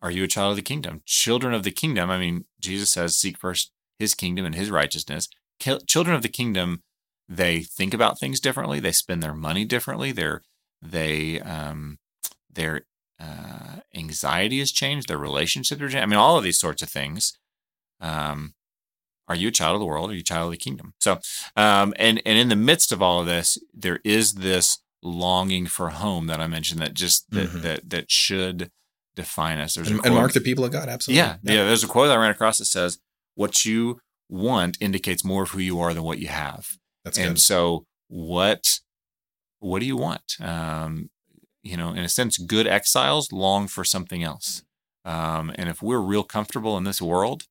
Are 0.03 0.11
you 0.11 0.25
a 0.25 0.29
child 0.29 0.51
of 0.51 0.57
the 0.57 0.63
kingdom? 0.63 1.01
Children 1.07 1.55
of 1.55 1.63
the 1.63 1.71
kingdom, 1.71 2.11
I 2.11 2.19
mean, 2.19 2.45
Jesus 2.61 2.91
says, 2.91 3.17
seek 3.17 3.39
first 3.39 3.73
his 3.99 4.15
kingdom 4.15 4.45
and 4.45 4.55
his 4.55 4.71
righteousness. 4.71 5.29
Children 5.59 6.15
of 6.15 6.23
the 6.23 6.29
kingdom 6.29 6.83
they 7.29 7.61
think 7.61 7.93
about 7.93 8.19
things 8.19 8.41
differently. 8.41 8.81
They 8.81 8.93
spend 8.93 9.23
their 9.23 9.35
money 9.35 9.65
differently. 9.65 10.13
Their 10.13 10.43
they 10.81 11.41
um, 11.41 11.99
their 12.51 12.83
uh, 13.21 13.81
anxiety 13.95 14.61
has 14.61 14.73
changed. 14.73 15.09
Their 15.09 15.19
relationships 15.19 15.81
are 15.81 15.89
changed. 15.89 16.03
I 16.03 16.07
mean, 16.07 16.19
all 16.19 16.39
of 16.39 16.45
these 16.45 16.61
sorts 16.61 16.83
of 16.83 16.89
things. 16.89 17.37
Um, 18.01 18.55
are 19.27 19.35
you 19.35 19.49
a 19.49 19.53
child 19.53 19.75
of 19.75 19.81
the 19.81 19.87
world? 19.87 20.11
Are 20.11 20.15
you 20.15 20.21
a 20.21 20.25
child 20.25 20.47
of 20.47 20.53
the 20.53 20.57
kingdom? 20.57 20.95
So, 21.01 21.19
um, 21.55 21.93
and 21.97 22.23
and 22.25 22.39
in 22.39 22.49
the 22.49 22.57
midst 22.57 22.93
of 22.93 23.03
all 23.03 23.21
of 23.21 23.27
this, 23.27 23.59
there 23.75 24.01
is 24.05 24.35
this 24.35 24.79
longing 25.03 25.67
for 25.67 25.91
home 25.91 26.27
that 26.27 26.41
I 26.41 26.47
mentioned 26.47 26.81
that 26.81 26.95
just 26.95 27.31
that 27.31 27.49
mm-hmm. 27.49 27.61
that 27.63 27.91
that 27.91 28.11
should 28.11 28.71
define 29.15 29.59
us. 29.59 29.75
There's 29.75 29.91
and, 29.91 30.05
and 30.05 30.15
mark 30.15 30.33
the 30.33 30.41
people 30.41 30.65
of 30.65 30.73
God. 30.73 30.89
Absolutely. 30.89 31.19
Yeah, 31.19 31.37
yeah, 31.43 31.53
yeah. 31.55 31.65
There's 31.65 31.85
a 31.85 31.89
quote 31.89 32.11
I 32.11 32.17
ran 32.17 32.31
across 32.31 32.59
that 32.59 32.67
says, 32.67 32.99
"What 33.35 33.65
you 33.65 34.01
want 34.29 34.77
indicates 34.81 35.25
more 35.25 35.43
of 35.45 35.51
who 35.51 35.61
you 35.61 35.81
are 35.81 35.95
than 35.95 36.03
what 36.03 36.19
you 36.19 36.29
have." 36.29 36.79
That's 37.05 37.19
and 37.19 37.31
good. 37.31 37.41
so 37.41 37.87
what 38.09 38.81
what 39.61 39.81
do 39.81 39.87
you 39.87 39.97
want? 39.97 40.37
Um, 40.41 41.11
you 41.63 41.77
know, 41.77 41.91
in 41.91 41.99
a 41.99 42.09
sense, 42.09 42.39
good 42.39 42.67
exiles 42.67 43.33
long 43.33 43.67
for 43.67 43.85
something 43.85 44.23
else. 44.23 44.63
Um, 45.05 45.53
and 45.55 45.69
if 45.69 45.83
we're 45.83 46.01
real 46.01 46.25
comfortable 46.25 46.77
in 46.77 46.85
this 46.85 47.03
world, 47.03 47.45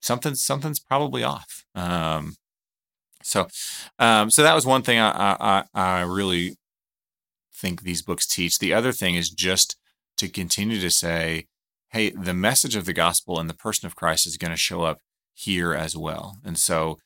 something 0.00 0.34
something's 0.34 0.78
probably 0.78 1.22
off. 1.22 1.64
Um, 1.74 2.36
so, 3.22 3.48
um, 3.98 4.30
so 4.30 4.42
that 4.42 4.54
was 4.54 4.66
one 4.66 4.82
thing 4.82 4.98
I, 4.98 5.36
I 5.40 5.64
I 5.74 6.00
really 6.02 6.56
think 7.54 7.82
these 7.82 8.02
books 8.02 8.26
teach. 8.26 8.58
The 8.58 8.72
other 8.72 8.92
thing 8.92 9.14
is 9.14 9.30
just 9.30 9.76
to 10.16 10.28
continue 10.28 10.80
to 10.80 10.90
say, 10.90 11.46
hey, 11.90 12.10
the 12.10 12.34
message 12.34 12.76
of 12.76 12.86
the 12.86 12.92
gospel 12.92 13.38
and 13.38 13.48
the 13.48 13.54
person 13.54 13.86
of 13.86 13.96
Christ 13.96 14.26
is 14.26 14.36
going 14.36 14.50
to 14.50 14.56
show 14.56 14.82
up 14.82 14.98
here 15.34 15.74
as 15.74 15.96
well. 15.96 16.38
And 16.44 16.58
so, 16.58 16.98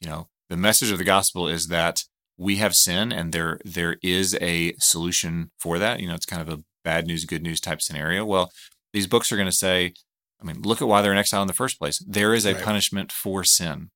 you 0.00 0.08
know, 0.08 0.28
the 0.48 0.56
message 0.56 0.90
of 0.90 0.98
the 0.98 1.04
gospel 1.04 1.48
is 1.48 1.68
that 1.68 2.02
we 2.38 2.56
have 2.56 2.76
sin 2.76 3.12
and 3.12 3.32
there 3.32 3.58
there 3.64 3.96
is 4.02 4.36
a 4.40 4.74
solution 4.78 5.50
for 5.58 5.78
that. 5.78 6.00
You 6.00 6.08
know, 6.08 6.14
it's 6.14 6.26
kind 6.26 6.42
of 6.42 6.48
a 6.48 6.62
bad 6.84 7.06
news, 7.06 7.24
good 7.24 7.42
news 7.42 7.60
type 7.60 7.80
scenario. 7.80 8.24
Well, 8.24 8.50
these 8.92 9.06
books 9.06 9.32
are 9.32 9.36
going 9.36 9.48
to 9.48 9.52
say, 9.52 9.92
I 10.40 10.44
mean, 10.44 10.62
look 10.62 10.80
at 10.80 10.88
why 10.88 11.02
they're 11.02 11.12
in 11.12 11.18
exile 11.18 11.42
in 11.42 11.48
the 11.48 11.54
first 11.54 11.78
place. 11.78 12.02
There 12.06 12.34
is 12.34 12.46
a 12.46 12.54
right. 12.54 12.62
punishment 12.62 13.10
for 13.10 13.42
sin. 13.42 13.90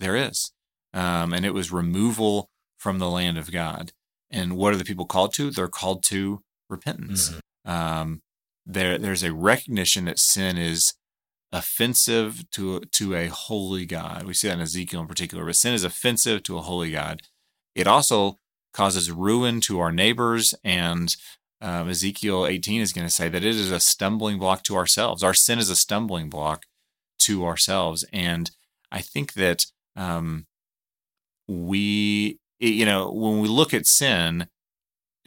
There 0.00 0.16
is. 0.16 0.52
Um, 0.94 1.32
and 1.32 1.44
it 1.44 1.54
was 1.54 1.72
removal 1.72 2.48
from 2.78 2.98
the 2.98 3.08
land 3.08 3.38
of 3.38 3.52
God. 3.52 3.92
And 4.30 4.56
what 4.56 4.72
are 4.72 4.76
the 4.76 4.84
people 4.84 5.06
called 5.06 5.34
to? 5.34 5.50
They're 5.50 5.68
called 5.68 6.02
to 6.04 6.42
repentance. 6.68 7.30
Mm-hmm. 7.30 7.70
Um, 7.70 8.22
there, 8.66 8.98
there's 8.98 9.22
a 9.22 9.32
recognition 9.32 10.04
that 10.06 10.18
sin 10.18 10.56
is 10.56 10.94
offensive 11.52 12.50
to 12.50 12.80
to 12.80 13.14
a 13.14 13.26
holy 13.26 13.84
God. 13.84 14.24
We 14.24 14.34
see 14.34 14.48
that 14.48 14.54
in 14.54 14.60
Ezekiel 14.60 15.02
in 15.02 15.06
particular. 15.06 15.44
But 15.44 15.56
sin 15.56 15.74
is 15.74 15.84
offensive 15.84 16.42
to 16.44 16.56
a 16.56 16.62
holy 16.62 16.90
God. 16.90 17.20
It 17.74 17.86
also 17.86 18.38
causes 18.72 19.10
ruin 19.10 19.60
to 19.62 19.78
our 19.80 19.92
neighbors, 19.92 20.54
and 20.64 21.14
um, 21.60 21.90
Ezekiel 21.90 22.46
18 22.46 22.80
is 22.80 22.92
going 22.92 23.06
to 23.06 23.12
say 23.12 23.28
that 23.28 23.44
it 23.44 23.54
is 23.54 23.70
a 23.70 23.80
stumbling 23.80 24.38
block 24.38 24.62
to 24.64 24.76
ourselves. 24.76 25.22
Our 25.22 25.34
sin 25.34 25.58
is 25.58 25.68
a 25.68 25.76
stumbling 25.76 26.30
block 26.30 26.64
to 27.20 27.44
ourselves, 27.44 28.04
and 28.12 28.50
I 28.90 29.00
think 29.00 29.34
that 29.34 29.66
um, 29.94 30.46
we, 31.52 32.38
you 32.58 32.84
know, 32.84 33.10
when 33.10 33.40
we 33.40 33.48
look 33.48 33.74
at 33.74 33.86
sin, 33.86 34.48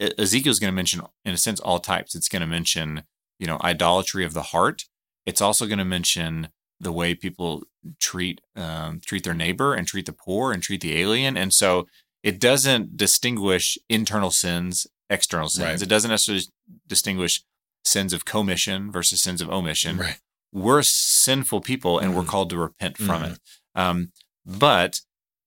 Ezekiel 0.00 0.50
is 0.50 0.60
going 0.60 0.72
to 0.72 0.76
mention, 0.76 1.02
in 1.24 1.34
a 1.34 1.38
sense, 1.38 1.60
all 1.60 1.78
types. 1.78 2.14
It's 2.14 2.28
going 2.28 2.40
to 2.40 2.46
mention, 2.46 3.04
you 3.38 3.46
know, 3.46 3.58
idolatry 3.62 4.24
of 4.24 4.34
the 4.34 4.42
heart 4.42 4.84
it's 5.26 5.40
also 5.40 5.66
going 5.66 5.78
to 5.78 5.84
mention 5.84 6.48
the 6.80 6.92
way 6.92 7.14
people 7.14 7.64
treat 7.98 8.40
um, 8.54 9.00
treat 9.04 9.24
their 9.24 9.34
neighbor 9.34 9.74
and 9.74 9.86
treat 9.86 10.06
the 10.06 10.12
poor 10.12 10.52
and 10.52 10.62
treat 10.62 10.80
the 10.80 10.96
alien, 10.98 11.36
and 11.36 11.52
so 11.52 11.86
it 12.22 12.40
doesn't 12.40 12.96
distinguish 12.96 13.76
internal 13.88 14.30
sins, 14.30 14.86
external 15.10 15.48
sins. 15.48 15.66
Right. 15.66 15.82
It 15.82 15.88
doesn't 15.88 16.10
necessarily 16.10 16.44
distinguish 16.86 17.42
sins 17.84 18.12
of 18.12 18.24
commission 18.24 18.90
versus 18.90 19.20
sins 19.20 19.40
of 19.40 19.50
omission. 19.50 19.98
Right. 19.98 20.18
We're 20.52 20.82
sinful 20.82 21.62
people, 21.62 21.98
and 21.98 22.08
mm-hmm. 22.08 22.18
we're 22.18 22.24
called 22.24 22.50
to 22.50 22.58
repent 22.58 22.96
from 22.96 23.22
mm-hmm. 23.22 23.32
it. 23.32 23.40
Um, 23.74 24.12
but 24.44 25.00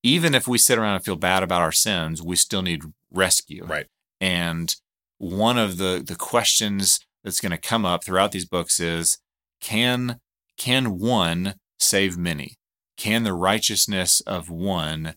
even 0.04 0.34
if 0.34 0.48
we 0.48 0.58
sit 0.58 0.78
around 0.78 0.96
and 0.96 1.04
feel 1.04 1.16
bad 1.16 1.44
about 1.44 1.62
our 1.62 1.72
sins, 1.72 2.22
we 2.22 2.36
still 2.36 2.62
need 2.62 2.84
rescue. 3.12 3.66
Right. 3.66 3.88
And 4.22 4.76
one 5.18 5.58
of 5.58 5.78
the 5.78 6.04
the 6.06 6.16
questions 6.16 7.00
that's 7.24 7.42
going 7.42 7.52
to 7.52 7.58
come 7.58 7.86
up 7.86 8.04
throughout 8.04 8.32
these 8.32 8.48
books 8.48 8.80
is 8.80 9.18
can 9.62 10.20
can 10.58 11.00
one 11.00 11.56
save 11.80 12.18
many? 12.18 12.56
Can 12.98 13.24
the 13.24 13.34
righteousness 13.34 14.22
of 14.22 14.50
one 14.50 15.16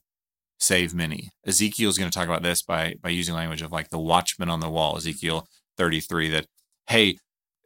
save 0.58 0.94
many? 0.94 1.30
Ezekiel 1.46 1.90
is 1.90 1.98
going 1.98 2.10
to 2.10 2.16
talk 2.16 2.28
about 2.28 2.42
this 2.42 2.62
by 2.62 2.94
by 3.00 3.08
using 3.10 3.34
language 3.34 3.62
of 3.62 3.72
like 3.72 3.90
the 3.90 3.98
watchman 3.98 4.48
on 4.48 4.60
the 4.60 4.70
wall, 4.70 4.96
Ezekiel 4.96 5.46
33, 5.76 6.28
that 6.30 6.46
hey, 6.88 7.16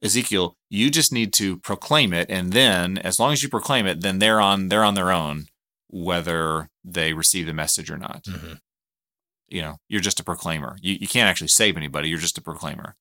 Ezekiel, 0.03 0.57
you 0.69 0.91
just 0.91 1.13
need 1.13 1.33
to 1.35 1.59
proclaim 1.59 2.13
it, 2.13 2.31
and 2.31 2.53
then 2.53 2.99
as 2.99 3.19
long 3.19 3.33
as 3.33 3.43
you 3.43 3.49
proclaim 3.49 3.87
it, 3.87 4.03
then 4.03 4.19
they're 4.19 4.41
on 4.41 4.69
they're 4.69 4.85
on 4.85 4.95
their 4.95 5.11
own, 5.11 5.47
whether 5.89 6.69
they 6.85 7.13
receive 7.13 7.47
the 7.47 7.53
message 7.53 7.91
or 7.91 7.97
not. 7.97 8.25
Mm-hmm. 8.25 8.55
You 9.49 9.63
know, 9.63 9.77
you're 9.89 10.01
just 10.01 10.21
a 10.21 10.25
proclaimer. 10.25 10.77
You 10.81 10.95
you 11.01 11.07
can't 11.07 11.29
actually 11.29 11.49
save 11.49 11.77
anybody. 11.77 12.09
You're 12.09 12.19
just 12.19 12.39
a 12.39 12.43
proclaimer. 12.43 12.97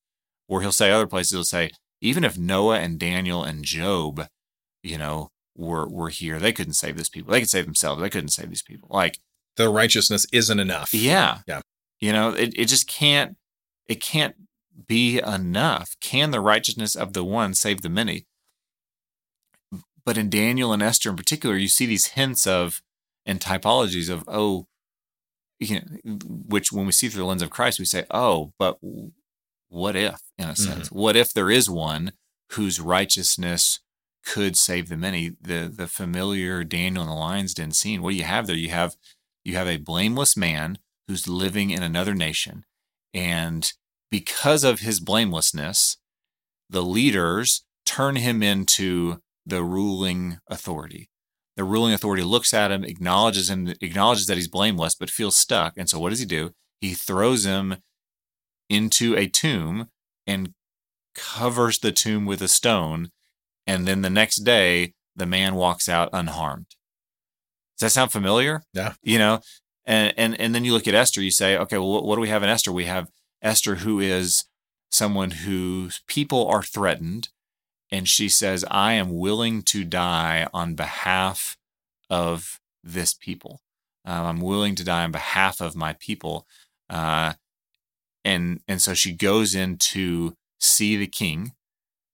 Or 0.47 0.61
he'll 0.61 0.71
say 0.71 0.91
other 0.91 1.07
places 1.07 1.31
he'll 1.31 1.43
say, 1.43 1.71
even 2.01 2.23
if 2.23 2.37
Noah 2.37 2.79
and 2.79 2.99
Daniel 2.99 3.43
and 3.43 3.63
Job, 3.65 4.27
you 4.83 4.97
know, 4.97 5.31
were 5.55 5.87
were 5.87 6.09
here, 6.09 6.37
they 6.37 6.53
couldn't 6.53 6.73
save 6.73 6.97
these 6.97 7.09
people. 7.09 7.31
They 7.31 7.39
could 7.39 7.49
save 7.49 7.65
themselves. 7.65 8.01
They 8.01 8.09
couldn't 8.11 8.29
save 8.29 8.49
these 8.49 8.61
people. 8.61 8.89
Like 8.91 9.17
The 9.55 9.69
righteousness 9.69 10.27
isn't 10.31 10.59
enough. 10.59 10.93
yeah. 10.93 11.39
Yeah. 11.47 11.61
You 11.99 12.11
know, 12.11 12.29
it, 12.31 12.53
it 12.55 12.65
just 12.65 12.87
can't 12.87 13.37
it 13.87 14.01
can't 14.01 14.35
be 14.87 15.19
enough. 15.19 15.95
Can 16.01 16.29
the 16.31 16.41
righteousness 16.41 16.95
of 16.95 17.13
the 17.13 17.23
one 17.23 17.53
save 17.55 17.81
the 17.81 17.89
many? 17.89 18.25
But 20.05 20.17
in 20.17 20.29
Daniel 20.29 20.71
and 20.71 20.83
Esther 20.83 21.09
in 21.09 21.15
particular, 21.15 21.55
you 21.55 21.67
see 21.67 21.85
these 21.85 22.07
hints 22.07 22.45
of 22.45 22.81
and 23.25 23.39
typologies 23.39 24.09
of, 24.09 24.23
oh, 24.27 24.67
you 25.59 25.79
know, 25.79 26.17
which 26.25 26.71
when 26.71 26.85
we 26.85 26.91
see 26.91 27.07
through 27.07 27.23
the 27.23 27.27
lens 27.27 27.41
of 27.41 27.49
Christ, 27.49 27.79
we 27.79 27.85
say, 27.85 28.05
oh, 28.11 28.53
but 28.59 28.77
what 29.69 29.95
if, 29.95 30.21
in 30.37 30.45
a 30.45 30.51
mm-hmm. 30.51 30.61
sense? 30.61 30.91
What 30.91 31.15
if 31.15 31.33
there 31.33 31.49
is 31.49 31.69
one 31.69 32.13
whose 32.51 32.79
righteousness 32.79 33.79
could 34.23 34.57
save 34.57 34.89
the 34.89 34.97
many? 34.97 35.31
The 35.41 35.71
the 35.73 35.87
familiar 35.87 36.63
Daniel 36.63 37.03
and 37.03 37.11
the 37.11 37.15
lion's 37.15 37.53
den 37.53 37.71
scene. 37.71 38.01
What 38.01 38.11
do 38.11 38.17
you 38.17 38.23
have 38.23 38.47
there? 38.47 38.55
You 38.55 38.69
have 38.69 38.95
you 39.43 39.55
have 39.55 39.67
a 39.67 39.77
blameless 39.77 40.37
man 40.37 40.77
who's 41.07 41.27
living 41.27 41.69
in 41.69 41.83
another 41.83 42.13
nation. 42.13 42.65
And 43.13 43.71
because 44.11 44.63
of 44.63 44.79
his 44.79 44.99
blamelessness, 44.99 45.97
the 46.69 46.83
leaders 46.83 47.63
turn 47.85 48.15
him 48.15 48.41
into 48.41 49.21
the 49.45 49.63
ruling 49.63 50.39
authority. 50.47 51.09
The 51.55 51.63
ruling 51.63 51.93
authority 51.93 52.23
looks 52.23 52.53
at 52.53 52.71
him, 52.71 52.83
acknowledges 52.83 53.49
him, 53.49 53.73
acknowledges 53.81 54.25
that 54.27 54.35
he's 54.35 54.47
blameless, 54.47 54.95
but 54.95 55.09
feels 55.09 55.37
stuck. 55.37 55.73
And 55.77 55.89
so 55.89 55.99
what 55.99 56.09
does 56.09 56.19
he 56.19 56.25
do? 56.25 56.51
He 56.81 56.93
throws 56.93 57.45
him 57.45 57.77
into 58.69 59.15
a 59.15 59.27
tomb 59.27 59.87
and 60.27 60.53
covers 61.13 61.79
the 61.79 61.91
tomb 61.91 62.25
with 62.25 62.41
a 62.41 62.47
stone. 62.47 63.09
And 63.65 63.87
then 63.87 64.01
the 64.01 64.09
next 64.09 64.37
day, 64.37 64.93
the 65.15 65.25
man 65.25 65.55
walks 65.55 65.87
out 65.87 66.09
unharmed. 66.11 66.67
Does 67.77 67.87
that 67.87 67.91
sound 67.91 68.11
familiar? 68.11 68.63
Yeah. 68.73 68.93
You 69.01 69.17
know, 69.17 69.39
and 69.85 70.13
and 70.17 70.39
and 70.39 70.53
then 70.53 70.65
you 70.65 70.73
look 70.73 70.87
at 70.87 70.95
Esther. 70.95 71.21
You 71.21 71.31
say, 71.31 71.57
okay, 71.57 71.77
well, 71.77 71.91
what, 71.91 72.05
what 72.05 72.15
do 72.15 72.21
we 72.21 72.29
have 72.29 72.43
in 72.43 72.49
Esther? 72.49 72.71
We 72.71 72.85
have 72.85 73.09
Esther, 73.41 73.75
who 73.75 73.99
is 73.99 74.45
someone 74.91 75.31
whose 75.31 76.01
people 76.07 76.47
are 76.47 76.63
threatened, 76.63 77.29
and 77.91 78.07
she 78.07 78.29
says, 78.29 78.65
"I 78.69 78.93
am 78.93 79.17
willing 79.17 79.61
to 79.63 79.83
die 79.83 80.47
on 80.53 80.75
behalf 80.75 81.57
of 82.09 82.59
this 82.83 83.13
people. 83.13 83.61
Um, 84.05 84.25
I'm 84.25 84.41
willing 84.41 84.75
to 84.75 84.83
die 84.83 85.03
on 85.03 85.11
behalf 85.11 85.61
of 85.61 85.75
my 85.75 85.93
people." 85.93 86.45
Uh, 86.89 87.33
and 88.23 88.61
and 88.67 88.81
so 88.81 88.93
she 88.93 89.11
goes 89.13 89.53
in 89.55 89.77
to 89.77 90.35
see 90.59 90.95
the 90.97 91.07
king, 91.07 91.53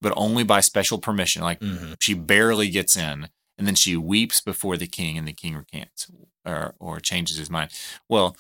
but 0.02 0.14
only 0.16 0.44
by 0.44 0.60
special 0.62 0.98
permission. 1.00 1.42
Like 1.42 1.60
Mhm. 1.60 1.96
she 2.02 2.14
barely 2.14 2.70
gets 2.70 2.96
in, 2.96 3.30
and 3.58 3.68
then 3.68 3.76
she 3.76 3.96
weeps 3.96 4.42
before 4.42 4.78
the 4.78 4.88
king, 4.88 5.18
and 5.18 5.28
the 5.28 5.34
king 5.34 5.56
recants 5.56 6.08
or 6.46 6.76
or 6.80 7.00
changes 7.00 7.38
his 7.38 7.50
mind. 7.50 7.72
Well, 8.10 8.36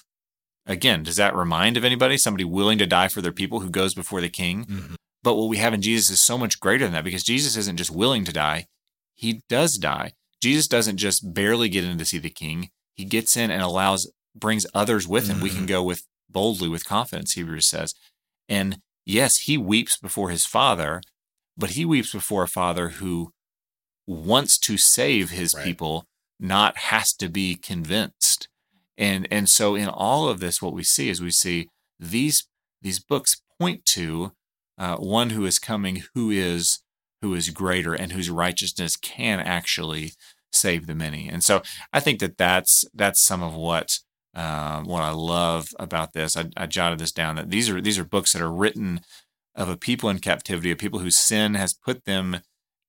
again, 0.65 1.03
does 1.03 1.15
that 1.17 1.35
remind 1.35 1.77
of 1.77 1.83
anybody? 1.85 2.17
Somebody 2.17 2.43
willing 2.43 2.77
to 2.79 2.85
die 2.87 3.07
for 3.07 3.21
their 3.21 3.31
people 3.31 3.59
who 3.61 3.69
goes 3.69 3.93
before 3.93 4.21
the 4.21 4.29
king? 4.29 4.65
Mhm. 4.65 4.95
But 5.23 5.35
what 5.35 5.49
we 5.49 5.57
have 5.57 5.73
in 5.73 5.81
Jesus 5.81 6.09
is 6.09 6.21
so 6.21 6.37
much 6.37 6.59
greater 6.59 6.85
than 6.85 6.93
that 6.93 7.03
because 7.03 7.23
Jesus 7.23 7.55
isn't 7.55 7.77
just 7.77 7.91
willing 7.91 8.25
to 8.25 8.33
die, 8.33 8.65
he 9.13 9.41
does 9.49 9.77
die. 9.77 10.13
Jesus 10.41 10.67
doesn't 10.67 10.97
just 10.97 11.33
barely 11.33 11.69
get 11.69 11.83
in 11.83 11.97
to 11.99 12.05
see 12.05 12.17
the 12.17 12.29
king, 12.29 12.69
he 12.95 13.05
gets 13.05 13.37
in 13.37 13.51
and 13.51 13.61
allows, 13.61 14.11
brings 14.35 14.65
others 14.73 15.07
with 15.07 15.27
him. 15.27 15.39
We 15.39 15.49
can 15.51 15.63
Mhm. 15.65 15.67
go 15.67 15.83
with 15.83 16.07
boldly 16.29 16.69
with 16.69 16.85
confidence, 16.85 17.33
Hebrews 17.33 17.67
says. 17.67 17.93
And 18.49 18.81
yes, 19.05 19.37
he 19.37 19.57
weeps 19.57 19.97
before 19.97 20.29
his 20.31 20.45
father, 20.45 21.01
but 21.57 21.71
he 21.71 21.85
weeps 21.85 22.11
before 22.11 22.43
a 22.43 22.47
father 22.47 22.89
who 22.89 23.31
wants 24.07 24.57
to 24.59 24.77
save 24.77 25.29
his 25.29 25.53
Right. 25.53 25.63
people, 25.65 26.07
not 26.39 26.77
has 26.77 27.13
to 27.13 27.29
be 27.29 27.55
convinced. 27.55 28.47
And 28.97 29.27
and 29.31 29.49
so 29.49 29.75
in 29.75 29.87
all 29.87 30.27
of 30.27 30.39
this, 30.39 30.61
what 30.61 30.73
we 30.73 30.83
see 30.83 31.09
is 31.09 31.21
we 31.21 31.31
see 31.31 31.67
these 31.99 32.47
these 32.81 32.99
books 32.99 33.41
point 33.59 33.85
to 33.85 34.33
uh, 34.81 34.97
one 34.97 35.29
who 35.29 35.45
is 35.45 35.59
coming, 35.59 36.03
who 36.15 36.31
is 36.31 36.79
who 37.21 37.35
is 37.35 37.51
greater, 37.51 37.93
and 37.93 38.11
whose 38.11 38.31
righteousness 38.31 38.95
can 38.97 39.39
actually 39.39 40.13
save 40.51 40.87
the 40.87 40.95
many. 40.95 41.29
And 41.29 41.43
so 41.43 41.61
I 41.93 41.99
think 41.99 42.19
that 42.19 42.37
that's 42.37 42.83
that's 42.93 43.21
some 43.21 43.43
of 43.43 43.53
what 43.53 43.99
um, 44.33 44.85
what 44.85 45.03
I 45.03 45.11
love 45.11 45.69
about 45.77 46.13
this. 46.13 46.35
I, 46.35 46.45
I 46.57 46.65
jotted 46.65 46.99
this 46.99 47.11
down 47.11 47.35
that 47.35 47.51
these 47.51 47.69
are 47.69 47.79
these 47.79 47.99
are 47.99 48.03
books 48.03 48.33
that 48.33 48.41
are 48.41 48.51
written 48.51 49.01
of 49.53 49.69
a 49.69 49.77
people 49.77 50.09
in 50.09 50.17
captivity, 50.17 50.71
of 50.71 50.79
people 50.79 50.99
whose 50.99 51.17
sin 51.17 51.53
has 51.53 51.73
put 51.73 52.05
them 52.05 52.39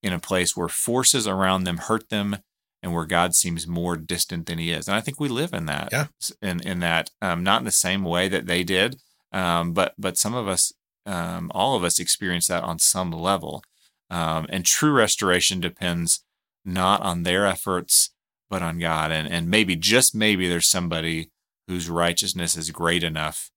in 0.03 0.15
a 0.15 0.19
place 0.19 0.57
where 0.57 0.69
forces 0.69 1.27
around 1.27 1.65
them 1.65 1.77
hurt 1.77 2.09
them, 2.09 2.39
and 2.83 2.95
where 2.95 3.05
God 3.05 3.35
seems 3.35 3.67
more 3.67 3.97
distant 3.97 4.47
than 4.47 4.59
He 4.59 4.73
is. 4.73 4.89
And 4.89 4.97
I 4.97 5.01
think 5.03 5.21
we 5.21 5.29
live 5.29 5.53
in 5.53 5.67
that. 5.67 5.91
Yeah. 5.93 6.07
In 6.41 6.61
in 6.61 6.81
that, 6.81 7.11
um, 7.21 7.43
not 7.43 7.61
in 7.61 7.67
the 7.67 7.71
same 7.71 8.03
way 8.03 8.29
that 8.29 8.47
they 8.47 8.65
did, 8.65 8.97
um, 9.33 9.73
but 9.73 9.95
but 9.99 10.17
some 10.17 10.35
of 10.35 10.49
us, 10.49 10.73
um, 11.07 11.51
all 11.55 11.77
of 11.77 11.85
us, 11.85 11.99
experience 11.99 12.47
that 12.49 12.65
on 12.65 12.79
some 12.79 13.11
level. 13.11 13.63
Um, 14.11 14.47
and 14.51 14.65
true 14.65 14.93
restoration 14.93 15.61
depends 15.61 16.25
not 16.65 17.01
on 17.01 17.23
their 17.23 17.47
efforts, 17.47 18.11
but 18.51 18.63
on 18.63 18.79
God. 18.79 19.11
And 19.11 19.27
and 19.27 19.49
maybe 19.49 19.77
just 19.77 20.15
maybe 20.15 20.49
there's 20.49 20.69
somebody 20.69 21.31
whose 21.67 21.89
righteousness 21.89 22.57
is 22.57 22.71
great 22.71 23.03
enough 23.03 23.51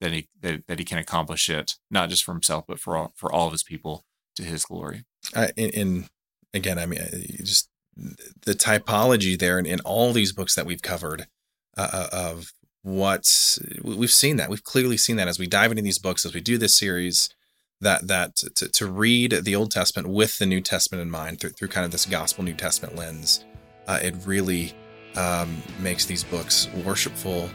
that 0.00 0.12
he 0.12 0.28
that, 0.40 0.66
that 0.66 0.78
he 0.78 0.84
can 0.84 0.98
accomplish 0.98 1.48
it, 1.48 1.76
not 1.90 2.10
just 2.10 2.24
for 2.24 2.32
himself, 2.32 2.64
but 2.68 2.78
for 2.78 2.96
all 2.96 3.12
for 3.16 3.32
all 3.32 3.46
of 3.46 3.52
his 3.52 3.62
people 3.62 4.04
to 4.36 4.42
his 4.42 4.64
glory. 4.64 5.04
I, 5.34 5.50
and, 5.56 5.74
and 5.74 6.08
again, 6.52 6.78
I 6.78 6.86
mean, 6.86 7.00
uh, 7.00 7.42
just 7.42 7.68
the 8.44 8.54
typology 8.54 9.38
there 9.38 9.58
in, 9.58 9.66
in 9.66 9.80
all 9.80 10.12
these 10.12 10.32
books 10.32 10.54
that 10.54 10.66
we've 10.66 10.82
covered 10.82 11.26
uh, 11.76 11.88
uh, 11.92 12.08
of 12.12 12.52
what 12.82 13.58
we've 13.82 14.10
seen 14.10 14.36
that. 14.36 14.50
We've 14.50 14.64
clearly 14.64 14.96
seen 14.96 15.16
that 15.16 15.28
as 15.28 15.38
we 15.38 15.46
dive 15.46 15.70
into 15.70 15.82
these 15.82 15.98
books 15.98 16.26
as 16.26 16.34
we 16.34 16.40
do 16.40 16.58
this 16.58 16.74
series 16.74 17.28
that 17.80 18.06
that 18.08 18.36
to, 18.36 18.68
to 18.68 18.86
read 18.86 19.40
the 19.42 19.56
Old 19.56 19.70
Testament 19.70 20.08
with 20.08 20.38
the 20.38 20.46
New 20.46 20.60
Testament 20.60 21.02
in 21.02 21.10
mind 21.10 21.40
through, 21.40 21.50
through 21.50 21.68
kind 21.68 21.84
of 21.84 21.90
this 21.90 22.06
gospel 22.06 22.44
New 22.44 22.54
Testament 22.54 22.96
lens, 22.96 23.44
uh, 23.86 23.98
it 24.02 24.14
really 24.24 24.72
um, 25.16 25.62
makes 25.80 26.06
these 26.06 26.24
books 26.24 26.68
worshipful 26.84 27.50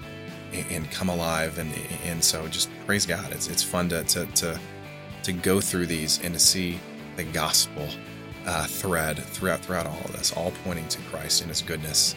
and, 0.53 0.65
and 0.71 0.91
come 0.91 1.09
alive. 1.09 1.57
And 1.57 1.73
and 2.05 2.23
so 2.23 2.47
just 2.47 2.69
praise 2.86 3.05
God. 3.05 3.32
It's 3.32 3.47
it's 3.47 3.63
fun 3.63 3.89
to 3.89 4.03
to 4.03 4.25
to, 4.25 4.59
to 5.23 5.34
go 5.34 5.59
through 5.59 5.88
these 5.88 6.21
and 6.23 6.34
to 6.34 6.39
see 6.39 6.80
the 7.15 7.23
gospel 7.23 7.88
uh, 8.45 8.65
thread 8.65 9.17
throughout 9.17 9.61
throughout 9.61 9.88
all 9.88 10.01
of 10.05 10.11
this, 10.11 10.32
all 10.34 10.51
pointing 10.63 10.88
to 10.89 11.01
Christ 11.03 11.41
and 11.41 11.49
His 11.49 11.61
goodness, 11.61 12.15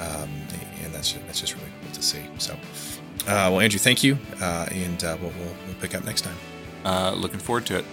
um, 0.00 0.28
and 0.84 0.92
that's 0.92 1.12
just, 1.12 1.26
that's 1.26 1.40
just 1.40 1.54
really 1.54 1.71
to 2.02 2.08
see. 2.08 2.22
So, 2.38 2.54
uh, 2.54 3.48
well, 3.50 3.60
Andrew, 3.60 3.78
thank 3.78 4.02
you, 4.02 4.18
uh, 4.40 4.66
and 4.70 5.02
uh, 5.04 5.16
we'll, 5.20 5.32
we'll 5.38 5.54
we'll 5.66 5.76
pick 5.80 5.94
up 5.94 6.04
next 6.04 6.22
time. 6.22 6.36
Uh, 6.84 7.14
looking 7.16 7.38
forward 7.38 7.66
to 7.66 7.78
it. 7.78 7.84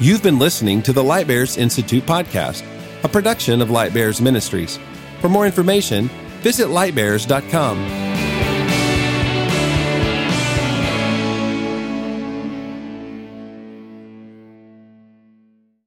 You've 0.00 0.22
been 0.22 0.38
listening 0.38 0.82
to 0.82 0.92
the 0.92 1.04
Light 1.04 1.26
Bears 1.26 1.56
Institute 1.56 2.04
podcast, 2.04 2.64
a 3.04 3.08
production 3.08 3.62
of 3.62 3.70
Light 3.70 3.94
Bears 3.94 4.20
Ministries. 4.20 4.78
For 5.20 5.28
more 5.28 5.46
information, 5.46 6.08
visit 6.42 6.68
lightbears.com. 6.68 8.13